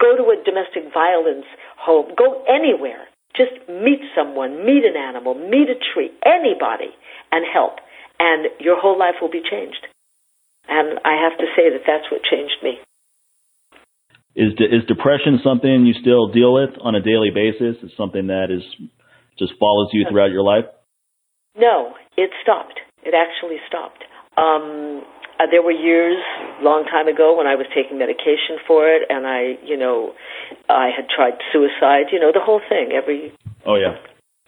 [0.00, 1.46] Go to a domestic violence
[1.76, 2.12] home.
[2.16, 3.06] Go anywhere
[3.36, 6.90] just meet someone, meet an animal, meet a tree, anybody,
[7.30, 7.76] and help.
[8.18, 9.86] And your whole life will be changed.
[10.68, 12.78] And I have to say that that's what changed me.
[14.36, 17.82] Is de- is depression something you still deal with on a daily basis?
[17.82, 18.62] Is something that is
[19.38, 20.66] just follows you throughout your life?
[21.56, 22.80] No, it stopped.
[23.02, 24.04] It actually stopped.
[24.36, 25.02] Um,
[25.40, 26.20] uh, there were years,
[26.60, 30.12] long time ago, when I was taking medication for it, and I, you know,
[30.68, 32.12] I had tried suicide.
[32.12, 32.92] You know, the whole thing.
[32.92, 33.32] Every
[33.64, 33.96] oh yeah,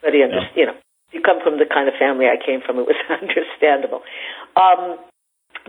[0.02, 0.52] but yeah.
[0.56, 0.76] you know,
[1.12, 2.78] you come from the kind of family I came from.
[2.78, 4.00] It was understandable.
[4.56, 5.00] Um,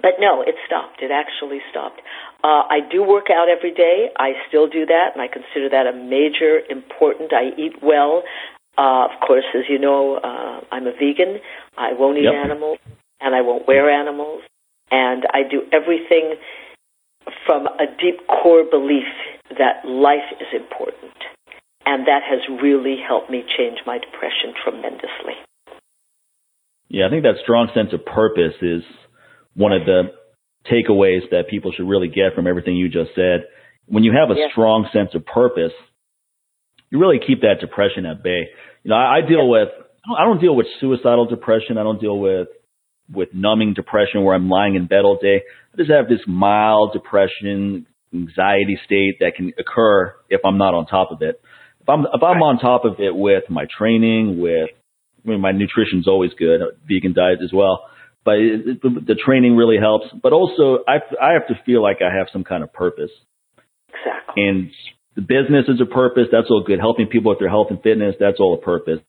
[0.02, 1.02] but no, it stopped.
[1.02, 2.02] It actually stopped.
[2.44, 4.10] Uh, I do work out every day.
[4.18, 7.34] I still do that, and I consider that a major important.
[7.34, 8.24] I eat well.
[8.78, 11.40] Uh, of course, as you know, uh, I'm a vegan.
[11.78, 12.34] I won't eat yep.
[12.34, 12.80] animals,
[13.20, 14.42] and I won't wear animals.
[14.92, 16.36] And I do everything
[17.46, 19.12] from a deep core belief
[19.50, 21.14] that life is important.
[21.86, 25.36] And that has really helped me change my depression tremendously.
[26.88, 28.82] Yeah, I think that strong sense of purpose is
[29.60, 30.04] one of the
[30.72, 33.44] takeaways that people should really get from everything you just said.
[33.88, 34.48] When you have a yeah.
[34.52, 35.74] strong sense of purpose,
[36.90, 38.48] you really keep that depression at bay.
[38.84, 39.52] You know, I, I deal yeah.
[39.52, 39.70] with,
[40.18, 41.78] I don't deal with suicidal depression.
[41.78, 42.48] I don't deal with
[43.12, 45.42] with numbing depression where I'm lying in bed all day.
[45.74, 50.86] I just have this mild depression, anxiety state that can occur if I'm not on
[50.86, 51.42] top of it.
[51.82, 54.70] If I'm if I'm on top of it with my training, with
[55.26, 57.90] I mean, my nutrition's always good, vegan diet as well.
[58.26, 60.08] But it, the training really helps.
[60.22, 63.12] But also, I I have to feel like I have some kind of purpose.
[63.88, 64.44] Exactly.
[64.44, 64.72] And
[65.16, 66.28] the business is a purpose.
[66.32, 66.80] That's all good.
[66.80, 68.16] Helping people with their health and fitness.
[68.20, 69.00] That's all a purpose.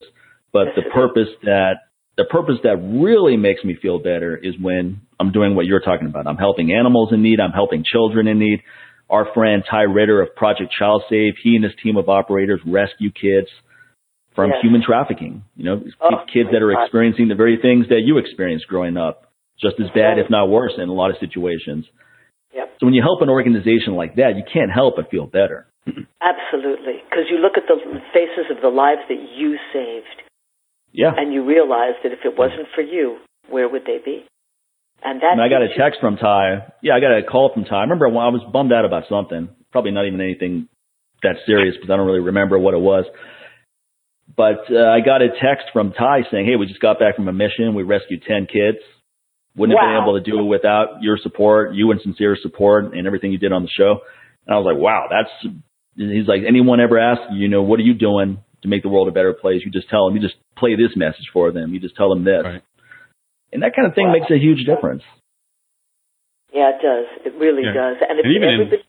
[0.53, 1.75] But the purpose that
[2.17, 6.07] the purpose that really makes me feel better is when I'm doing what you're talking
[6.07, 6.27] about.
[6.27, 7.41] I'm helping animals in need.
[7.41, 8.61] I'm helping children in need.
[9.09, 13.11] Our friend Ty Ritter of Project Child Save, he and his team of operators rescue
[13.11, 13.49] kids
[14.35, 14.59] from yes.
[14.63, 15.45] human trafficking.
[15.57, 19.33] You know, oh, kids that are experiencing the very things that you experienced growing up,
[19.61, 21.87] just as bad, if not worse, in a lot of situations.
[22.55, 22.77] Yep.
[22.81, 25.67] So when you help an organization like that, you can't help but feel better.
[26.21, 27.79] Absolutely, because you look at the
[28.13, 30.27] faces of the lives that you saved.
[30.93, 31.13] Yeah.
[31.17, 34.27] And you realize that if it wasn't for you, where would they be?
[35.03, 35.33] And that.
[35.33, 36.73] And I got a text from Ty.
[36.83, 37.77] Yeah, I got a call from Ty.
[37.77, 39.49] I remember when I was bummed out about something.
[39.73, 40.69] Probably not even anything
[41.23, 43.05] that serious because I don't really remember what it was.
[44.37, 47.29] But uh, I got a text from Ty saying, "Hey, we just got back from
[47.29, 47.75] a mission.
[47.75, 48.79] We rescued ten kids.
[49.57, 49.83] Wouldn't wow.
[49.83, 53.33] have been able to do it without your support, you and sincere support, and everything
[53.33, 54.01] you did on the show."
[54.47, 55.55] And I was like, "Wow, that's."
[55.97, 59.09] He's like, "Anyone ever ask you know what are you doing to make the world
[59.09, 59.63] a better place?
[59.65, 60.17] You just tell them.
[60.17, 61.75] You just play this message for them.
[61.75, 62.63] You just tell them this, right.
[63.53, 64.13] and that kind of thing wow.
[64.13, 65.03] makes a huge difference."
[66.53, 67.07] Yeah, it does.
[67.27, 67.75] It really yeah.
[67.75, 67.97] does.
[68.03, 68.83] And, and even everybody,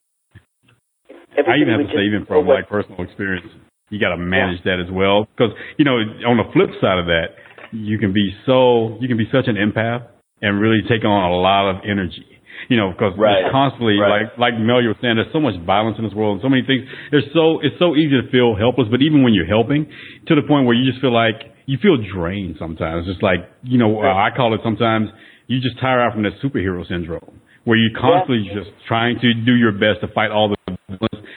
[1.38, 3.48] in, I even have to say, even from like personal experience,
[3.92, 4.76] you got to manage yeah.
[4.76, 5.28] that as well.
[5.30, 7.38] Because you know, on the flip side of that,
[7.72, 10.08] you can be so you can be such an empath
[10.42, 12.26] and really take on a lot of energy.
[12.70, 13.52] You know, because right.
[13.52, 14.32] constantly, right.
[14.32, 16.50] like like Mel, you were saying, there's so much violence in this world, and so
[16.50, 16.88] many things.
[17.12, 19.90] There's so it's so easy to feel helpless, but even when you're helping,
[20.28, 23.08] to the point where you just feel like you feel drained sometimes.
[23.10, 25.10] It's like you know, I call it sometimes
[25.48, 28.62] you just tire out from that superhero syndrome, where you're constantly yeah.
[28.62, 30.56] just trying to do your best to fight all the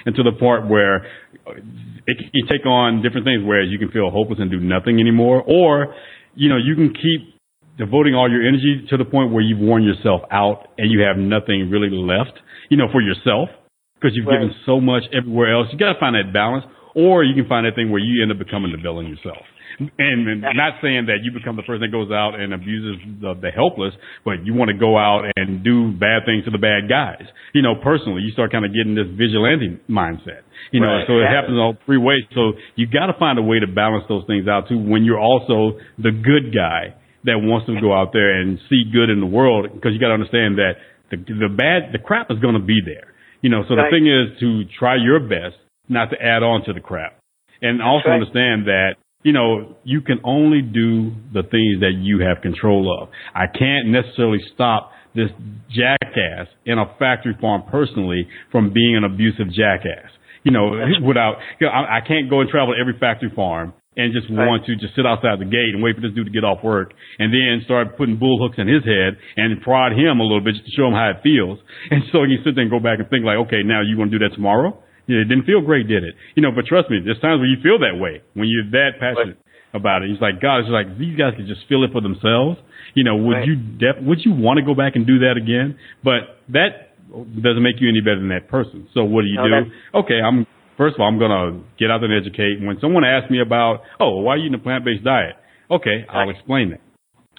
[0.06, 1.06] and to the point where
[1.46, 5.42] it, you take on different things, whereas you can feel hopeless and do nothing anymore,
[5.46, 5.94] or
[6.34, 7.34] you know you can keep
[7.78, 11.16] devoting all your energy to the point where you've worn yourself out and you have
[11.16, 12.38] nothing really left,
[12.70, 13.48] you know, for yourself
[13.94, 14.40] because you've right.
[14.40, 15.68] given so much everywhere else.
[15.72, 16.64] You got to find that balance,
[16.94, 19.42] or you can find that thing where you end up becoming the villain yourself.
[19.78, 19.90] And,
[20.44, 23.50] and not saying that you become the person that goes out and abuses the, the
[23.50, 23.94] helpless,
[24.24, 27.26] but you want to go out and do bad things to the bad guys.
[27.54, 30.46] You know, personally, you start kind of getting this vigilante mindset.
[30.70, 31.06] You know, right.
[31.06, 32.24] so it happens all three ways.
[32.34, 35.20] So you got to find a way to balance those things out too when you're
[35.20, 39.26] also the good guy that wants to go out there and see good in the
[39.26, 40.76] world because you got to understand that
[41.10, 43.12] the, the bad, the crap is going to be there.
[43.40, 43.88] You know, so right.
[43.88, 45.56] the thing is to try your best
[45.88, 47.18] not to add on to the crap
[47.60, 48.20] and also right.
[48.20, 53.08] understand that you know, you can only do the things that you have control of.
[53.34, 55.30] I can't necessarily stop this
[55.70, 60.12] jackass in a factory farm personally from being an abusive jackass.
[60.44, 63.72] You know, without, you know, I, I can't go and travel to every factory farm
[63.96, 64.44] and just right.
[64.44, 66.62] want to just sit outside the gate and wait for this dude to get off
[66.62, 70.44] work and then start putting bull hooks in his head and prod him a little
[70.44, 71.58] bit just to show him how it feels.
[71.90, 74.12] And so he sit there and go back and think like, okay, now you want
[74.12, 74.76] to do that tomorrow?
[75.06, 76.14] Yeah, it didn't feel great, did it?
[76.34, 78.96] You know, but trust me, there's times when you feel that way, when you're that
[78.98, 79.76] passionate right.
[79.76, 80.10] about it.
[80.10, 82.56] It's like, God, it's like, these guys could just feel it for themselves.
[82.94, 83.46] You know, would right.
[83.46, 85.76] you, def- would you want to go back and do that again?
[86.02, 88.88] But that doesn't make you any better than that person.
[88.94, 89.70] So what do you no, do?
[90.04, 92.64] Okay, I'm, first of all, I'm going to get out there and educate.
[92.64, 95.36] When someone asks me about, oh, why are you eating a plant-based diet?
[95.70, 96.80] Okay, I'll explain that.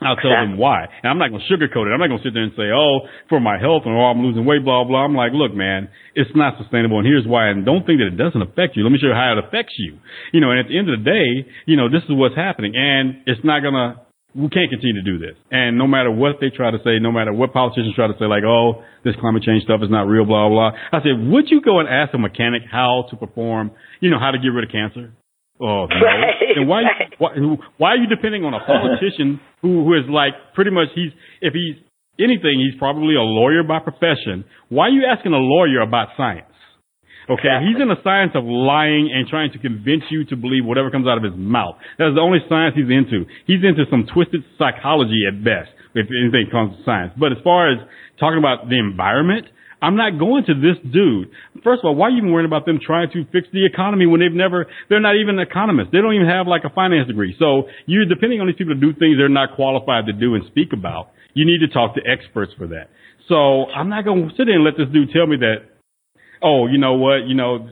[0.04, 0.92] I'll tell them why.
[1.04, 1.96] And I'm not going to sugarcoat it.
[1.96, 4.20] I'm not going to sit there and say, oh, for my health and oh, I'm
[4.20, 5.08] losing weight, blah, blah.
[5.08, 7.00] I'm like, look, man, it's not sustainable.
[7.00, 7.48] And here's why.
[7.48, 8.84] And don't think that it doesn't affect you.
[8.84, 9.98] Let me show you how it affects you.
[10.34, 12.76] You know, and at the end of the day, you know, this is what's happening.
[12.76, 14.04] And it's not going to,
[14.36, 15.40] we can't continue to do this.
[15.50, 18.28] And no matter what they try to say, no matter what politicians try to say,
[18.28, 20.76] like, oh, this climate change stuff is not real, blah, blah.
[20.92, 24.32] I said, would you go and ask a mechanic how to perform, you know, how
[24.32, 25.16] to get rid of cancer?
[25.62, 25.96] Oh no!
[26.06, 27.14] Right, and why, right.
[27.18, 27.32] why
[27.78, 31.12] why are you depending on a politician who who is like pretty much he's
[31.42, 31.80] if he's
[32.20, 34.46] anything he's probably a lawyer by profession.
[34.70, 36.52] Why are you asking a lawyer about science?
[37.26, 37.74] Okay, exactly.
[37.74, 41.08] he's in the science of lying and trying to convince you to believe whatever comes
[41.08, 41.76] out of his mouth.
[41.98, 43.26] That's the only science he's into.
[43.50, 47.14] He's into some twisted psychology at best, if anything comes to science.
[47.18, 47.82] But as far as
[48.20, 49.50] talking about the environment,
[49.82, 51.30] I'm not going to this dude.
[51.64, 54.06] First of all, why are you even worrying about them trying to fix the economy
[54.06, 55.90] when they've never, they're not even economists.
[55.92, 57.36] They don't even have like a finance degree.
[57.40, 60.46] So you're depending on these people to do things they're not qualified to do and
[60.48, 61.12] speak about.
[61.34, 62.90] You need to talk to experts for that.
[63.28, 65.68] So I'm not going to sit there and let this dude tell me that,
[66.42, 67.70] oh, you know what, you know,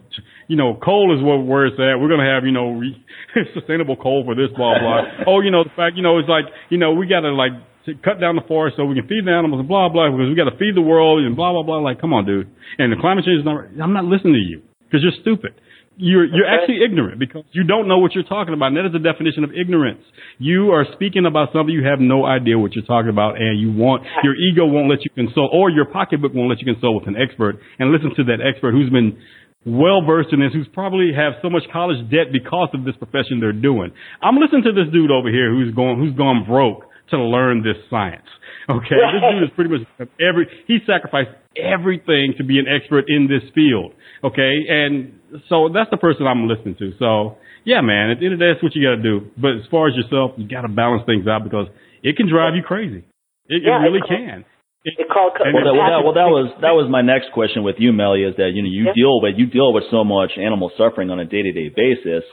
[0.47, 2.01] you know, coal is what where it's at.
[2.01, 3.05] We're going to have, you know, re-
[3.53, 5.01] sustainable coal for this, blah, blah.
[5.27, 7.53] oh, you know, the fact, you know, it's like, you know, we got to like
[7.85, 10.29] to cut down the forest so we can feed the animals and blah blah because
[10.29, 11.79] we got to feed the world and blah blah blah.
[11.79, 12.47] Like, come on, dude.
[12.79, 13.67] And the climate change is not.
[13.81, 15.59] I'm not listening to you because you're stupid.
[15.95, 16.57] You're you're okay.
[16.57, 18.73] actually ignorant because you don't know what you're talking about.
[18.73, 20.01] And that is the definition of ignorance.
[20.39, 23.71] You are speaking about something you have no idea what you're talking about, and you
[23.71, 27.07] want your ego won't let you consult, or your pocketbook won't let you consult with
[27.07, 29.21] an expert and listen to that expert who's been
[29.65, 33.39] well versed in this, who's probably have so much college debt because of this profession
[33.39, 33.91] they're doing.
[34.21, 37.77] I'm listening to this dude over here who's going, who's gone broke to learn this
[37.89, 38.27] science.
[38.69, 39.13] Okay, right.
[39.13, 43.43] this dude is pretty much every he sacrificed everything to be an expert in this
[43.53, 43.93] field.
[44.23, 45.19] Okay, and
[45.49, 46.91] so that's the person I'm listening to.
[46.97, 49.31] So yeah, man, at the end of the day, that's what you got to do.
[49.35, 51.67] But as far as yourself, you got to balance things out because
[52.03, 53.03] it can drive you crazy.
[53.47, 54.45] It, yeah, it really can.
[54.83, 57.79] It, called well, that, well, that, well, that was that was my next question with
[57.79, 58.99] you, Melya, is that you know you yeah.
[58.99, 62.27] deal with you deal with so much animal suffering on a day to day basis.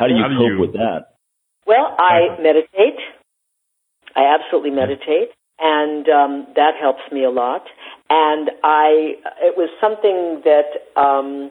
[0.00, 1.20] How do you How cope do you, with that?
[1.68, 2.96] Well, I meditate.
[4.16, 7.64] I absolutely meditate, and um, that helps me a lot.
[8.08, 11.50] And I, it was something that um,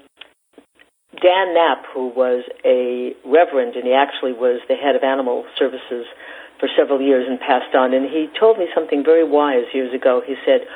[1.21, 6.05] Dan Knapp, who was a reverend, and he actually was the head of animal services
[6.59, 7.93] for several years and passed on.
[7.93, 10.21] And he told me something very wise years ago.
[10.25, 10.67] He said,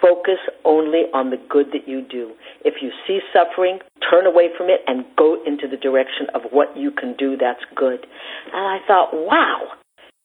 [0.00, 2.32] focus only on the good that you do.
[2.64, 3.78] If you see suffering,
[4.10, 7.64] turn away from it and go into the direction of what you can do that's
[7.74, 8.06] good.
[8.52, 9.68] And I thought, wow,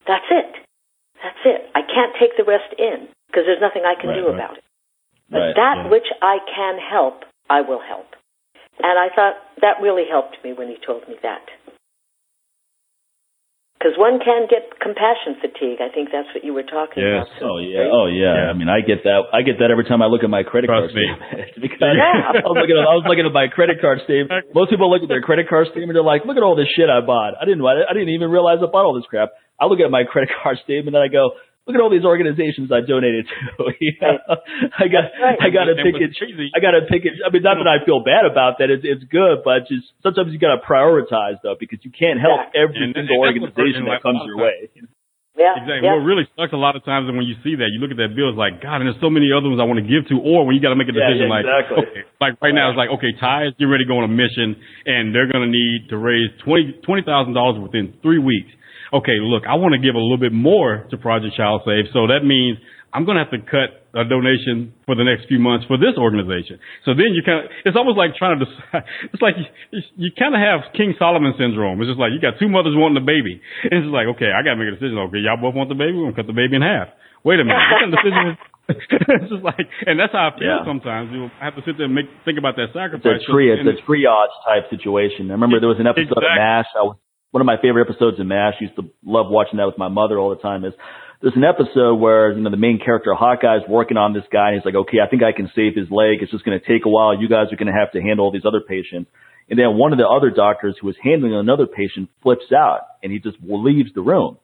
[0.07, 0.55] that's it.
[1.21, 1.61] That's it.
[1.77, 4.35] I can't take the rest in because there's nothing I can right, do right.
[4.35, 4.65] about it.
[5.29, 5.89] But right, that yeah.
[5.89, 8.09] which I can help, I will help.
[8.81, 11.45] And I thought that really helped me when he told me that
[13.81, 15.81] because one can get compassion fatigue.
[15.81, 17.25] I think that's what you were talking yes.
[17.25, 17.49] about.
[17.49, 17.89] Oh yeah.
[17.89, 18.45] Oh yeah.
[18.45, 18.45] yeah.
[18.45, 19.25] I mean, I get that.
[19.33, 21.01] I get that every time I look at my credit Trust card me.
[21.01, 21.57] statement.
[21.65, 22.45] because yeah.
[22.45, 24.53] I was looking at I was looking at my credit card statement.
[24.53, 25.97] Most people look at their credit card statement.
[25.97, 27.33] They're like, "Look at all this shit I bought.
[27.41, 27.65] I didn't.
[27.65, 30.61] I didn't even realize I bought all this crap." I look at my credit card
[30.61, 31.33] statement and I go,
[31.67, 33.69] look at all these organizations I donated to.
[33.81, 34.17] yeah.
[34.77, 35.37] I got right.
[35.37, 36.11] I got to pick it.
[36.55, 37.21] I got to pick it.
[37.21, 38.69] I mean, not that I feel bad about that.
[38.73, 42.51] It's it's good, but just sometimes you got to prioritize though because you can't help
[42.51, 42.65] yeah.
[42.65, 44.69] every and, single and organization that comes your way.
[45.31, 45.87] Yeah, exactly.
[45.87, 45.95] Yeah.
[45.95, 47.97] What really sucks a lot of times and when you see that, you look at
[48.03, 50.03] that bill, it's like, God, and there's so many other ones I want to give
[50.11, 51.77] to, or when you got to make a decision yeah, like, exactly.
[51.87, 54.11] okay, like right now, it's like, okay, Ty is getting ready to go on a
[54.11, 58.51] mission, and they're going to need to raise twenty twenty thousand dollars within three weeks
[58.93, 62.07] okay, look, I want to give a little bit more to Project Child Save, so
[62.07, 62.57] that means
[62.91, 65.95] I'm going to have to cut a donation for the next few months for this
[65.95, 66.59] organization.
[66.83, 68.83] So then you kind of, it's almost like trying to decide,
[69.15, 71.79] it's like you, you kind of have King Solomon syndrome.
[71.79, 73.39] It's just like you got two mothers wanting the baby.
[73.67, 74.99] And it's like, okay, I got to make a decision.
[75.07, 75.95] Okay, y'all both want the baby?
[75.95, 76.91] We're going to cut the baby in half.
[77.23, 77.59] Wait a minute.
[77.59, 78.39] What kind of decision is
[78.71, 80.63] it's just like, and that's how I feel yeah.
[80.63, 81.11] sometimes.
[81.11, 83.19] You have to sit there and make, think about that sacrifice.
[83.19, 85.27] It's a, tri- it's a triage type situation.
[85.27, 86.31] I remember there was an episode exactly.
[86.31, 86.71] of MASH.
[86.71, 86.95] I was
[87.31, 88.55] one of my favorite episodes in MASH.
[88.59, 90.63] Used to love watching that with my mother all the time.
[90.63, 90.73] Is
[91.21, 94.49] there's an episode where you know the main character Hawkeye is working on this guy.
[94.49, 96.21] And he's like, okay, I think I can save his leg.
[96.21, 97.19] It's just going to take a while.
[97.19, 99.09] You guys are going to have to handle all these other patients.
[99.49, 103.11] And then one of the other doctors who was handling another patient flips out and
[103.11, 104.37] he just leaves the room.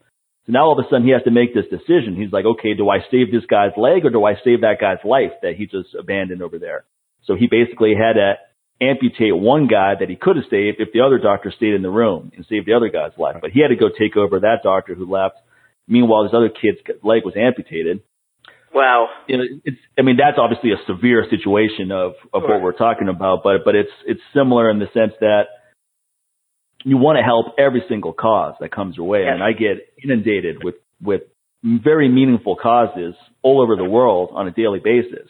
[0.45, 2.15] So now all of a sudden he has to make this decision.
[2.15, 5.03] He's like, okay, do I save this guy's leg or do I save that guy's
[5.03, 6.85] life that he just abandoned over there?
[7.25, 8.35] So he basically had to
[8.81, 11.89] amputate one guy that he could have saved if the other doctor stayed in the
[11.89, 13.37] room and saved the other guy's life.
[13.41, 15.35] But he had to go take over that doctor who left.
[15.87, 18.01] Meanwhile, this other kid's leg was amputated.
[18.73, 19.07] Wow.
[19.27, 23.07] You know, it's, I mean, that's obviously a severe situation of, of what we're talking
[23.07, 25.43] about, but, but it's, it's similar in the sense that
[26.83, 29.21] you want to help every single cause that comes your way.
[29.23, 29.31] Yes.
[29.33, 31.21] And I get inundated with, with
[31.63, 35.27] very meaningful causes all over the world on a daily basis.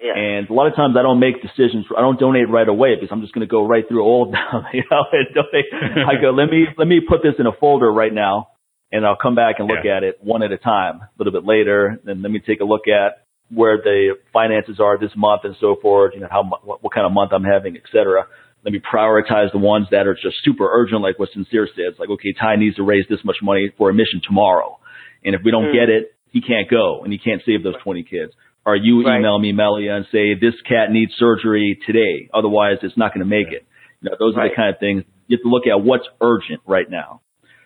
[0.00, 0.16] Yeah.
[0.16, 1.84] And a lot of times I don't make decisions.
[1.96, 4.32] I don't donate right away because I'm just going to go right through all of
[4.32, 4.64] them.
[4.72, 5.68] You know, and donate.
[6.08, 8.48] I go, let me let me put this in a folder right now,
[8.90, 9.98] and I'll come back and look yeah.
[9.98, 11.00] at it one at a time.
[11.02, 14.96] A little bit later, then let me take a look at where the finances are
[14.98, 16.12] this month and so forth.
[16.14, 18.24] You know, how what, what kind of month I'm having, et cetera.
[18.64, 21.98] Let me prioritize the ones that are just super urgent, like what Sincere says.
[21.98, 24.78] Like, okay, Ty needs to raise this much money for a mission tomorrow,
[25.24, 25.74] and if we don't mm.
[25.74, 28.32] get it, he can't go, and he can't save those 20 kids
[28.72, 29.18] or you right.
[29.18, 32.30] email me, Melya, and say this cat needs surgery today.
[32.32, 33.66] Otherwise, it's not going to make it.
[34.00, 34.46] You know, those right.
[34.46, 35.82] are the kind of things you have to look at.
[35.82, 37.20] What's urgent right now?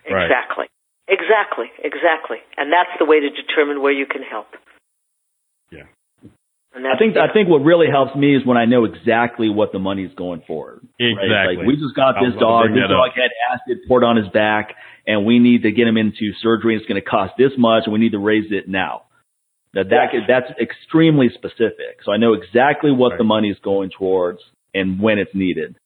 [0.05, 0.69] Exactly.
[0.69, 0.71] Right.
[1.09, 1.69] Exactly.
[1.79, 2.39] Exactly.
[2.57, 4.49] And that's the way to determine where you can help.
[5.71, 5.85] Yeah.
[6.75, 9.79] I think I think what really helps me is when I know exactly what the
[9.79, 10.83] money is going for.
[10.99, 11.31] Exactly.
[11.31, 11.59] Right?
[11.59, 12.75] Like we just got this dog.
[12.75, 13.15] This dog up.
[13.15, 14.75] had acid poured on his back,
[15.07, 16.77] and we need to get him into surgery.
[16.77, 19.03] It's going to cost this much, and we need to raise it now.
[19.75, 22.03] That that that's extremely specific.
[22.05, 23.19] So I know exactly what right.
[23.19, 24.41] the money is going towards
[24.73, 25.77] and when it's needed.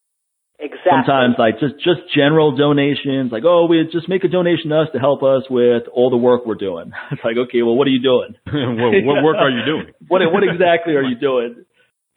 [0.58, 0.90] Exactly.
[0.90, 4.88] Sometimes like just just general donations, like oh we just make a donation to us
[4.92, 6.90] to help us with all the work we're doing.
[7.12, 8.34] It's like okay, well what are you doing?
[8.44, 9.94] what, what work are you doing?
[10.08, 11.64] what what exactly are you doing?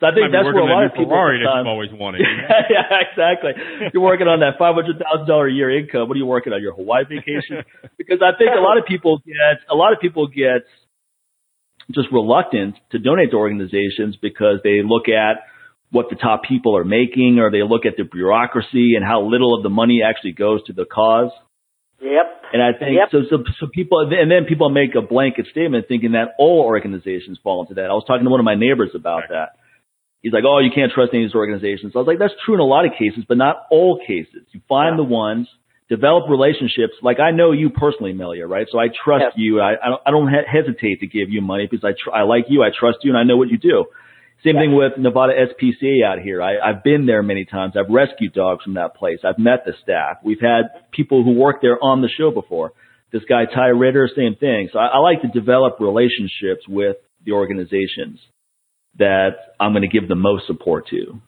[0.01, 2.25] So I think that's where a lot of people Ferrari that you've always wanted.
[2.25, 3.53] yeah, exactly.
[3.93, 6.09] You're working on that five hundred thousand dollar a year income.
[6.09, 6.59] What are you working on?
[6.65, 7.61] Your Hawaii vacation?
[8.01, 10.65] Because I think a lot of people get a lot of people get
[11.93, 15.43] just reluctant to donate to organizations because they look at
[15.91, 19.55] what the top people are making, or they look at the bureaucracy and how little
[19.55, 21.31] of the money actually goes to the cause.
[22.01, 22.43] Yep.
[22.53, 23.09] And I think Yep.
[23.11, 23.43] so, so.
[23.59, 27.75] So people, and then people make a blanket statement thinking that all organizations fall into
[27.75, 27.85] that.
[27.89, 29.49] I was talking to one of my neighbors about that.
[30.21, 32.53] He's like, "Oh, you can't trust any of these organizations." I was like, "That's true
[32.53, 34.43] in a lot of cases, but not all cases.
[34.51, 34.97] You find Yeah.
[34.97, 35.47] the ones,
[35.91, 36.93] develop relationships.
[37.03, 38.65] Like I know you personally, Melya, right?
[38.71, 39.33] So I trust Yes.
[39.35, 39.59] you.
[39.59, 42.23] I I don't, I don't he- hesitate to give you money because I tr- I
[42.23, 42.63] like you.
[42.63, 43.85] I trust you, and I know what you do."
[44.43, 46.41] Same thing with Nevada SPCA out here.
[46.41, 47.73] I, I've been there many times.
[47.77, 49.19] I've rescued dogs from that place.
[49.23, 50.17] I've met the staff.
[50.23, 52.71] We've had people who worked there on the show before.
[53.11, 54.69] This guy Ty Ritter, same thing.
[54.73, 58.17] So I, I like to develop relationships with the organizations
[58.97, 61.21] that I'm going to give the most support to.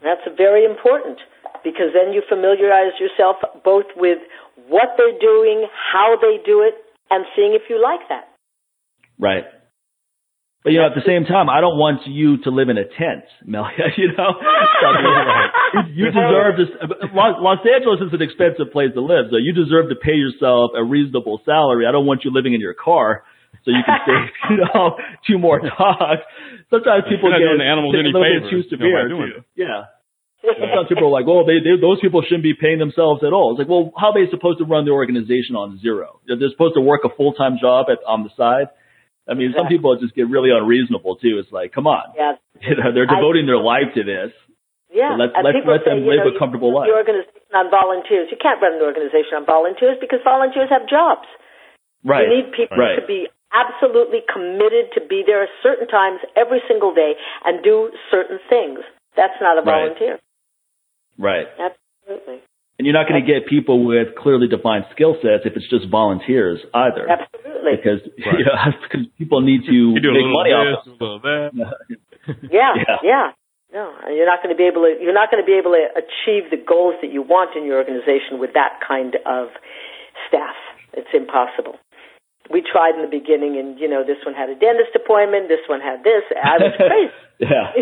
[0.00, 1.18] That's very important
[1.64, 4.18] because then you familiarize yourself both with
[4.68, 6.74] what they're doing, how they do it,
[7.10, 8.28] and seeing if you like that.
[9.18, 9.44] Right.
[10.64, 12.88] But you know, at the same time, I don't want you to live in a
[12.88, 13.92] tent, Melya.
[14.00, 14.32] You know,
[15.92, 16.72] you, you deserve this.
[17.12, 20.72] Los, Los Angeles is an expensive place to live, so you deserve to pay yourself
[20.72, 21.84] a reasonable salary.
[21.84, 23.28] I don't want you living in your car
[23.64, 24.24] so you can save,
[24.56, 24.96] you know,
[25.28, 26.24] two more dogs.
[26.72, 29.08] Sometimes people You're not get doing the animals any a favors, too know, severe by
[29.12, 29.44] doing too.
[29.52, 29.92] Yeah.
[30.44, 33.52] Sometimes people are like, "Well, they, they those people shouldn't be paying themselves at all."
[33.52, 36.20] It's like, well, how are they supposed to run the organization on zero?
[36.28, 38.68] They're supposed to work a full time job at on the side.
[39.24, 41.40] I mean, some people just get really unreasonable too.
[41.40, 42.36] It's like, come on, Yeah.
[42.60, 44.36] you know, they're I- devoting their life to this.
[44.92, 45.16] Yeah.
[45.16, 46.86] So let's- let's let say, them live know, a comfortable life.
[46.92, 48.28] The organization on volunteers.
[48.30, 51.24] You can't run an organization on volunteers because volunteers have jobs.
[52.04, 52.28] Right.
[52.28, 53.00] You need people Right.
[53.00, 57.14] to be absolutely committed to be there at certain times every single day
[57.46, 58.80] and do certain things.
[59.16, 60.18] That's not a volunteer.
[60.18, 60.23] Right.
[61.58, 62.42] Absolutely.
[62.78, 65.86] And you're not going to get people with clearly defined skill sets if it's just
[65.90, 67.06] volunteers either.
[67.08, 67.78] Absolutely.
[67.78, 68.34] Because Right.
[68.38, 71.50] you know, because people need to You do make little money off a little that.
[72.50, 72.96] Yeah, Yeah.
[73.02, 73.26] yeah.
[73.74, 74.94] No, you're not going to be able to.
[75.02, 77.74] You're not going to be able to achieve the goals that you want in your
[77.82, 79.50] organization with that kind of
[80.30, 80.54] staff.
[80.94, 81.82] It's impossible.
[82.54, 85.50] We tried in the beginning, and you know, this one had a dentist appointment.
[85.50, 86.22] This one had this.
[86.38, 87.18] I was crazy.
[87.42, 87.74] yeah.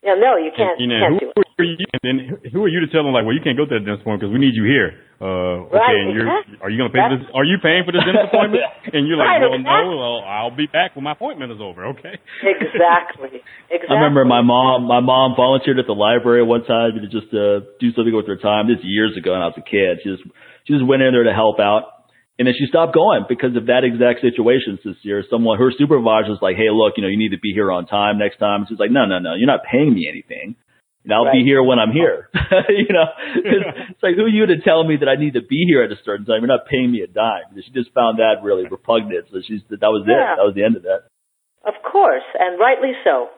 [0.00, 0.80] yeah, no, you can't.
[0.80, 1.62] you You know, can't who, do it.
[1.62, 1.86] who are you?
[1.94, 2.16] And then
[2.52, 4.26] who are you to tell them like, well, you can't go to that dentist appointment
[4.26, 4.98] because we need you here.
[5.22, 6.58] Uh, okay, Right, and you're, exactly.
[6.60, 7.24] are you going to pay for this?
[7.32, 8.62] Are you paying for this dentist appointment?
[8.92, 9.94] And you're like, Right, well, exactly.
[9.94, 9.96] no.
[9.96, 11.94] Well, I'll be back when my appointment is over.
[11.96, 12.18] Okay.
[12.42, 13.40] Exactly.
[13.74, 13.90] Exactly.
[13.90, 14.86] I remember my mom.
[14.86, 18.36] My mom volunteered at the library one time to just uh, do something with her
[18.38, 18.68] time.
[18.68, 19.98] This is years ago, when I was a kid.
[20.04, 20.22] She just
[20.62, 22.06] she just went in there to help out,
[22.38, 24.78] and then she stopped going because of that exact situation.
[24.84, 27.50] This year, someone her supervisor was like, "Hey, look, you know, you need to be
[27.50, 30.06] here on time next time." And She's like, "No, no, no, you're not paying me
[30.06, 30.54] anything.
[31.04, 32.28] And I'll be here when I'm here."
[32.68, 35.64] you know, it's like who are you to tell me that I need to be
[35.68, 36.40] here at a certain time?
[36.40, 37.52] You're not paying me a dime.
[37.56, 39.28] She just found that really repugnant.
[39.32, 40.34] So she's that was Yeah.
[40.34, 40.36] it.
[40.40, 41.08] That was the end of that.
[41.64, 43.28] Of course, and rightly so.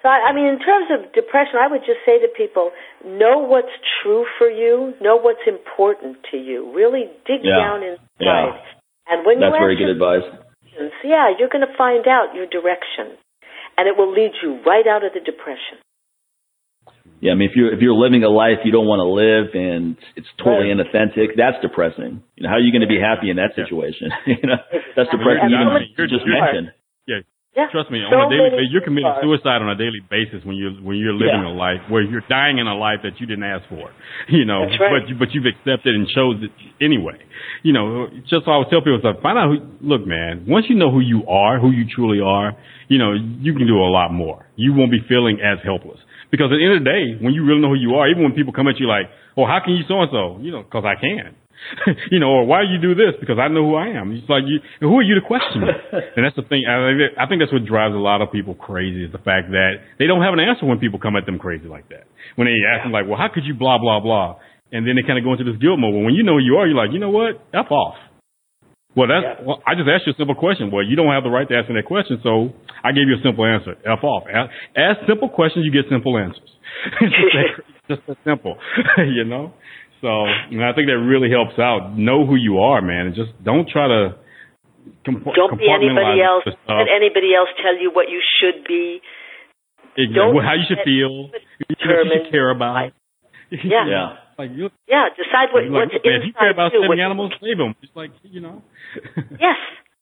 [0.00, 2.72] So, I, I mean, in terms of depression, I would just say to people,
[3.04, 3.72] know what's
[4.02, 6.72] true for you, know what's important to you.
[6.76, 7.56] Really dig Yeah.
[7.56, 8.00] down inside.
[8.20, 8.60] Yeah.
[9.08, 10.24] And when That's you very good advice.
[10.28, 13.16] questions, yeah, you're going to find out your direction.
[13.76, 15.80] And it will lead you right out of the depression.
[17.20, 19.54] Yeah, I mean, if you're if you're living a life you don't want to live
[19.54, 20.76] and it's totally Right.
[20.76, 22.20] inauthentic, that's depressing.
[22.36, 24.10] You know, how are you going to be happy in that situation?
[24.26, 24.60] you know,
[24.96, 25.48] that's depressing.
[25.48, 26.44] And Even so many you just people are.
[26.52, 26.72] mentioned.
[27.54, 27.70] Yeah.
[27.70, 29.22] Trust me, So on a daily basis, you're committing are.
[29.22, 31.54] suicide on a daily basis when you're when you're living Yeah.
[31.54, 33.88] a life where you're dying in a life that you didn't ask for.
[34.28, 34.90] You know, That's right.
[35.00, 36.50] but you, but you've accepted and chose it
[36.82, 37.14] anyway.
[37.62, 39.22] You know, just so I would tell people stuff.
[39.22, 39.58] Find out who.
[39.86, 40.44] Look, man.
[40.50, 42.56] Once you know who you are, who you truly are,
[42.88, 44.50] you know, you can do a lot more.
[44.56, 46.00] You won't be feeling as helpless
[46.34, 48.26] because at the end of the day, when you really know who you are, even
[48.26, 49.06] when people come at you like,
[49.38, 51.38] "Oh, how can you so and so?" You know, because I can.
[52.10, 53.14] you know, or why you do this?
[53.20, 54.12] Because I know who I am.
[54.12, 55.72] It's like you, who are you to question me?
[56.16, 56.66] and that's the thing.
[56.66, 59.50] I think, I think that's what drives a lot of people crazy is the fact
[59.54, 62.04] that they don't have an answer when people come at them crazy like that.
[62.36, 64.36] When they ask them like, well, how could you blah blah blah?
[64.72, 65.94] And then they kind of go into this guilt mode.
[65.94, 67.38] When you know who you are, you're like, you know what?
[67.54, 67.94] F off.
[68.96, 69.26] Well, that's.
[69.26, 69.44] Yeah.
[69.46, 70.70] Well, I just asked you a simple question.
[70.70, 73.18] Well, you don't have the right to ask me that question, so I gave you
[73.18, 73.74] a simple answer.
[73.84, 74.24] F off.
[74.30, 76.46] Ask, ask simple questions, you get simple answers.
[77.02, 77.48] just, that,
[77.96, 78.54] just that simple,
[78.98, 79.52] you know.
[80.00, 80.08] So,
[80.52, 81.96] and I think that really helps out.
[81.98, 84.14] Know who you are, man, and just don't try to.
[85.06, 86.44] Comp- Don't be anybody else.
[86.44, 89.00] Don't let anybody else tell you what you should be.
[89.96, 90.14] Exactly.
[90.14, 91.28] don't Well, how you should feel.
[91.32, 92.74] What you determined should care about.
[92.74, 92.92] by-
[93.50, 93.86] Yeah.
[93.88, 94.08] Yeah.
[94.38, 94.70] Like you.
[94.88, 96.80] Yeah, decide what, Like, what's man, if you care about you.
[96.80, 97.74] saving what- animals, save them.
[97.82, 98.62] It's like you know.
[99.40, 99.56] Yes,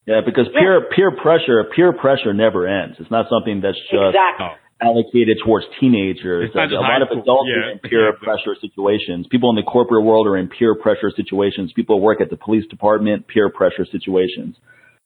[0.07, 0.61] Yeah, because Yeah.
[0.61, 2.97] peer peer pressure peer pressure never ends.
[2.99, 4.59] It's not something that's just exactly.
[4.83, 6.47] Allocated towards teenagers.
[6.51, 7.23] It's not a lot high of school.
[7.23, 7.63] adults Yeah.
[7.63, 8.19] are in peer Yeah.
[8.21, 9.29] pressure situations.
[9.31, 11.73] People in the corporate world are in peer pressure situations.
[11.73, 14.57] People work at the police department, peer pressure situations.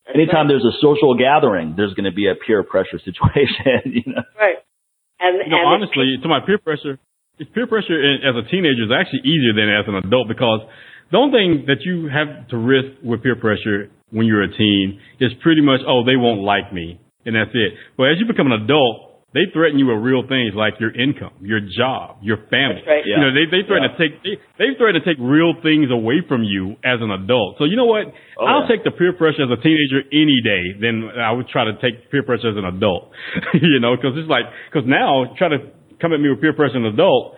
[0.06, 0.48] That's Anytime right.
[0.56, 3.82] there's a social gathering, there's going to be a peer pressure situation.
[3.84, 4.22] You know?
[4.40, 4.56] Right.
[5.20, 6.98] And, you know, and honestly, to my peer pressure,
[7.44, 10.60] peer pressure as a teenager is actually easier than as an adult because
[11.12, 15.00] the only thing that you have to risk with peer pressure when you're a teen
[15.20, 17.74] is pretty much, oh, they won't like me, and that's it.
[17.96, 19.06] But as you become an adult,
[19.36, 22.80] they threaten you with real things like your income, your job, your family.
[22.88, 23.04] Right.
[23.04, 23.20] Yeah.
[23.20, 23.92] You know, they they threaten yeah.
[23.92, 27.60] to take they, they threaten to take real things away from you as an adult.
[27.60, 28.08] So you know what?
[28.40, 28.72] Oh, I'll yeah.
[28.72, 32.08] take the peer pressure as a teenager any day than I would try to take
[32.08, 33.12] peer pressure as an adult.
[33.60, 36.76] you know, because it's like because now try to come at me with peer pressure
[36.76, 37.34] as an adult.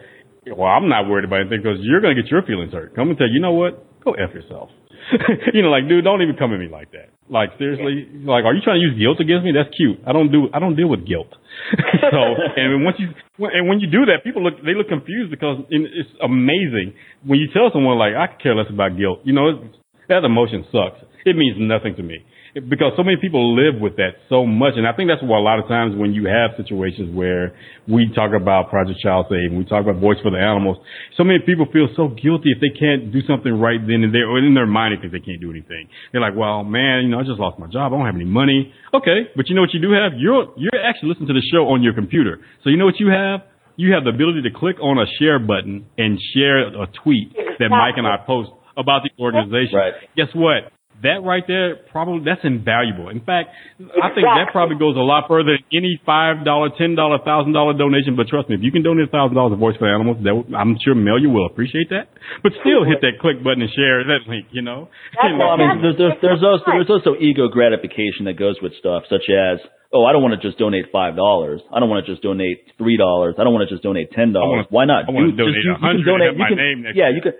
[0.47, 2.95] Well, I'm not worried about anything because you're gonna get your feelings hurt.
[2.95, 3.85] Come and tell you, you know what?
[4.05, 4.71] Go f yourself.
[5.55, 7.13] you know, like, dude, don't even come at me like that.
[7.29, 9.53] Like, seriously, like, are you trying to use guilt against me?
[9.53, 10.01] That's cute.
[10.05, 11.29] I don't do, I don't deal with guilt.
[12.13, 12.21] so,
[12.57, 13.09] and once you,
[13.41, 16.93] and when you do that, people look, they look confused because it's amazing
[17.25, 19.21] when you tell someone like, I could care less about guilt.
[19.25, 19.65] You know,
[20.09, 21.01] that emotion sucks.
[21.25, 24.75] It means nothing to me because so many people live with that so much.
[24.77, 27.55] And I think that's why a lot of times when you have situations where
[27.87, 30.79] we talk about Project Child Save and we talk about Voice for the Animals,
[31.17, 34.29] so many people feel so guilty if they can't do something right then and there,
[34.29, 35.89] or in their mind they think they can't do anything.
[36.13, 37.93] They're like, well, man, you know, I just lost my job.
[37.93, 38.73] I don't have any money.
[38.95, 39.29] Okay.
[39.37, 40.17] But you know what you do have?
[40.17, 42.41] You're, you're actually listening to the show on your computer.
[42.65, 43.45] So you know what you have?
[43.77, 47.69] You have the ability to click on a share button and share a tweet that
[47.71, 49.75] Mike and I post about the organization.
[49.75, 49.95] Right.
[50.17, 50.73] Guess what?
[51.03, 53.09] That right there probably that's invaluable.
[53.09, 56.99] In fact, I think that probably goes a lot further than any five dollar, ten
[56.99, 58.19] dollar, thousand dollar donation.
[58.19, 60.35] But trust me, if you can donate a thousand dollars to Voice for Animals, that
[60.59, 62.11] I'm sure Melya will appreciate that.
[62.43, 64.51] But still, hit that click button and share that link.
[64.51, 64.91] You know,
[65.39, 69.07] well, I mean, there's, there's, there's also there's also ego gratification that goes with stuff
[69.07, 69.63] such as
[69.93, 71.63] oh, I don't want to just donate five dollars.
[71.73, 73.39] I don't want to just donate three dollars.
[73.39, 74.67] I don't want to just donate ten dollars.
[74.71, 75.09] Why not?
[75.09, 76.05] I want to donate a hundred.
[76.05, 76.35] Donate.
[76.35, 76.59] You can,
[76.95, 77.33] yeah, you can.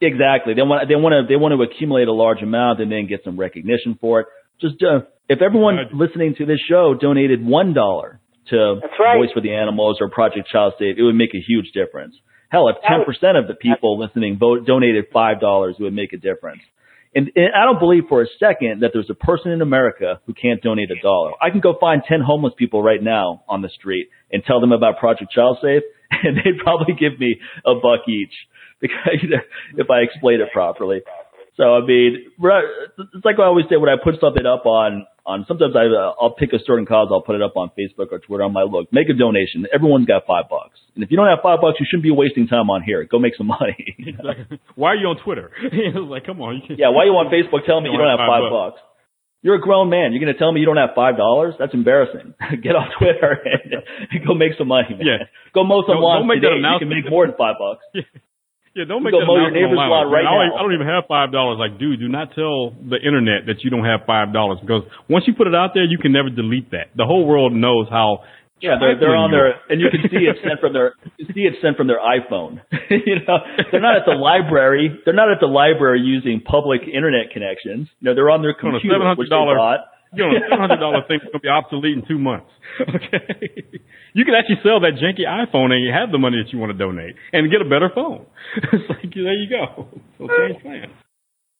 [0.00, 0.54] Exactly.
[0.54, 3.24] They want they want to they want to accumulate a large amount and then get
[3.24, 4.26] some recognition for it.
[4.60, 8.20] Just uh, if everyone listening to this show donated one dollar
[8.50, 9.18] to right.
[9.18, 12.14] Voice for the Animals or Project Child Save, it would make a huge difference.
[12.48, 16.12] Hell, if ten percent of the people listening vote donated five dollars, it would make
[16.12, 16.62] a difference.
[17.14, 20.34] And, and I don't believe for a second that there's a person in America who
[20.34, 21.32] can't donate a dollar.
[21.42, 24.70] I can go find ten homeless people right now on the street and tell them
[24.70, 29.98] about Project Child Save, and they'd probably give me a buck each because if I
[30.00, 31.00] explain it properly.
[31.56, 35.44] So I mean, it's like I always say when I put something up on on.
[35.46, 38.18] Sometimes I uh, I'll pick a certain cause, I'll put it up on Facebook or
[38.18, 38.42] Twitter.
[38.42, 39.68] I'm like, look, make a donation.
[39.68, 42.48] Everyone's got five bucks, and if you don't have five bucks, you shouldn't be wasting
[42.48, 43.04] time on here.
[43.04, 43.76] Go make some money.
[44.74, 45.52] why are you on Twitter?
[46.08, 46.62] like, come on.
[46.72, 47.66] yeah, why are you on Facebook?
[47.68, 48.80] Tell me you don't have five, five bucks.
[48.80, 48.84] bucks.
[49.38, 50.10] You're a grown man.
[50.10, 51.54] You're going to tell me you don't have five dollars?
[51.60, 52.34] That's embarrassing.
[52.62, 55.06] Get off Twitter and, and, go make some money, man.
[55.06, 55.30] Yeah.
[55.54, 56.58] Go mow some lawns today.
[56.58, 57.86] You can make more than five bucks.
[58.78, 60.54] Yeah, don't make that mow your neighbor's lawn right I, now.
[60.54, 61.58] I don't even have five dollars.
[61.58, 65.26] Like, dude, do not tell the internet that you don't have five dollars because once
[65.26, 66.94] you put it out there, you can never delete that.
[66.94, 68.22] The whole world knows how.
[68.62, 71.42] Yeah, they're they're on their and you can see it sent from their you see
[71.42, 72.62] it sent from their iPhone.
[72.90, 74.94] you know, they're not at the library.
[75.02, 77.90] They're not at the library using public internet connections.
[77.98, 81.02] You know, they're on their computer, which they bought you know, a seven hundred dollar
[81.06, 82.50] thing is gonna be obsolete in two months.
[82.78, 83.82] Okay,
[84.14, 86.70] you can actually sell that janky iPhone and you have the money that you want
[86.70, 88.26] to donate and get a better phone.
[88.72, 89.88] it's like there you go.
[90.16, 90.94] So change plans.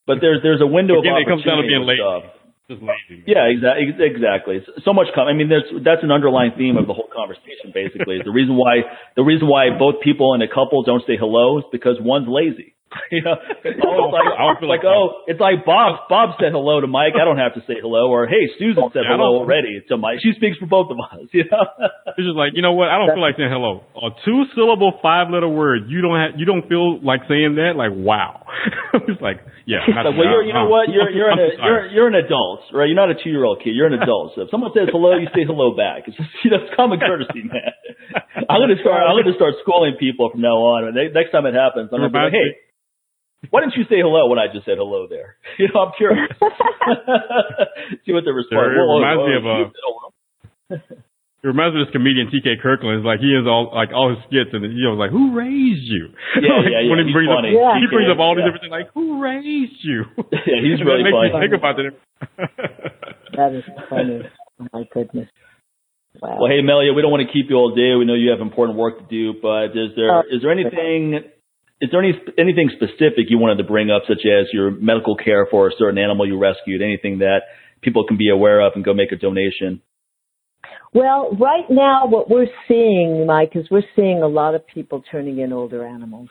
[0.06, 1.28] But there's there's a window Again, of opportunity.
[1.28, 2.00] It comes down to being lazy.
[2.68, 3.24] Just lazy.
[3.24, 3.28] Man.
[3.28, 3.84] Yeah, exactly.
[4.00, 4.56] Exactly.
[4.84, 5.08] So much.
[5.14, 7.72] Com- I mean, there's that's an underlying theme of the whole conversation.
[7.72, 11.16] Basically, is the reason why the reason why both people in a couple don't say
[11.20, 12.77] hello is because one's lazy.
[13.12, 16.09] you know, it's like, like, like, oh, it's like Bob.
[16.09, 17.20] Bob said hello to Mike.
[17.20, 18.09] I don't have to say hello.
[18.09, 20.24] Or hey, Susan said hello already to Mike.
[20.24, 21.28] She speaks for both of us.
[21.39, 21.70] You know,
[22.19, 22.90] it's just like you know what?
[22.90, 23.86] I don't feel like saying hello.
[23.94, 25.86] A two syllable, five letter word.
[25.86, 26.35] You don't have.
[26.35, 27.78] You don't feel like saying that.
[27.78, 28.43] Like wow.
[29.06, 29.39] it's like
[29.69, 29.86] yeah.
[29.86, 30.90] Like, well, you're, you know what?
[30.90, 32.90] You're you're an, you're you're an adult, right?
[32.90, 33.77] You're not a two year old kid.
[33.77, 34.35] You're an adult.
[34.35, 36.09] So if someone says hello, you say hello back.
[36.09, 37.70] It's just you know, it's common courtesy, man.
[38.51, 39.05] I'm gonna start.
[39.05, 40.90] I'm gonna start schooling people from now on.
[40.97, 42.67] Next time it happens, I'm gonna be like, hey.
[43.51, 45.39] Why didn't you say hello when I just said hello there?
[45.59, 46.31] You know, I'm curious.
[48.06, 48.59] See what the response.
[48.59, 49.56] Sure, it reminds me of a.
[51.39, 52.59] It reminds me of this comedian T.K.
[52.62, 52.98] Kirkland.
[52.98, 55.86] It's like he is all like all his skits, and he was like, "Who raised
[55.86, 56.10] you?"
[56.43, 56.90] Yeah, like, yeah, yeah.
[56.90, 57.55] When he brings funny.
[57.55, 60.02] up, yeah, he brings up all these different things, like, "Who raised you?"
[60.35, 61.39] Yeah, he's really makes funny.
[61.39, 61.94] Think about that.
[63.39, 64.27] that is funny.
[64.59, 65.31] Oh my goodness.
[66.19, 66.43] Wow.
[66.43, 67.94] Well, hey, Melya, we don't want to keep you all day.
[67.94, 71.23] We know you have important work to do, but is there uh, is there anything
[71.80, 75.46] is there any anything specific you wanted to bring up, such as your medical care
[75.50, 76.82] for a certain animal you rescued?
[76.82, 77.42] Anything that
[77.82, 79.80] people can be aware of and go make a donation?
[80.94, 85.38] Well, right now, what we're seeing, Mike, is we're seeing a lot of people turning
[85.38, 86.30] in older animals,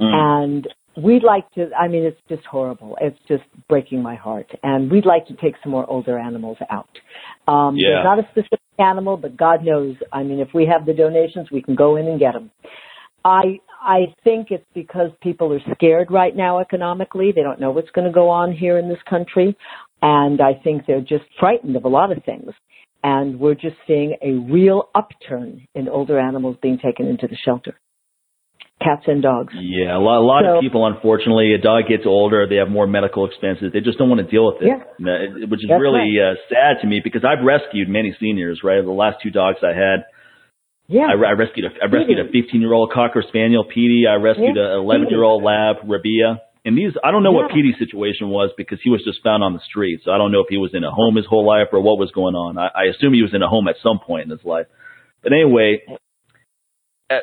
[0.00, 0.06] mm.
[0.06, 2.96] and we'd like to, I mean, it's just horrible.
[3.00, 4.50] It's just breaking my heart.
[4.62, 6.88] And we'd like to take some more older animals out.
[7.48, 7.88] Um, yeah.
[7.88, 9.96] There's not a specific animal, but God knows.
[10.12, 12.50] I mean, if we have the donations, we can go in and get them.
[13.24, 17.32] I, I think it's because people are scared right now economically.
[17.34, 19.56] They don't know what's going to go on here in this country.
[20.00, 22.50] And I think they're just frightened of a lot of things.
[23.02, 27.78] And we're just seeing a real upturn in older animals being taken into the shelter
[28.82, 29.54] cats and dogs.
[29.56, 32.68] Yeah, a lot, a lot so, of people, unfortunately, a dog gets older, they have
[32.68, 33.72] more medical expenses.
[33.72, 35.46] They just don't want to deal with it, yeah.
[35.48, 36.32] which is really right.
[36.32, 38.60] uh, sad to me because I've rescued many seniors.
[38.62, 40.04] Right, the last two dogs I had.
[40.86, 44.04] Yeah, I, I rescued a I rescued a 15 year old cocker spaniel, Petey.
[44.08, 44.76] I rescued yeah.
[44.76, 46.42] a 11 year old lab, Rabia.
[46.66, 47.44] And these, I don't know yeah.
[47.44, 50.00] what Petey's situation was because he was just found on the street.
[50.02, 51.98] So I don't know if he was in a home his whole life or what
[51.98, 52.56] was going on.
[52.56, 54.66] I, I assume he was in a home at some point in his life.
[55.22, 55.82] But anyway,
[57.10, 57.20] uh,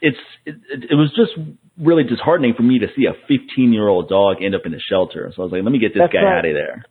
[0.00, 0.16] it's
[0.46, 0.56] it,
[0.90, 1.32] it was just
[1.78, 4.80] really disheartening for me to see a 15 year old dog end up in a
[4.80, 5.30] shelter.
[5.36, 6.38] So I was like, let me get this That's guy right.
[6.38, 6.84] out of there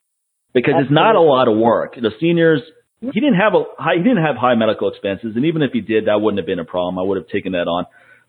[0.54, 0.86] because Absolutely.
[0.86, 1.96] it's not a lot of work.
[1.96, 2.62] The seniors,
[3.02, 5.82] he didn't have a high, he didn't have high medical expenses, and even if he
[5.82, 7.00] did, that wouldn't have been a problem.
[7.00, 7.86] I would have taken that on.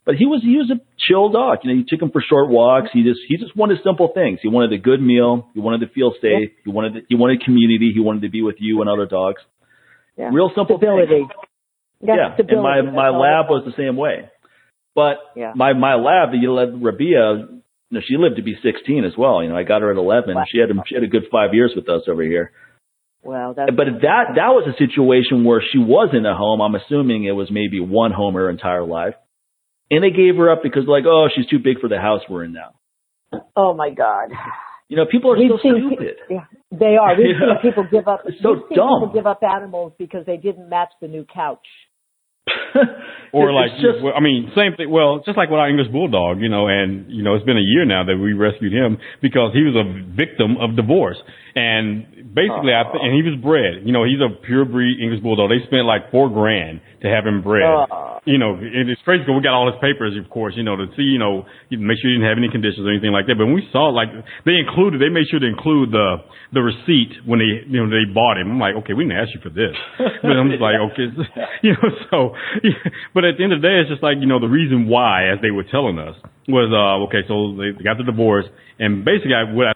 [0.06, 1.58] But he was he was a chill dog.
[1.62, 2.88] You know, you took him for short walks.
[2.92, 4.38] He just he just wanted simple things.
[4.42, 5.48] He wanted a good meal.
[5.54, 6.50] He wanted to feel safe.
[6.64, 7.92] He wanted he wanted community.
[7.94, 9.42] He wanted to be with you and other dogs.
[10.16, 10.30] Yeah.
[10.32, 11.06] Real simple stability.
[11.08, 11.30] things.
[12.00, 12.62] Yeah, Yeah, and stability.
[12.62, 14.30] my That's my lab was the same way.
[14.94, 15.52] But Yeah.
[15.54, 19.42] my my lab, the lab, Rabia, you know, she lived to be 16 as well.
[19.42, 20.34] You know, I got her at 11.
[20.34, 20.44] Wow.
[20.48, 22.52] She had she had a good five years with us over here.
[23.22, 26.60] Well, that's But that that was a situation where she was in a home.
[26.60, 29.14] I'm assuming it was maybe one home her entire life,
[29.90, 32.44] and they gave her up because like, oh, she's too big for the house we're
[32.44, 32.72] in now.
[33.56, 34.30] oh my God.
[34.88, 36.16] You know, people are We've so seen, stupid.
[36.28, 37.14] yeah, they are.
[37.16, 37.54] We've Yeah.
[37.62, 38.22] seen people give up.
[38.24, 39.00] It's so we've seen dumb.
[39.00, 41.66] People give up animals because they didn't match the new couch.
[43.32, 44.90] Or It's like, just I mean, same thing.
[44.90, 47.62] Well, just like with our English bulldog, you know, and you know, it's been a
[47.62, 49.86] year now that we rescued him because he was a
[50.16, 51.16] victim of divorce,
[51.54, 53.82] and basically, I th- and he was bred.
[53.84, 55.50] You know, he's a pure breed English bulldog.
[55.50, 57.66] They spent like four grand to have him bred.
[57.66, 58.20] Oh.
[58.28, 60.76] You know, and it's crazy because we got all his papers, of course, you know,
[60.76, 63.40] to see, you know, make sure he didn't have any conditions or anything like that.
[63.40, 64.12] But when we saw, like,
[64.44, 66.20] they included, they made sure to include the
[66.52, 68.52] the receipt when they, you know, they bought him.
[68.52, 69.72] I'm like, okay, we didn't ask you for this,
[70.22, 71.08] but I'm just like, okay,
[71.64, 72.18] you know, so.
[72.62, 72.76] Yeah.
[73.14, 75.32] But at the end of the day, it's just like, you know, the reason why,
[75.32, 76.14] as they were telling us,
[76.46, 77.26] was uh okay.
[77.26, 78.46] So they got the divorce,
[78.78, 79.72] and basically, I, what I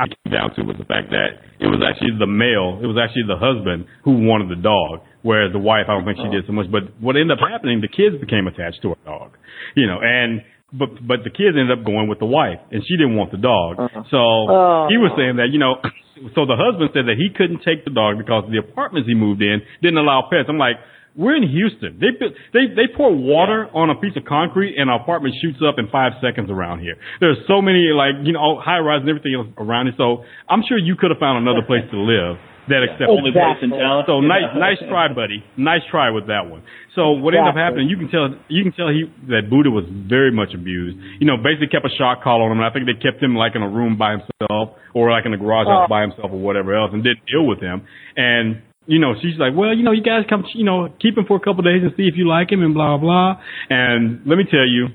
[0.00, 2.96] I came down to was the fact that it was actually the male, it was
[2.96, 6.48] actually the husband who wanted the dog, whereas the wife, I don't think she did
[6.48, 6.72] so much.
[6.72, 9.36] But what ended up happening, the kids became attached to her dog,
[9.76, 10.40] you know, and
[10.72, 13.42] but but the kids ended up going with the wife, and she didn't want the
[13.42, 13.76] dog.
[13.76, 14.08] Uh-huh.
[14.08, 14.86] So Oh.
[14.88, 15.76] he was saying that, you know,
[16.34, 19.42] so the husband said that he couldn't take the dog because the apartments he moved
[19.44, 20.48] in didn't allow pets.
[20.48, 20.80] I'm like.
[21.16, 21.98] We're in Houston.
[21.98, 22.12] They
[22.52, 25.88] they they pour water on a piece of concrete and our apartment shoots up in
[25.90, 26.94] five seconds around here.
[27.18, 29.94] There's so many like you know high rise and everything else around it.
[29.98, 32.38] So I'm sure you could have found another place to live
[32.68, 34.04] that accepts Only place in town.
[34.06, 35.42] so nice, nice try, buddy.
[35.56, 36.62] Nice try with that one.
[36.94, 37.88] So what ended up happening?
[37.90, 40.94] You can tell, you can tell he that Buddha was very much abused.
[41.18, 42.58] You know, basically kept a shock collar on him.
[42.62, 45.34] And I think they kept him like in a room by himself, or like in
[45.34, 45.90] a garage house Oh.
[45.90, 47.82] by himself, or whatever else, and didn't deal with him.
[48.14, 51.22] And you know, she's like, well, you know, you guys come, you know, keep him
[51.22, 53.38] for a couple of days and see if you like him, and blah blah.
[53.70, 54.90] And let me tell you,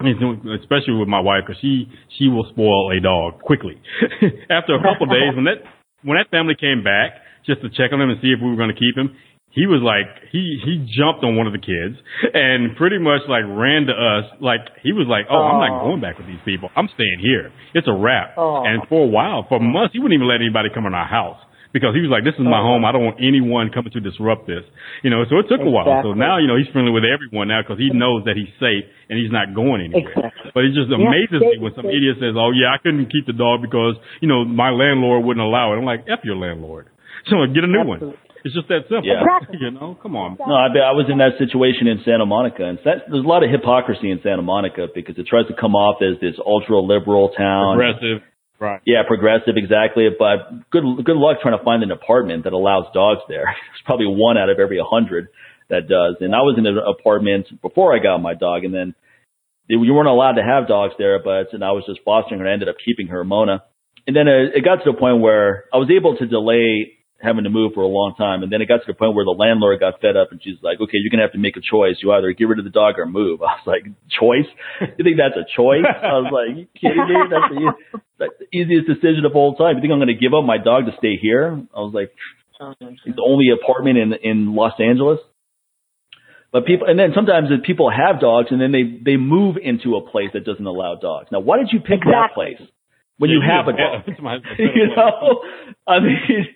[0.00, 3.76] especially with my wife, because she she will spoil a dog quickly.
[4.48, 5.60] After a couple of days, when that
[6.00, 8.56] when that family came back just to check on him and see if we were
[8.56, 9.12] going to keep him,
[9.52, 12.00] he was like he he jumped on one of the kids
[12.32, 16.00] and pretty much like ran to us like he was like, oh, I'm not going
[16.00, 16.72] back with these people.
[16.74, 17.52] I'm staying here.
[17.76, 18.40] It's a wrap.
[18.40, 18.64] Oh.
[18.64, 21.38] And for a while, for months, he wouldn't even let anybody come in our house.
[21.74, 22.78] Because he was like, this is my Oh.
[22.78, 22.86] home.
[22.86, 24.62] I don't want anyone coming to disrupt this.
[25.02, 25.90] You know, so it took a while.
[26.06, 28.86] So now, you know, he's friendly with everyone now because he knows that he's safe
[29.10, 30.06] and he's not going anywhere.
[30.30, 30.54] Exactly.
[30.54, 33.10] But it just Yeah, amazes me when some they- idiot says, "Oh yeah, I couldn't
[33.10, 36.36] keep the dog because you know my landlord wouldn't allow it." I'm like, "F your
[36.38, 36.86] landlord."
[37.26, 38.14] So get a new one.
[38.44, 39.08] It's just that simple.
[39.08, 39.24] Yeah.
[39.24, 39.58] Exactly.
[39.58, 40.36] You know, come on.
[40.38, 43.26] No, I, bet I was in that situation in Santa Monica, and that, there's a
[43.26, 46.78] lot of hypocrisy in Santa Monica because it tries to come off as this ultra
[46.78, 47.80] liberal town.
[47.80, 48.20] Aggressive.
[48.64, 48.80] Right.
[48.86, 50.08] Yeah, progressive, exactly.
[50.18, 53.44] But good good luck trying to find an apartment that allows dogs there.
[53.68, 55.28] There's probably one out of every hundred
[55.68, 56.16] that does.
[56.20, 58.94] And I was in an apartment before I got my dog, and then
[59.68, 61.22] they, you weren't allowed to have dogs there.
[61.22, 62.48] But and I was just fostering her.
[62.48, 63.62] I ended up keeping her, Mona.
[64.06, 67.44] And then it, it got to the point where I was able to delay having
[67.44, 68.42] to move for a long time.
[68.42, 70.60] And then it got to the point where the landlord got fed up and she's
[70.62, 71.96] like, okay, you're going to have to make a choice.
[72.02, 73.40] You either get rid of the dog or move.
[73.46, 74.48] I was like, choice?
[74.80, 75.88] You think that's a choice?
[75.88, 77.16] I was like, you kidding me?
[77.30, 79.76] That's the, that's the easiest decision of all time.
[79.76, 81.54] You think I'm going to give up my dog to stay here?
[81.74, 82.12] I was like,
[82.60, 85.18] it's the only apartment in, in Los Angeles.
[86.52, 90.08] But people, and then sometimes people have dogs, and then they they move into a
[90.08, 91.26] place that doesn't allow dogs.
[91.32, 92.14] Now, why did you pick exactly.
[92.14, 92.70] that place
[93.18, 94.02] when Yeah, you yeah, have a yeah, dog?
[94.06, 95.40] that's my- you know,
[95.86, 96.46] I mean,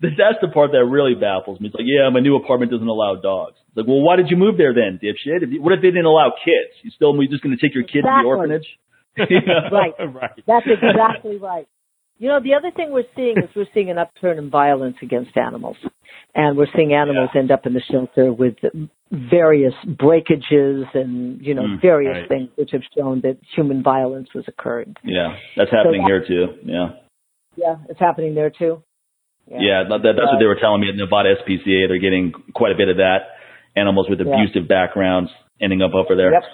[0.00, 1.68] that's the part that really baffles me.
[1.68, 3.56] It's like, yeah, my new apartment doesn't allow dogs.
[3.68, 5.42] It's like, well, why did you move there then, dipshit?
[5.42, 6.74] If you, what if they didn't allow kids?
[6.82, 8.66] You still you just going to take your kid to the orphanage?
[9.18, 9.68] You know?
[9.72, 9.92] Right.
[9.98, 10.30] right.
[10.46, 11.66] That's exactly right.
[12.18, 15.36] You know, the other thing we're seeing is we're seeing an upturn in violence against
[15.36, 15.76] animals.
[16.34, 18.56] And we're seeing animals end up in the shelter with
[19.10, 22.28] various breakages and, you know, Mm, various right.
[22.28, 24.96] things which have shown that human violence was occurring.
[25.04, 26.58] Yeah, that's happening that- here too.
[26.64, 26.90] Yeah.
[27.56, 28.82] Yeah, it's happening there too.
[29.50, 31.88] Yeah, that, that's what they were telling me at Nevada SPCA.
[31.88, 33.36] They're getting quite a bit of that.
[33.76, 34.34] Animals with Yeah.
[34.34, 35.30] abusive backgrounds
[35.60, 36.32] ending up over there.
[36.32, 36.44] Yep.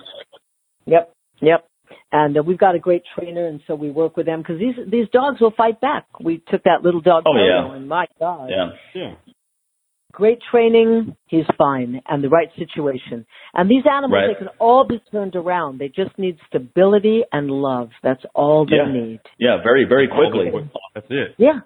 [0.86, 1.12] Yep.
[1.40, 1.64] Yep.
[2.12, 4.74] And uh, we've got a great trainer, and so we work with them because these
[4.90, 6.06] these dogs will fight back.
[6.20, 7.74] We took that little dog, Oh, yeah.
[7.74, 8.70] and my God, Yeah.
[8.94, 9.14] Yeah.
[10.12, 13.26] great training, he's fine, and the right situation.
[13.52, 14.28] And these animals, Right.
[14.28, 15.78] they can all be turned around.
[15.78, 17.90] They just need stability and love.
[18.02, 18.92] That's all they Yeah.
[18.92, 19.20] need.
[19.38, 20.52] Yeah, very, very quickly.
[20.94, 21.34] That's it.
[21.36, 21.60] Yeah.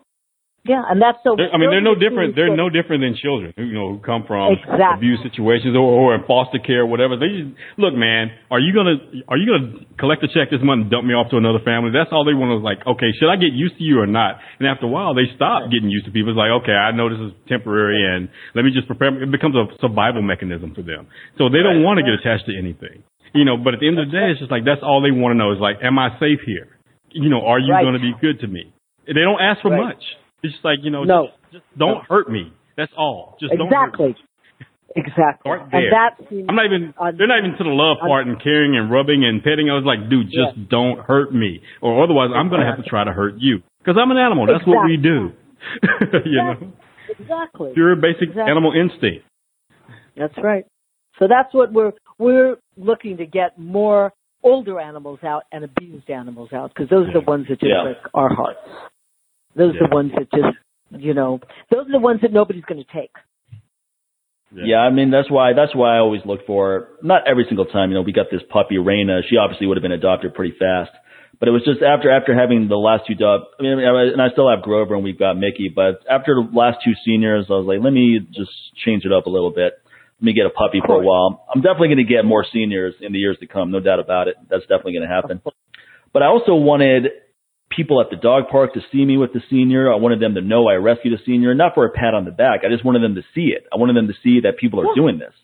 [0.66, 1.32] Yeah, and that's so.
[1.38, 2.34] They're, I mean, they're no different.
[2.36, 5.00] They're no different than children, you know, who come from Exactly.
[5.00, 7.16] abuse situations or, or in foster care, or whatever.
[7.16, 8.34] They just, look, man.
[8.50, 8.98] Are you gonna
[9.30, 11.94] Are you gonna collect a check this month and dump me off to another family?
[11.94, 14.42] That's all they want is like, okay, should I get used to you or not?
[14.58, 16.34] And after a while, they stop getting used to people.
[16.34, 18.28] It's like, okay, I know this is temporary, and
[18.58, 19.14] let me just prepare.
[19.14, 21.06] It becomes a survival mechanism for them.
[21.38, 21.86] So they don't Right.
[21.86, 23.56] want to get attached to anything, you know.
[23.56, 25.38] But at the end of the day, it's just like that's all they want to
[25.38, 26.76] know is like, am I safe here?
[27.14, 27.86] You know, are you Right.
[27.86, 28.74] going to be good to me?
[29.06, 29.96] They don't ask for Right.
[29.96, 30.02] much.
[30.42, 31.28] It's just like you know, No.
[31.50, 32.52] just, just don't hurt me.
[32.76, 33.36] That's all.
[33.40, 34.08] Just don't hurt Exactly.
[34.08, 34.14] me.
[34.96, 35.40] Exactly.
[35.44, 35.90] Start And there.
[35.90, 36.94] that seems I'm not even.
[36.98, 39.68] un- They're not even to the love un- part and caring and rubbing and petting.
[39.70, 40.64] I was like, dude, just Yeah.
[40.70, 43.96] don't hurt me, or otherwise I'm going to have to try to hurt you because
[44.00, 44.46] I'm an animal.
[44.46, 45.32] That's what we do.
[46.24, 46.72] you know,
[47.18, 47.72] exactly.
[47.74, 48.50] pure basic Exactly.
[48.50, 49.24] animal instinct.
[50.16, 50.64] That's right.
[51.18, 54.12] So that's what we're we're looking to get more
[54.42, 57.82] older animals out and abused animals out because those are the ones that just Yeah.
[57.84, 58.60] break our hearts.
[59.58, 60.56] Those are the ones that just
[60.90, 61.40] you know
[61.70, 63.10] those are the ones that nobody's going to take.
[64.54, 67.90] Yeah, I mean that's why that's why I always look for not every single time.
[67.90, 69.20] You know, we got this puppy Raina.
[69.28, 70.90] She obviously would have been adopted pretty fast,
[71.38, 73.44] but it was just after after having the last two dogs.
[73.58, 76.78] I mean, and I still have Grover and we've got Mickey, but after the last
[76.82, 78.52] two seniors, I was like, let me just
[78.86, 79.74] change it up a little bit.
[80.20, 81.44] Let me get a puppy for a while.
[81.54, 84.26] I'm definitely going to get more seniors in the years to come, no doubt about
[84.26, 84.34] it.
[84.50, 85.40] That's definitely going to happen.
[86.12, 87.06] But I also wanted
[87.78, 89.92] people at the dog park to see me with the senior.
[89.92, 92.32] I wanted them to know I rescued a senior, not for a pat on the
[92.34, 92.60] back.
[92.66, 93.66] I just wanted them to see it.
[93.72, 95.00] I wanted them to see that people are Yeah.
[95.02, 95.34] doing this.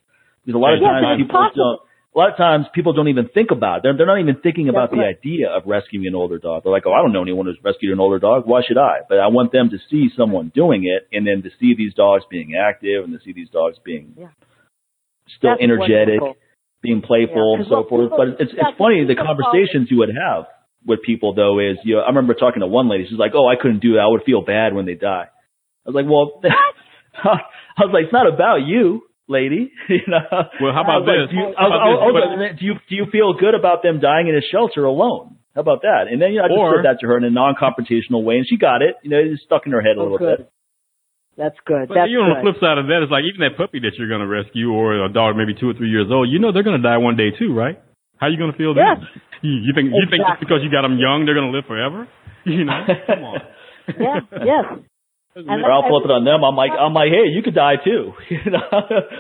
[0.44, 1.64] Because a lot of Yeah, times people possible.
[1.78, 1.80] don't.
[2.14, 3.82] A lot of times people don't even think about it.
[3.82, 5.16] They're, they're not even thinking about That's the right.
[5.18, 6.62] idea of rescuing an older dog.
[6.62, 8.46] They're like, oh, I don't know anyone who's rescued an older dog.
[8.46, 8.98] Why should I?
[9.08, 12.22] But I want them to see someone doing it and then to see these dogs
[12.30, 14.28] being active and to see these dogs being Yeah.
[15.38, 16.36] still That's energetic wonderful.
[16.82, 18.10] being playful and so forth.
[18.16, 20.46] But it's it's funny the conversations you would have
[20.86, 23.46] with people though is you know I remember talking to one lady she's like oh
[23.48, 25.26] I couldn't do that I would feel bad when they die.
[25.28, 26.40] I was like well
[27.14, 30.20] I was like it's not about you lady you know.
[30.60, 31.30] Well, how about was this?
[31.32, 32.40] do you, I How was, about I was- I was this?
[32.44, 32.58] like,
[32.88, 35.36] do you feel good about them dying in a shelter alone?
[35.54, 36.10] How about that?
[36.10, 38.36] And then you know I just Or- said that to her in a non-confrontational way
[38.42, 38.96] and she got it.
[39.02, 40.38] You know it stuck in her head a Oh, little good.
[40.44, 40.50] bit.
[41.36, 41.88] That's good.
[41.90, 43.80] But That's you know, on the flip side of that, it's like even that puppy
[43.82, 46.38] that you're going to rescue, or a dog maybe two or three years old, you
[46.38, 47.82] know they're going to die one day too, right?
[48.24, 49.04] How you going to feel Yes.
[49.04, 49.20] then?
[49.44, 51.68] You, you think you think just because you got them young, they're going to live
[51.68, 52.08] forever?
[52.48, 52.76] You know,
[53.08, 53.40] come on.
[54.00, 54.20] yeah.
[54.52, 54.64] Yes.
[55.36, 56.40] And Or I'll flip it on them.
[56.44, 58.12] I'm like I'm like hey you could die too.
[58.32, 58.64] You know?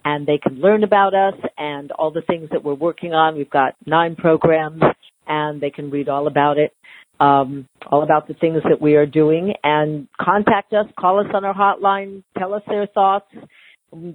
[0.06, 3.36] And they can learn about us and all the things that we're working on.
[3.36, 4.82] We've got nine programs
[5.28, 6.74] and they can read all about it,
[7.20, 11.44] um, all about the things that we are doing and contact us, call us on
[11.44, 13.28] our hotline, tell us their thoughts,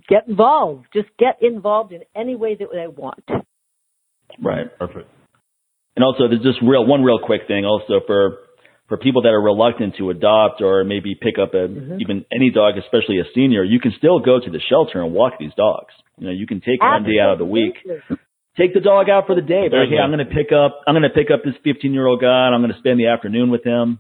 [0.09, 0.87] get involved.
[0.95, 3.25] Just get involved in any way that they want.
[4.41, 4.67] Right.
[4.79, 5.11] Perfect.
[5.95, 8.39] And also, there's just real one real quick thing also for
[8.93, 11.99] for people that are reluctant to adopt or maybe pick up a Mhm.
[12.03, 13.65] even any dog, especially a senior.
[13.65, 15.95] You can still go to the shelter and walk these dogs.
[16.19, 17.79] You know, you can take one day out of the week.
[18.59, 19.69] Take the dog out for the day.
[19.69, 22.07] But hey, I'm going to pick up I'm going to pick up this 15 year
[22.07, 23.99] old guy and I'm going to spend the afternoon with him.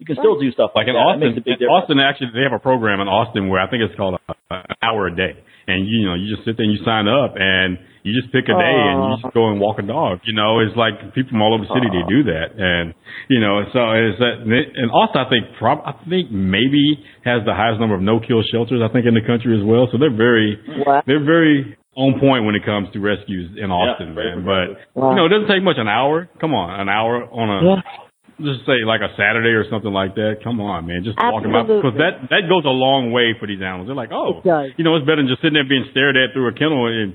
[0.00, 1.28] You can still do stuff like, like in that.
[1.38, 1.44] Austin.
[1.46, 4.18] In Austin, actually, they have a program in Austin where I think it's called
[4.50, 5.36] an hour a day,
[5.68, 8.50] and you know, you just sit there and you sign up, and you just pick
[8.50, 10.26] a day and you just go and walk a dog.
[10.26, 12.94] You know, it's like people from all over the city they do that, and
[13.30, 16.98] you know, so uh, is that uh, and Austin, I think, prob I think maybe
[17.22, 19.86] has the highest number of no kill shelters I think in the country as well.
[19.90, 21.06] So they're very what?
[21.06, 24.36] they're very on point when it comes to rescues in Austin, yeah, man.
[24.42, 24.66] But
[24.98, 25.10] wow.
[25.12, 26.26] you know, it doesn't take much an hour.
[26.40, 28.10] Come on, an hour on a yeah
[28.40, 30.40] just say like a Saturday or something like that.
[30.42, 33.44] Come on, man, just walk them out because that that goes a long way for
[33.44, 33.88] these animals.
[33.88, 34.40] They're like, oh,
[34.76, 37.12] you know, it's better than just sitting there being stared at through a kennel and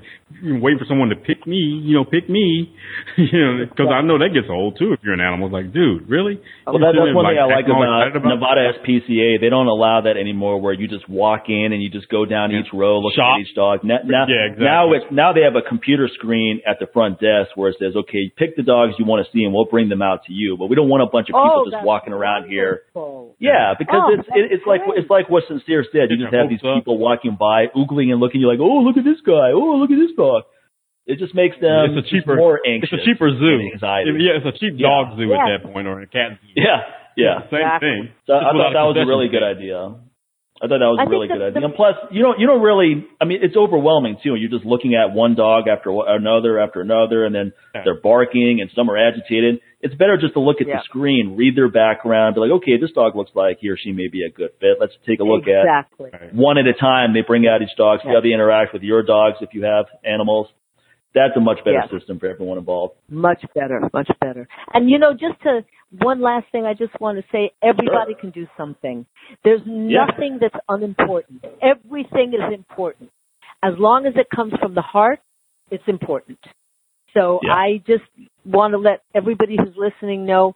[0.62, 1.58] waiting for someone to pick me.
[1.58, 2.70] You know, pick me.
[3.16, 4.94] you know, because I know that gets old too.
[4.94, 6.38] If you're an animal, it's like, dude, really?
[6.64, 9.40] Well, that, that's one thing I like about, about Nevada SPCA.
[9.40, 12.50] They don't allow that anymore, where you just walk in and you just go down
[12.50, 12.62] yeah.
[12.62, 13.40] each row, look Shop.
[13.40, 13.82] at each dog.
[13.82, 14.64] Now, now, yeah, exactly.
[14.64, 17.96] now it's now they have a computer screen at the front desk where it says,
[17.96, 20.56] okay, pick the dogs you want to see and we'll bring them out to you.
[20.56, 22.88] But we don't want a bunch of people oh, just walking around here.
[22.94, 23.36] Wonderful.
[23.38, 26.10] Yeah, oh, because oh, it's it, it's like it's like what Sincere said.
[26.10, 28.40] You just have these people walking by, oogling and looking.
[28.40, 29.56] You're like, oh, look at this guy.
[29.56, 30.44] Oh, look at this dog.
[31.08, 32.92] It just makes them it's a cheaper, more anxious.
[32.92, 33.72] It's a cheaper zoo.
[33.80, 34.92] Yeah, it's a cheap yeah.
[34.92, 35.40] dog zoo yeah.
[35.40, 36.52] at that point, or a cat zoo.
[36.52, 36.84] Yeah,
[37.16, 37.88] yeah, same exactly.
[37.88, 38.02] thing.
[38.28, 40.04] So I thought that was a really good idea.
[40.60, 41.64] I thought that was I a really good the, idea.
[41.64, 43.06] And plus, you don't you don't really.
[43.20, 44.34] I mean, it's overwhelming too.
[44.34, 47.82] You're just looking at one dog after another after another, and then yeah.
[47.84, 49.60] they're barking and some are agitated.
[49.80, 50.76] It's better just to look at yeah.
[50.76, 53.92] the screen, read their background, be like, okay, this dog looks like he or she
[53.92, 54.78] may be a good fit.
[54.80, 56.10] Let's take a look exactly.
[56.12, 57.14] at one at a time.
[57.14, 59.86] They bring out each dog, see how they interact with your dogs if you have
[60.04, 60.48] animals.
[61.14, 62.94] That's a much better system for everyone involved.
[63.08, 64.46] Much better, much better.
[64.74, 68.20] And you know, just to one last thing, I just want to say, everybody sure.
[68.20, 69.06] can do something.
[69.42, 71.44] There's nothing that's unimportant.
[71.62, 73.10] Everything is important.
[73.62, 75.20] As long as it comes from the heart,
[75.70, 76.38] it's important.
[77.14, 77.54] So Yeah.
[77.54, 78.04] I just
[78.44, 80.54] want to let everybody who's listening know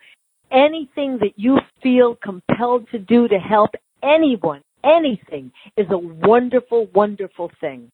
[0.51, 3.71] anything that you feel compelled to do to help
[4.03, 7.91] anyone, anything is a wonderful, wonderful thing.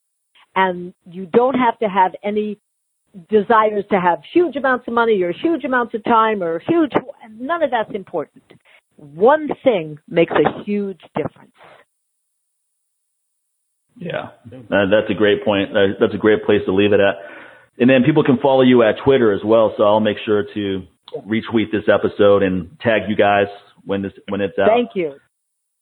[0.55, 2.59] And you don't have to have any
[3.29, 6.91] desires to have huge amounts of money or huge amounts of time or huge,
[7.31, 8.43] none of that's important.
[8.97, 11.53] One thing makes a huge difference.
[13.97, 15.71] Yeah, uh, that's a great point.
[15.71, 17.15] Uh, that's a great place to leave it at.
[17.79, 19.73] And then people can follow you at Twitter as well.
[19.77, 20.83] So I'll make sure to
[21.25, 23.47] retweet this episode and tag you guys
[23.85, 24.67] when this when it's out.
[24.67, 25.15] Thank you.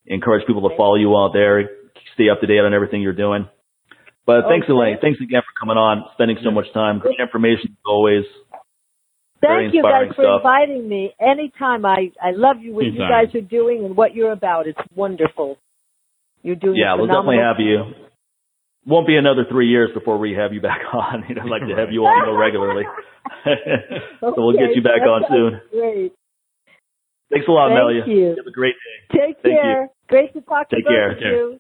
[0.06, 1.70] Encourage people to follow you out there.
[2.14, 3.50] Stay up to date on everything you're doing.
[4.26, 4.98] But thanks, Elaine.
[5.02, 7.00] Thanks again for coming on, spending so much time.
[7.00, 8.26] Great information as always.
[9.42, 10.42] Thank you guys inspiring for stuff.
[10.44, 11.14] inviting me.
[11.20, 11.86] Anytime.
[11.86, 14.68] I, I love you what you guys are doing and what you're about.
[14.68, 15.58] It's wonderful.
[16.42, 18.07] You're doing Yeah, we'll definitely have you.
[18.88, 21.26] Won't be another three years before we have you back on.
[21.28, 22.84] You know, I'd like to have you on more regularly.
[24.22, 25.62] so we'll get you back on soon.
[25.72, 26.14] Great.
[27.30, 28.08] Thanks a lot, Thank Melya.
[28.08, 28.28] you.
[28.38, 28.76] Have a great
[29.12, 29.18] day.
[29.20, 29.62] Take Thank you.
[29.62, 29.90] care.
[30.08, 31.10] Great to talk Take to care.
[31.10, 31.60] both of you.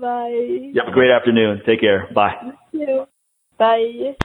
[0.00, 0.28] Bye.
[0.30, 1.62] You have a great afternoon.
[1.64, 2.08] Take care.
[2.12, 2.34] Bye.
[2.72, 3.04] You too.
[3.56, 4.16] Bye.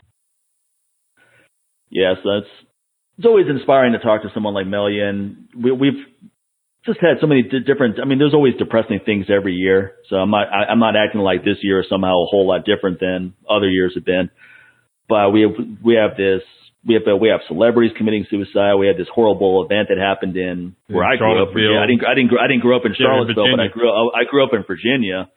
[2.23, 2.47] So it's
[3.17, 6.05] it's always inspiring to talk to someone like Melya, and we, we've
[6.85, 7.99] just had so many di- different.
[7.99, 11.21] I mean, there's always depressing things every year, so I'm not I, I'm not acting
[11.21, 14.29] like this year is somehow a whole lot different than other years have been.
[15.07, 16.43] But we have we have this
[16.85, 18.75] we have we have celebrities committing suicide.
[18.75, 21.51] We had this horrible event that happened in where I grew up.
[21.51, 21.53] Charlottesville.
[21.53, 21.79] Virginia.
[21.79, 23.89] I didn't I didn't I didn't grow up in Yeah, in Charlottesville, but I grew
[23.89, 25.29] I grew up in Virginia.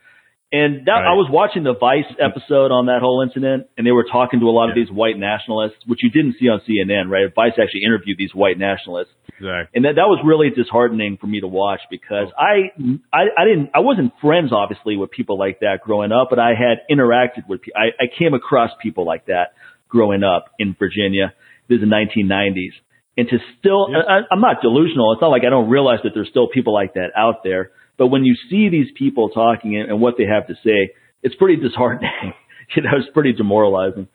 [0.53, 1.13] And that, Right.
[1.13, 4.47] I was watching the Vice episode on that whole incident, and they were talking to
[4.47, 7.33] a lot of these white nationalists, which you didn't see on CNN, right?
[7.35, 9.73] Vice actually interviewed these white nationalists, Exactly.
[9.75, 12.37] and that that was really disheartening for me to watch because Oh.
[12.39, 12.71] I,
[13.13, 16.51] I I didn't I wasn't friends obviously with people like that growing up, but I
[16.55, 19.55] had interacted with I, I came across people like that
[19.89, 21.33] growing up in Virginia.
[21.69, 22.75] This is the 1990s,
[23.17, 24.03] and to still Yeah.
[24.07, 25.13] I, I'm not delusional.
[25.15, 27.71] It's not like I don't realize that there's still people like that out there.
[28.03, 30.91] But when you see these people talking and, and what they have to say,
[31.23, 32.11] it's pretty disheartening.
[32.75, 34.09] you know, it's pretty demoralizing.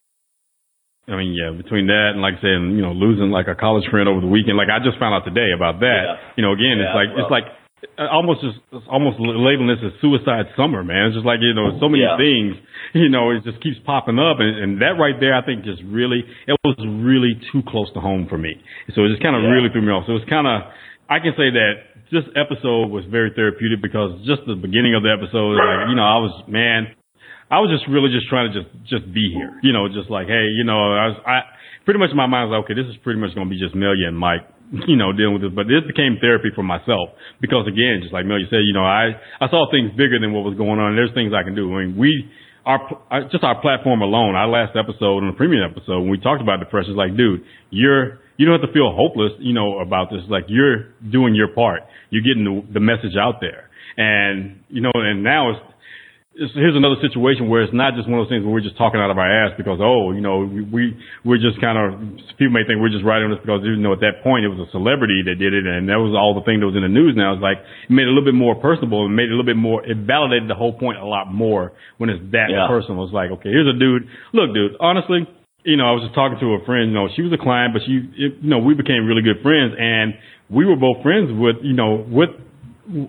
[1.08, 4.12] I mean, yeah, between that and like saying, you know, losing like a college friend
[4.12, 6.04] over the weekend, like I just found out today about that.
[6.04, 6.36] Yeah.
[6.36, 7.24] You know, again, it's like well.
[7.24, 7.48] it's like
[7.96, 11.08] uh, almost just it's almost labeling this as suicide summer, man.
[11.08, 12.20] It's just like you know, so many Yeah.
[12.20, 12.60] things,
[12.92, 15.80] you know, it just keeps popping up, and, and that right there, I think, just
[15.88, 18.52] really it was really too close to home for me.
[18.92, 19.56] So it just kind of Yeah.
[19.56, 20.12] really threw me off.
[20.12, 20.76] So it's kind of
[21.08, 25.12] I can say that this episode was very therapeutic because just the beginning of the
[25.12, 26.94] episode, like you know, I was man.
[27.48, 30.28] I was just really just trying to just just be here, you know, just like
[30.28, 31.38] hey, you know, I was I
[31.88, 33.72] pretty much my mind was like, okay, this is pretty much going to be just
[33.72, 34.44] Melya and Mike,
[34.92, 35.56] you know, dealing with this.
[35.56, 39.16] But this became therapy for myself because again, just like Melya said, you know, I
[39.40, 41.00] I saw things bigger than what was going on.
[41.00, 41.72] There's things I can do.
[41.72, 42.28] I mean, we
[42.68, 42.84] our
[43.32, 46.60] just our platform alone, our last episode and the premium episode, when we talked about
[46.60, 50.22] depression, it's like, dude, you're you don't have to feel hopeless, you know, about this.
[50.28, 51.88] Like you're doing your part.
[52.10, 55.60] You're getting the, the message out there, and you know, and now it's
[56.38, 58.78] it's here's another situation where it's not just one of those things where we're just
[58.78, 60.84] talking out of our ass because oh you know we, we
[61.26, 61.98] we're just kind of
[62.38, 64.62] people may think we're just writing this because you know at that point it was
[64.62, 66.94] a celebrity that did it and that was all the thing that was in the
[66.94, 67.18] news.
[67.18, 69.38] Now it's like it made it a little bit more personable and made it a
[69.38, 72.70] little bit more it validated the whole point a lot more when it's that yeah.
[72.70, 73.02] personal.
[73.04, 74.06] It's like okay here's a dude.
[74.32, 75.26] Look dude honestly
[75.66, 77.74] you know I was just talking to a friend you know she was a client
[77.74, 80.14] but she it, you know we became really good friends and
[80.50, 82.30] we were both friends with you know with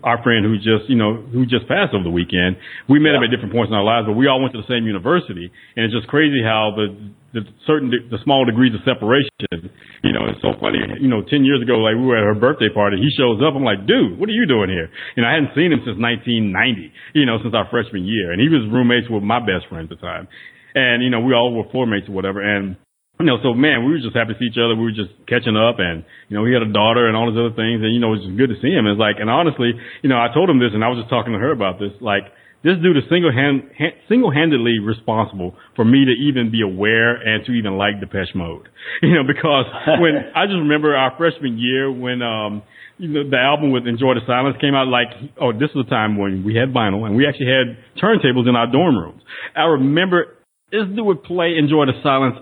[0.03, 2.59] our friend who just, you know, who just passed over the weekend.
[2.91, 3.23] We met yeah.
[3.23, 5.51] him at different points in our lives, but we all went to the same university.
[5.77, 6.91] And it's just crazy how the,
[7.31, 9.71] the certain, the small degrees of separation,
[10.03, 10.83] you know, it's so funny.
[10.99, 13.55] You know, 10 years ago, like we were at her birthday party, he shows up.
[13.55, 14.91] I'm like, dude, what are you doing here?
[15.15, 18.35] Know, I hadn't seen him since 1990, you know, since our freshman year.
[18.35, 20.27] And he was roommates with my best friend at the time.
[20.75, 22.43] And, you know, we all were floor mates or whatever.
[22.43, 22.77] And,
[23.19, 24.79] you know, so man, we were just happy to see each other.
[24.79, 27.39] We were just catching up and, you know, he had a daughter and all these
[27.39, 28.87] other things and, you know, it was just good to see him.
[28.87, 31.35] It's like, and honestly, you know, I told him this and I was just talking
[31.35, 32.31] to her about this, like,
[32.63, 33.71] this dude is single hand,
[34.09, 38.69] single-handedly responsible for me to even be aware and to even like Depeche Mode.
[39.03, 39.67] You know, because
[40.01, 42.63] when I just remember our freshman year when, um,
[42.99, 45.07] you know, the album with Enjoy the Silence came out like,
[45.41, 48.57] oh, this was the time when we had vinyl and we actually had turntables in
[48.57, 49.23] our dorm rooms.
[49.55, 50.39] I remember
[50.73, 52.39] this dude would play Enjoy the Silence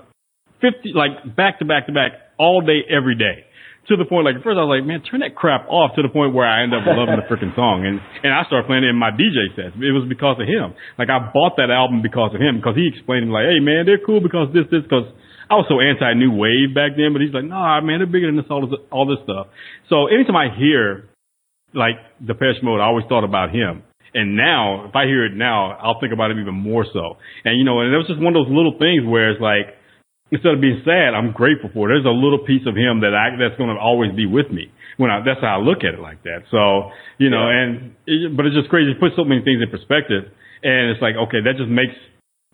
[0.60, 3.44] 50, like back to back to back all day, every day.
[3.86, 5.94] To the point, like at first I was like, man, turn that crap off.
[5.94, 8.66] To the point where I end up loving the freaking song, and and I started
[8.66, 9.78] playing it in my DJ sets.
[9.78, 10.74] It was because of him.
[10.98, 14.02] Like I bought that album because of him, because he explained like, hey man, they're
[14.02, 15.06] cool because this, this, because
[15.46, 17.14] I was so anti new wave back then.
[17.14, 19.54] But he's like, nah, man, they're bigger than this, all this, all this stuff.
[19.86, 21.06] So anytime I hear
[21.70, 23.86] like Depeche Mode, I always thought about him.
[24.14, 27.20] And now, if I hear it now, I'll think about it even more so.
[27.44, 29.75] And you know, and it was just one of those little things where it's like
[30.30, 31.86] instead of being sad, I'm grateful for.
[31.86, 31.98] It.
[31.98, 34.72] There's a little piece of him that I that's going to always be with me.
[34.96, 36.48] When I, that's how I look at it like that.
[36.50, 37.62] So you know, yeah.
[37.62, 37.70] and
[38.06, 38.92] it, but it's just crazy.
[38.92, 40.32] It puts so many things in perspective,
[40.62, 41.94] and it's like okay, that just makes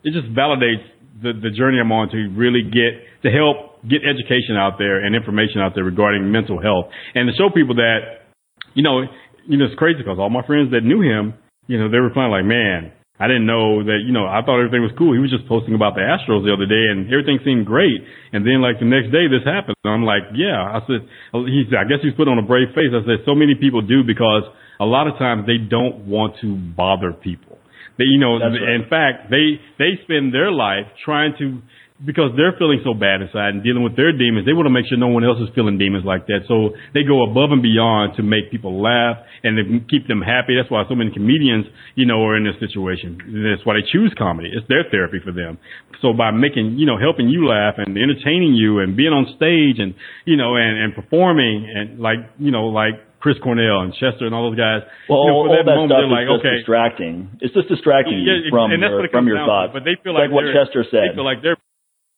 [0.03, 0.83] it just validates
[1.23, 5.15] the the journey I'm on to really get to help get education out there and
[5.15, 8.27] information out there regarding mental health, and to show people that
[8.75, 9.07] you know,
[9.47, 11.33] you know, it's crazy because all my friends that knew him,
[11.67, 12.91] you know, they were kind of like, man
[13.21, 15.13] I didn't know that, you know, I thought everything was cool.
[15.13, 18.01] He was just posting about the Astros the other day and everything seemed great.
[18.33, 19.77] And then like the next day this happened.
[19.85, 21.05] And I'm like, yeah, I said,
[21.45, 22.89] he's, I guess he's put on a brave face.
[22.89, 24.49] I said, so many people do because
[24.81, 27.61] a lot of times they don't want to bother people.
[28.01, 28.81] They, you know, right.
[28.81, 31.61] in fact, they, they spend their life trying to
[32.05, 34.85] because they're feeling so bad inside and dealing with their demons, they want to make
[34.91, 36.43] sure no one else is feeling demons like that.
[36.51, 40.59] So they go above and beyond to make people laugh and to keep them happy.
[40.59, 41.65] That's why so many comedians,
[41.95, 43.17] you know, are in this situation.
[43.47, 44.51] That's why they choose comedy.
[44.51, 45.57] It's their therapy for them.
[46.03, 49.79] So by making, you know, helping you laugh and entertaining you and being on stage
[49.79, 49.95] and,
[50.27, 54.35] you know, and, and performing and like, you know, like Chris Cornell and Chester and
[54.35, 54.83] all those guys.
[55.07, 56.59] Well, you know, all, that, that stuff is like, just okay.
[56.59, 57.15] distracting.
[57.39, 59.71] It's just distracting yeah, you from your, from your thoughts.
[59.71, 61.15] But they feel like, like what Chester said.
[61.15, 61.55] They feel like they're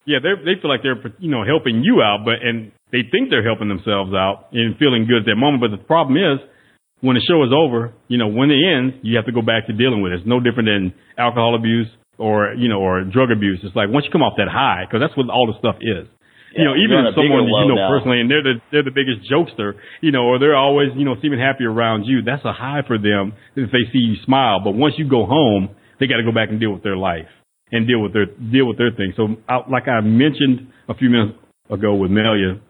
[0.05, 3.29] yeah, they they feel like they're you know helping you out, but and they think
[3.29, 5.61] they're helping themselves out and feeling good at that moment.
[5.65, 6.37] But the problem is,
[7.01, 9.65] when the show is over, you know, when it ends, you have to go back
[9.67, 10.21] to dealing with it.
[10.21, 13.59] It's no different than alcohol abuse or you know or drug abuse.
[13.65, 16.05] It's like once you come off that high, because that's what all the stuff is.
[16.53, 17.89] Yeah, you know, even someone you know now.
[17.89, 19.73] personally, and they're the they're the biggest jokester,
[20.05, 22.21] you know, or they're always you know seeming happy around you.
[22.21, 24.61] That's a high for them if they see you smile.
[24.61, 27.27] But once you go home, they got to go back and deal with their life
[27.71, 29.13] and deal with their deal with their thing.
[29.15, 31.37] So, I, like I mentioned a few minutes
[31.69, 32.61] ago with Melya,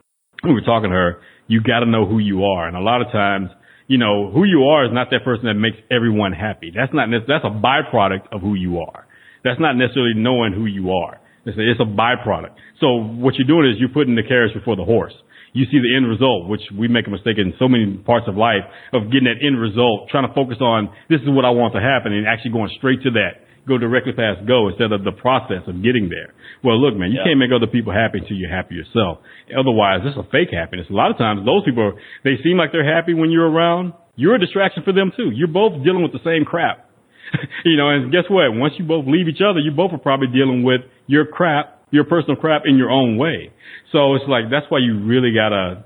[0.43, 1.22] we were talking to her.
[1.47, 3.49] You got to know who you are, and a lot of times,
[3.88, 6.72] you know, who you are is not that person that makes everyone happy.
[6.76, 9.05] That's not that's a byproduct of who you are.
[9.43, 11.22] That's not necessarily knowing who you are.
[11.45, 12.57] It's a, it's a byproduct.
[12.81, 15.13] So what you're doing is you're putting the carriage before the horse.
[15.53, 18.35] You see the end result, which we make a mistake in so many parts of
[18.35, 21.73] life of getting that end result, trying to focus on this is what I want
[21.76, 25.12] to happen and actually going straight to that go directly past go instead of the
[25.12, 26.34] process of getting there.
[26.64, 27.30] Well, look, man, you yeah.
[27.30, 29.20] can't make other people happy until you're happy yourself.
[29.52, 30.88] Otherwise, this is a fake happiness.
[30.90, 31.94] A lot of times, those people,
[32.24, 33.94] they seem like they're happy when you're around.
[34.16, 35.32] You're a distraction for them too.
[35.34, 36.90] You're both dealing with the same crap.
[37.66, 38.54] you know, and guess what?
[38.54, 42.06] Once you both leave each other, you both are probably dealing with your crap, your
[42.06, 43.52] personal crap in your own way.
[43.92, 45.84] So it's like, that's why you really gotta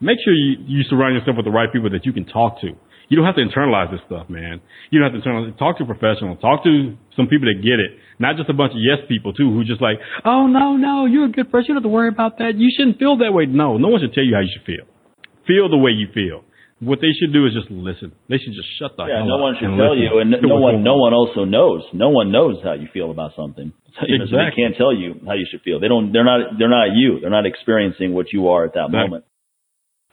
[0.00, 2.72] make sure you, you surround yourself with the right people that you can talk to
[3.10, 4.60] you don't have to internalize this stuff, man.
[4.90, 5.58] You don't have to internalize.
[5.58, 6.36] Talk to a professional.
[6.36, 7.98] Talk to some people that get it.
[8.18, 11.26] Not just a bunch of yes people too, who just like, oh no, no, you're
[11.26, 11.74] a good person.
[11.74, 12.54] You don't have to worry about that.
[12.56, 13.44] You shouldn't feel that way.
[13.46, 14.86] No, no one should tell you how you should feel.
[15.46, 16.44] Feel the way you feel.
[16.80, 18.12] what they should do is just listen.
[18.30, 19.40] They should just shut the yeah, hell no up.
[19.42, 21.82] one should tell listen you, and to no one, no one also knows.
[21.92, 23.72] No one knows how you feel about something.
[23.90, 25.80] So, so they can't tell you how you should feel.
[25.80, 26.12] They don't.
[26.12, 26.56] They're not.
[26.56, 27.18] They're not you.
[27.20, 29.02] They're not experiencing what you are at that Exactly.
[29.02, 29.24] moment.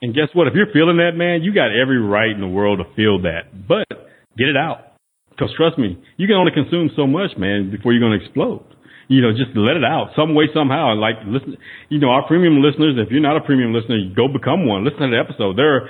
[0.01, 0.47] And guess what?
[0.47, 3.49] If you're feeling that, man, you got every right in the world to feel that.
[3.67, 3.89] But
[4.37, 4.93] get it out.
[5.29, 8.65] Because trust me, you can only consume so much, man, before you're going to explode.
[9.07, 10.93] You know, just let it out some way, somehow.
[10.97, 11.57] Like, listen,
[11.89, 14.83] you know, our premium listeners, if you're not a premium listener, go become one.
[14.83, 15.55] Listen to the episode.
[15.55, 15.81] There, are,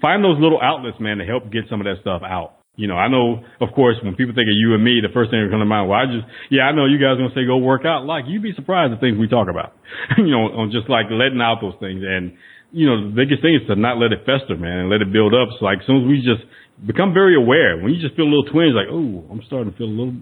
[0.00, 2.62] find those little outlets, man, to help get some of that stuff out.
[2.76, 5.32] You know, I know, of course, when people think of you and me, the first
[5.32, 7.32] thing that comes to mind, well, I just, yeah, I know you guys are going
[7.32, 8.04] to say go work out.
[8.04, 9.72] Like, you'd be surprised the things we talk about,
[10.20, 12.04] you know, on just like letting out those things.
[12.04, 12.36] And,
[12.76, 15.08] you know, the biggest thing is to not let it fester, man, and let it
[15.12, 15.48] build up.
[15.58, 16.44] So like, as soon as we just
[16.84, 19.76] become very aware, when you just feel a little twinge, like, oh, I'm starting to
[19.80, 20.16] feel a little,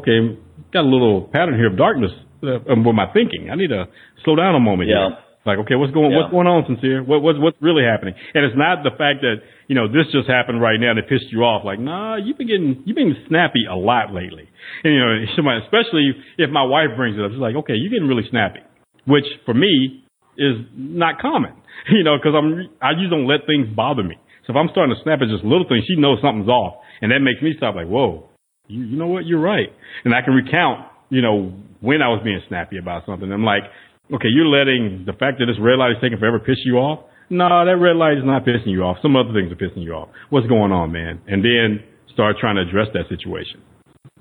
[0.00, 0.40] okay,
[0.72, 2.10] got a little pattern here of darkness
[2.42, 3.50] uh, with my thinking.
[3.52, 3.84] I need to
[4.24, 5.08] slow down a moment Yeah.
[5.12, 5.18] here.
[5.46, 7.00] Like, okay, what's going, what's going on, sincere?
[7.02, 8.12] What, what's, what's really happening?
[8.34, 11.08] And it's not the fact that, you know, this just happened right now and it
[11.08, 11.64] pissed you off.
[11.64, 14.44] Like, nah, you've been getting, you've been snappy a lot lately.
[14.84, 17.88] And, you know, somebody- especially if my wife brings it up, she's like, okay, you're
[17.92, 18.60] getting really snappy,
[19.06, 20.04] which for me
[20.36, 21.54] is not common,
[21.90, 24.16] you know, cause I'm, I usually don't let things bother me.
[24.46, 26.80] So if I'm starting to snap at just little things, she knows something's off.
[27.00, 28.28] And that makes me stop like, whoa,
[28.66, 29.26] you, you know what?
[29.26, 29.68] You're right.
[30.04, 33.30] And I can recount, you know, when I was being snappy about something.
[33.30, 33.64] I'm like,
[34.12, 37.04] okay, you're letting the fact that this red light is taking forever piss you off.
[37.30, 38.96] No, that red light is not pissing you off.
[39.02, 40.08] Some other things are pissing you off.
[40.30, 41.20] What's going on, man?
[41.28, 43.60] And then start trying to address that situation.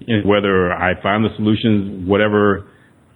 [0.08, 2.68] And whether I find the solutions, whatever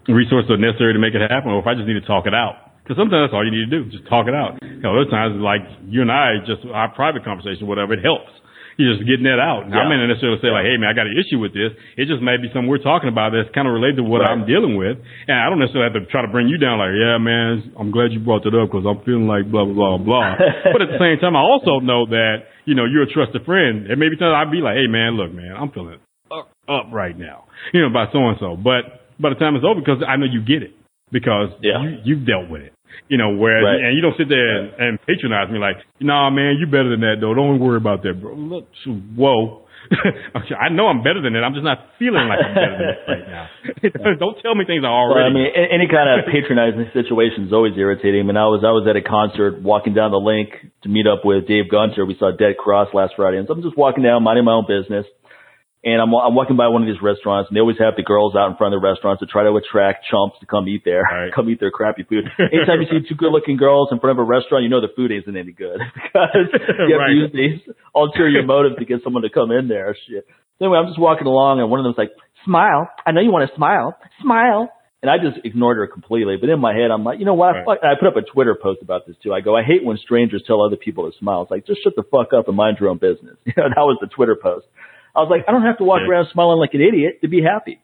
[0.08, 2.34] resources are necessary to make it happen, or if I just need to talk it
[2.34, 2.71] out.
[2.92, 4.60] Because sometimes that's all you need to do, just talk it out.
[4.60, 8.28] You know, other times, like you and I, just our private conversation, whatever, it helps.
[8.76, 9.64] You're just getting that out.
[9.72, 11.72] Now, I may not necessarily say like, "Hey, man, I got an issue with this."
[11.96, 14.32] It just may be something we're talking about that's kind of related to what Right.
[14.32, 16.84] I'm dealing with, and I don't necessarily have to try to bring you down.
[16.84, 19.96] Like, yeah, man, I'm glad you brought that up because I'm feeling like blah blah
[19.96, 20.36] blah blah.
[20.76, 23.88] but at the same time, I also know that you know you're a trusted friend,
[23.88, 27.16] and maybe times I'd be like, "Hey, man, look, man, I'm feeling up, up right
[27.16, 28.56] now," you know, by so and so.
[28.60, 30.76] But by the time it's over, because I know you get it
[31.12, 31.84] because Yeah.
[31.84, 32.74] you you've dealt with it.
[33.08, 33.82] You know, whereas Right.
[33.84, 37.02] and you don't sit there and, and patronize me like, nah, man, you better than
[37.02, 37.34] that though.
[37.34, 38.34] Don't worry about that, bro.
[38.36, 38.68] Look,
[39.16, 39.62] whoa.
[39.92, 41.44] I know I'm better than that.
[41.44, 43.46] I'm just not feeling like I'm better than that right now.
[44.24, 45.28] don't tell me things I Well, already.
[45.30, 48.22] I mean, any kind of patronizing situation is always irritating.
[48.22, 50.54] I mean, I was I was at a concert, walking down the LINQ
[50.84, 52.06] to meet up with Dave Gunter.
[52.06, 54.66] We saw Dead Cross last Friday, and so I'm just walking down, minding my own
[54.70, 55.06] business.
[55.84, 58.36] And I'm I'm walking by one of these restaurants, and they always have the girls
[58.38, 61.02] out in front of the restaurants to try to attract chumps to come eat there,
[61.02, 61.34] Right.
[61.36, 62.30] come eat their crappy food.
[62.38, 65.10] Anytime you see two good-looking girls in front of a restaurant, you know the food
[65.12, 67.10] isn't any good because you have Right.
[67.10, 69.98] to use these ulterior motives to get someone to come in there.
[70.08, 70.28] Shit.
[70.60, 72.12] So anyway, I'm just walking along, and one of them's like,
[72.46, 72.86] "Smile.
[73.06, 73.98] I know you want to smile.
[74.22, 74.70] Smile."
[75.02, 76.38] And I just ignored her completely.
[76.40, 77.56] But in my head, I'm like, you know what?
[77.66, 77.80] Right.
[77.82, 79.34] And I put up a Twitter post about this too.
[79.34, 81.42] I go, I hate when strangers tell other people to smile.
[81.42, 83.34] It's like, just shut the fuck up and mind your own business.
[83.48, 84.68] You know, that was the Twitter post.
[85.16, 86.10] I was like, I don't have to walk Yeah.
[86.12, 87.80] around smiling like an idiot to be happy.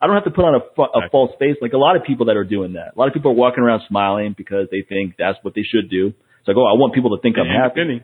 [0.00, 2.26] I don't have to put on a, a false face like a lot of people
[2.26, 2.92] that are doing that.
[2.94, 5.88] A lot of people are walking around smiling because they think that's what they should
[5.88, 6.08] do.
[6.08, 7.80] It's like, oh, I want people to think I'm happy.
[7.80, 8.02] Yeah,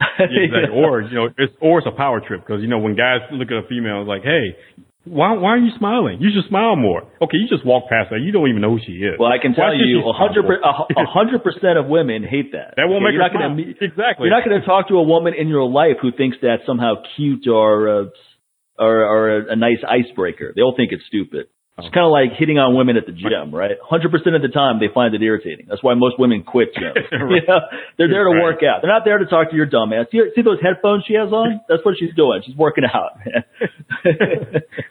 [0.44, 0.76] exactly.
[0.76, 3.48] Or you know, it's or it's a power trip because you know when guys look
[3.48, 4.54] at a female, it's like, hey,
[5.10, 6.20] why why are you smiling?
[6.20, 7.02] You should smile more.
[7.20, 8.18] Okay, you just walk past her.
[8.18, 9.16] You don't even know who she is.
[9.18, 10.72] Well, I can tell should you, a hundred per- a
[11.02, 12.74] a hundred percent of women hate that.
[12.76, 14.28] That won't Okay, make you're not gonna meet- exactly.
[14.28, 16.94] You're not going to talk to a woman in your life who thinks that's somehow
[17.16, 18.04] cute or uh,
[18.78, 20.52] or, or a, a nice icebreaker.
[20.54, 21.46] They all think it's stupid.
[21.78, 21.86] Oh.
[21.86, 23.78] It's kind of like hitting on women at the gym, right?
[23.78, 25.66] 100% of the time they find it irritating.
[25.70, 26.98] That's why most women quit gyms.
[27.14, 27.38] Right.
[27.38, 27.60] You know?
[27.96, 28.42] They're there to Right.
[28.42, 28.82] work out.
[28.82, 30.06] They're not there to talk to your dumb ass.
[30.10, 31.60] See, see those headphones she has on?
[31.68, 32.42] That's what she's doing.
[32.44, 33.14] She's working out.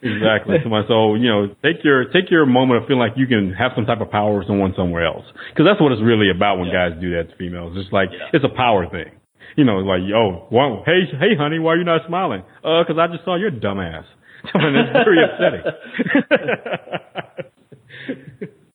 [0.02, 0.58] exactly.
[0.64, 3.54] So, my- so you know, take your take your moment of feeling like you can
[3.54, 6.58] have some type of power over someone somewhere else, because that's what it's really about
[6.60, 6.90] when Yeah.
[6.90, 7.76] guys do that to females.
[7.78, 8.30] It's like Yeah.
[8.34, 9.12] it's a power thing.
[9.56, 12.44] You know, like yo, why, hey hey honey, why are you not smiling?
[12.64, 14.06] Uh, because I just saw your dumb ass.
[14.54, 15.64] I mean, it's very upsetting.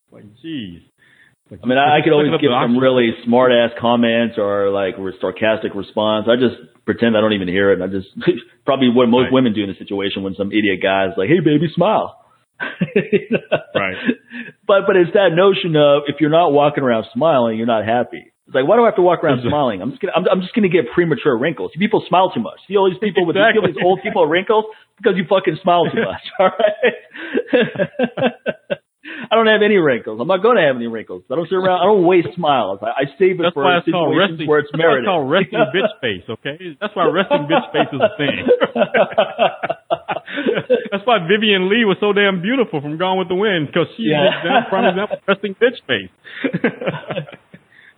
[0.13, 0.83] like, jeez.
[1.51, 4.95] Like, I mean, I, I could always give some really smart ass comments or like
[4.99, 6.27] re- sarcastic response.
[6.29, 7.81] I just pretend I don't even hear it.
[7.81, 8.09] And I just
[8.65, 9.33] probably what most Right.
[9.33, 12.17] women do in a situation when some idiot guy's like, "Hey, baby, smile."
[13.75, 13.97] Right.
[14.67, 18.32] But but it's that notion of if you're not walking around smiling, you're not happy.
[18.47, 19.81] It's like, why do I have to walk around smiling?
[19.81, 21.71] I'm just gonna I'm, I'm just gonna get premature wrinkles.
[21.79, 22.59] People smile too much.
[22.69, 23.73] See all these people with Exactly.
[23.73, 24.65] these old people wrinkles
[24.99, 26.23] because you fucking smile too much.
[26.43, 26.95] All right.
[29.31, 30.21] I don't have any wrinkles.
[30.21, 31.23] I'm not going to have any wrinkles.
[31.31, 31.81] I don't sit around.
[31.81, 32.81] I don't waste smiles.
[32.83, 34.47] I, I save it That's for why situations resting.
[34.51, 35.03] where it's that's why merited.
[35.03, 36.25] it's called resting bitch face.
[36.29, 38.37] Okay, that's why resting bitch face is a thing.
[40.91, 44.11] that's why Vivien Leigh was so damn beautiful from Gone with the Wind because she
[44.11, 44.29] Yeah.
[44.45, 46.13] was prime example resting bitch face.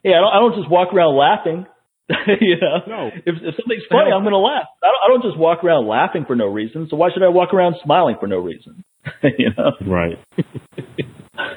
[0.04, 1.66] Yeah, I don't, I don't just walk around laughing.
[2.40, 3.08] you know, no.
[3.08, 4.68] if, if something's funny, I'm going to laugh.
[4.82, 6.86] I don't, I don't just walk around laughing for no reason.
[6.90, 8.84] So why should I walk around smiling for no reason?
[9.38, 10.18] you know, right?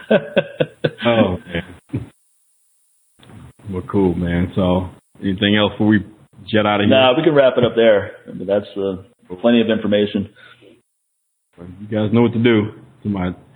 [1.06, 1.78] oh man.
[3.70, 4.54] Well, cool, man.
[4.56, 6.00] So, anything else before we
[6.48, 6.96] jet out of here?
[6.96, 8.12] Nah, we can wrap it up there.
[8.28, 9.04] I mean, that's uh,
[9.42, 10.30] plenty of information.
[11.58, 12.72] You guys know what to do.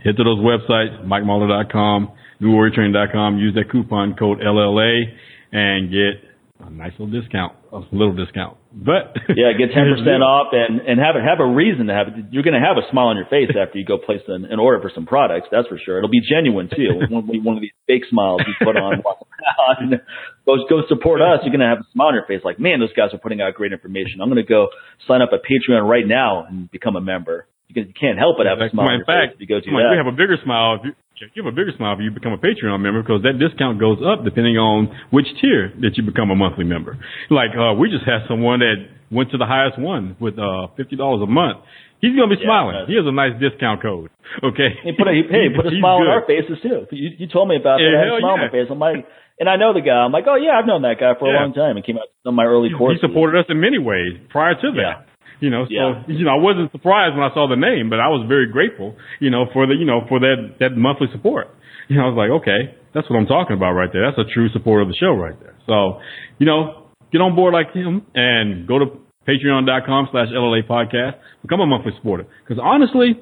[0.03, 2.11] Head to those websites, MikeMahler.com,
[2.41, 3.37] NewWarriorTraining.com.
[3.37, 5.03] Use that coupon code LLA
[5.51, 6.31] and get
[6.65, 8.57] a nice little discount, a little discount.
[8.71, 12.07] But yeah, get ten percent off and and have it have a reason to have
[12.07, 12.31] it.
[12.31, 14.59] You're going to have a smile on your face after you go place an, an
[14.59, 15.47] order for some products.
[15.51, 15.97] That's for sure.
[15.99, 17.03] It'll be genuine too.
[17.09, 19.03] one, one of these fake smiles you put on,
[20.45, 21.43] go go support us.
[21.43, 23.41] You're going to have a smile on your face, like man, those guys are putting
[23.41, 24.21] out great information.
[24.21, 24.69] I'm going to go
[25.07, 27.47] sign up at Patreon right now and become a member.
[27.67, 28.95] You, you can't help but have a smile.
[28.95, 29.99] In fact, you go do that.
[29.99, 30.79] have a bigger smile
[31.21, 33.37] if you, you have a bigger smile if you become a Patreon member because that
[33.37, 36.97] discount goes up depending on which tier that you become a monthly member.
[37.29, 40.95] Like uh, we just had someone that went to the highest one with uh, fifty
[40.97, 41.61] dollars a month.
[42.01, 42.89] He's gonna be yeah, smiling.
[42.89, 44.09] He has a nice discount code.
[44.41, 44.73] Okay.
[44.81, 46.09] He put a he, hey, put a smile good.
[46.09, 46.89] on our faces too.
[46.89, 47.85] You, you told me about that.
[47.85, 48.41] Yeah, I had a smile yeah.
[48.41, 48.67] on my face.
[48.73, 49.05] I'm like,
[49.37, 50.01] and I know the guy.
[50.01, 51.37] I'm like, oh yeah, I've known that guy for yeah.
[51.37, 51.77] a long time.
[51.77, 52.97] He came out on my early courses.
[52.97, 55.10] He supported us in many ways prior to that.
[55.41, 56.05] You know, so yeah.
[56.07, 58.95] you know, I wasn't surprised when I saw the name, but I was very grateful,
[59.19, 61.49] you know, for the you know for that that monthly support.
[61.89, 64.07] You know, I was like, okay, that's what I'm talking about right there.
[64.07, 65.57] That's a true supporter of the show right there.
[65.67, 65.99] So,
[66.39, 68.85] you know, get on board like him and go to
[69.27, 72.27] patreon.com slash LLA podcast, become a monthly supporter.
[72.47, 73.19] Because honestly,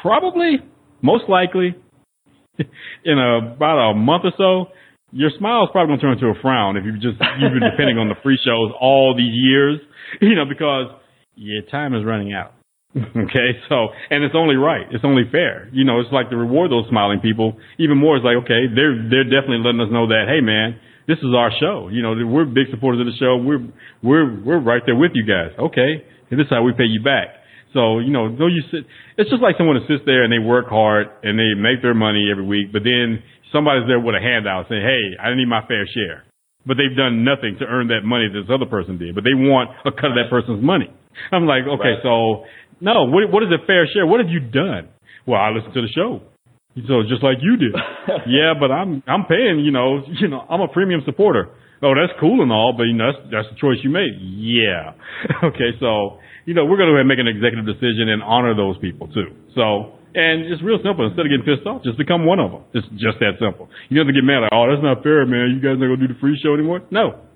[0.00, 0.62] probably,
[1.02, 1.74] most likely,
[3.04, 4.70] in a, about a month or so,
[5.10, 7.64] your smile is probably going to turn into a frown if you've just you've been
[7.64, 9.80] depending on the free shows all these years,
[10.20, 10.92] you know, because
[11.38, 12.54] your time is running out.
[12.96, 15.68] okay, so and it's only right, it's only fair.
[15.72, 18.16] You know, it's like to reward those smiling people even more.
[18.16, 21.52] It's like okay, they're they're definitely letting us know that hey man, this is our
[21.60, 21.88] show.
[21.92, 23.36] You know, we're big supporters of the show.
[23.36, 23.60] We're
[24.02, 25.52] we're we're right there with you guys.
[25.58, 26.00] Okay,
[26.32, 27.36] and this is how we pay you back.
[27.76, 28.88] So you know, though you sit,
[29.20, 31.94] it's just like someone that sits there and they work hard and they make their
[31.94, 33.20] money every week, but then
[33.52, 36.24] somebody's there with a handout saying, hey, I need my fair share
[36.68, 39.14] but they've done nothing to earn that money that this other person did.
[39.14, 40.92] But they want a cut of that person's money.
[41.32, 42.02] I'm like, okay, right.
[42.02, 42.44] so
[42.80, 44.06] no, what, what is a fair share?
[44.06, 44.88] What have you done?
[45.26, 46.22] Well, I listened to the show.
[46.86, 47.74] So just like you did.
[48.28, 51.50] yeah, but I'm I'm paying, you know, you know, I'm a premium supporter.
[51.82, 54.14] Oh, that's cool and all, but you know, that's that's the choice you made.
[54.18, 54.94] Yeah.
[55.42, 59.34] okay, so you know, we're gonna make an executive decision and honor those people too.
[59.54, 61.06] So and it's real simple.
[61.06, 62.62] Instead of getting pissed off, just become one of them.
[62.74, 63.68] It's just that simple.
[63.88, 65.54] You don't have to get mad like, oh, that's not fair, man.
[65.54, 66.82] You guys not gonna do the free show anymore?
[66.90, 67.27] No,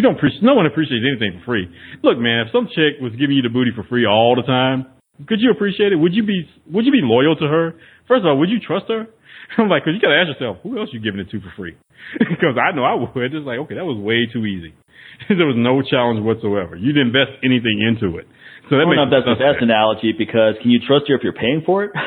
[0.00, 1.68] you don't appreciate, no one appreciates anything for free.
[2.00, 4.88] Look, man, if some chick was giving you the booty for free all the time,
[5.28, 6.00] could you appreciate it?
[6.00, 7.76] Would you be, would you be loyal to her?
[8.08, 9.04] First of all, would you trust her?
[9.60, 11.76] I'm like, cause you gotta ask yourself, who else you giving it to for free?
[12.16, 13.12] Because I know I would.
[13.28, 14.72] It's like, okay, that was way too easy.
[15.28, 16.76] there was no challenge whatsoever.
[16.80, 18.24] You didn't invest anything into it.
[18.70, 21.18] So that I don't know if that's the best analogy because can you trust her
[21.18, 21.90] if you're paying for it?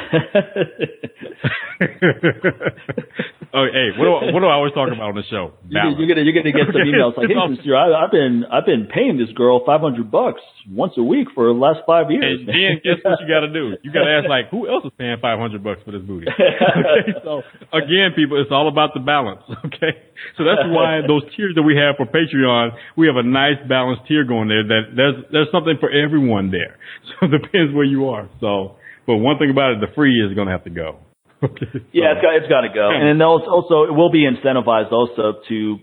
[3.51, 5.59] oh, hey, what do, I, what do I always talk about on the show?
[5.67, 5.99] Balance.
[5.99, 8.87] You're gonna you're gonna get some emails like, hey, sister, I, have been I've been
[8.87, 10.39] paying this girl 500 bucks
[10.71, 12.39] once a week for the last five years.
[12.39, 13.75] And then guess what you got to do?
[13.83, 16.31] You got to ask like, who else is paying 500 bucks for this booty?
[16.31, 17.43] okay, so
[17.75, 19.43] again, people, it's all about the balance.
[19.67, 19.99] Okay,
[20.37, 24.07] so that's why those tiers that we have for Patreon, we have a nice balanced
[24.07, 24.63] tier going there.
[24.63, 26.77] That there's there's something for everyone there.
[27.19, 28.29] So it depends where you are.
[28.39, 28.75] So,
[29.05, 30.99] but one thing about it, the free is going to have to go.
[31.43, 31.79] Okay, so.
[31.91, 35.39] Yeah, it's got it's got to go, and then also it will be incentivized also
[35.49, 35.77] to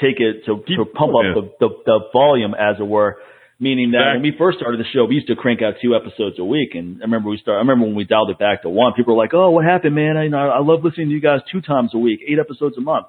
[0.00, 3.18] take it to, to pump up the, the the volume, as it were.
[3.62, 6.38] Meaning that when we first started the show, we used to crank out two episodes
[6.38, 7.56] a week, and I remember we start.
[7.56, 8.94] I remember when we dialed it back to one.
[8.94, 10.16] People were like, "Oh, what happened, man?
[10.16, 12.78] I, you know, I love listening to you guys two times a week, eight episodes
[12.78, 13.06] a month."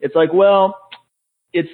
[0.00, 0.76] It's like, well,
[1.52, 1.68] it's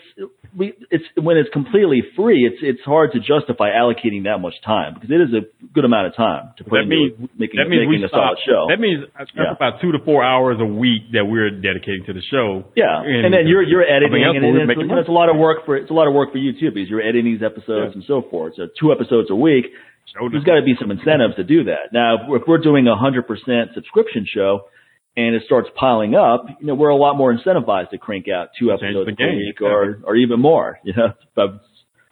[0.56, 4.94] we it's when it's completely free it's it's hard to justify allocating that much time
[4.94, 5.42] because it is a
[5.74, 8.38] good amount of time to put that means, into making, that means making a solid
[8.46, 8.70] show.
[8.70, 9.02] That means
[9.34, 9.50] yeah.
[9.50, 12.70] about two to four hours a week that we're dedicating to the show.
[12.78, 15.36] Yeah, and, and then you're you're editing and, and it's, you it's a lot of
[15.36, 17.98] work for it's a lot of work for you too because you're editing these episodes
[17.98, 17.98] yeah.
[17.98, 18.54] and so forth.
[18.54, 19.74] So two episodes a week.
[20.14, 21.90] There's got to be some incentives to do that.
[21.90, 24.70] Now, if we're doing a hundred percent subscription show,
[25.16, 28.48] and it starts piling up, you know, we're a lot more incentivized to crank out
[28.58, 31.60] two episodes a week or, or even more, you know, but,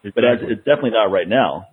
[0.04, 0.12] exactly.
[0.14, 1.66] but as, it's definitely not right now.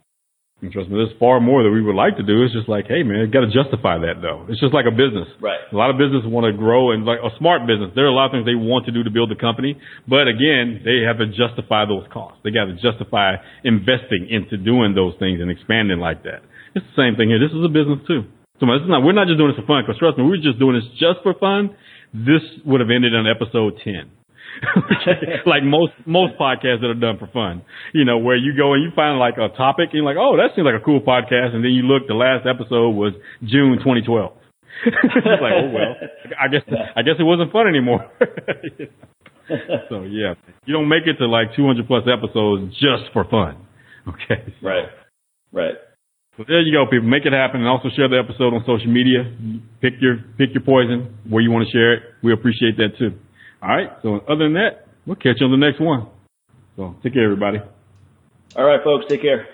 [0.61, 2.43] And trust me, there's far more that we would like to do.
[2.43, 4.43] It's just like, hey man, got to justify that though.
[4.49, 5.31] It's just like a business.
[5.39, 5.59] Right.
[5.71, 7.95] A lot of businesses want to grow and like a smart business.
[7.95, 10.27] There are a lot of things they want to do to build the company, but
[10.27, 12.43] again, they have to justify those costs.
[12.43, 16.43] They got to justify investing into doing those things and expanding like that.
[16.75, 17.39] It's the same thing here.
[17.39, 18.27] This is a business too.
[18.59, 20.59] So not, we're not just doing this for fun, because trust me, we were just
[20.59, 21.75] doing this just for fun.
[22.13, 24.11] This would have ended on episode 10.
[25.45, 27.61] like most most podcasts that are done for fun.
[27.93, 30.35] You know, where you go and you find like a topic and you're like, oh,
[30.35, 33.13] that seems like a cool podcast, and then you look, the last episode was
[33.43, 34.33] June 2012.
[34.85, 35.95] it's like, oh well,
[36.39, 36.63] I guess
[36.95, 38.09] I guess it wasn't fun anymore.
[39.89, 43.57] so yeah, you don't make it to like 200 plus episodes just for fun.
[44.07, 44.43] Okay.
[44.59, 44.67] So.
[44.67, 44.89] Right.
[45.51, 45.75] Right.
[46.39, 47.09] So there you go, people.
[47.09, 49.27] Make it happen, and also share the episode on social media.
[49.81, 52.03] Pick your pick your poison where you want to share it.
[52.23, 53.19] We appreciate that too.
[53.61, 53.89] All right.
[54.01, 56.07] So other than that, we'll catch you on the next one.
[56.77, 57.59] So take care, everybody.
[58.55, 59.07] All right, folks.
[59.09, 59.49] Take care.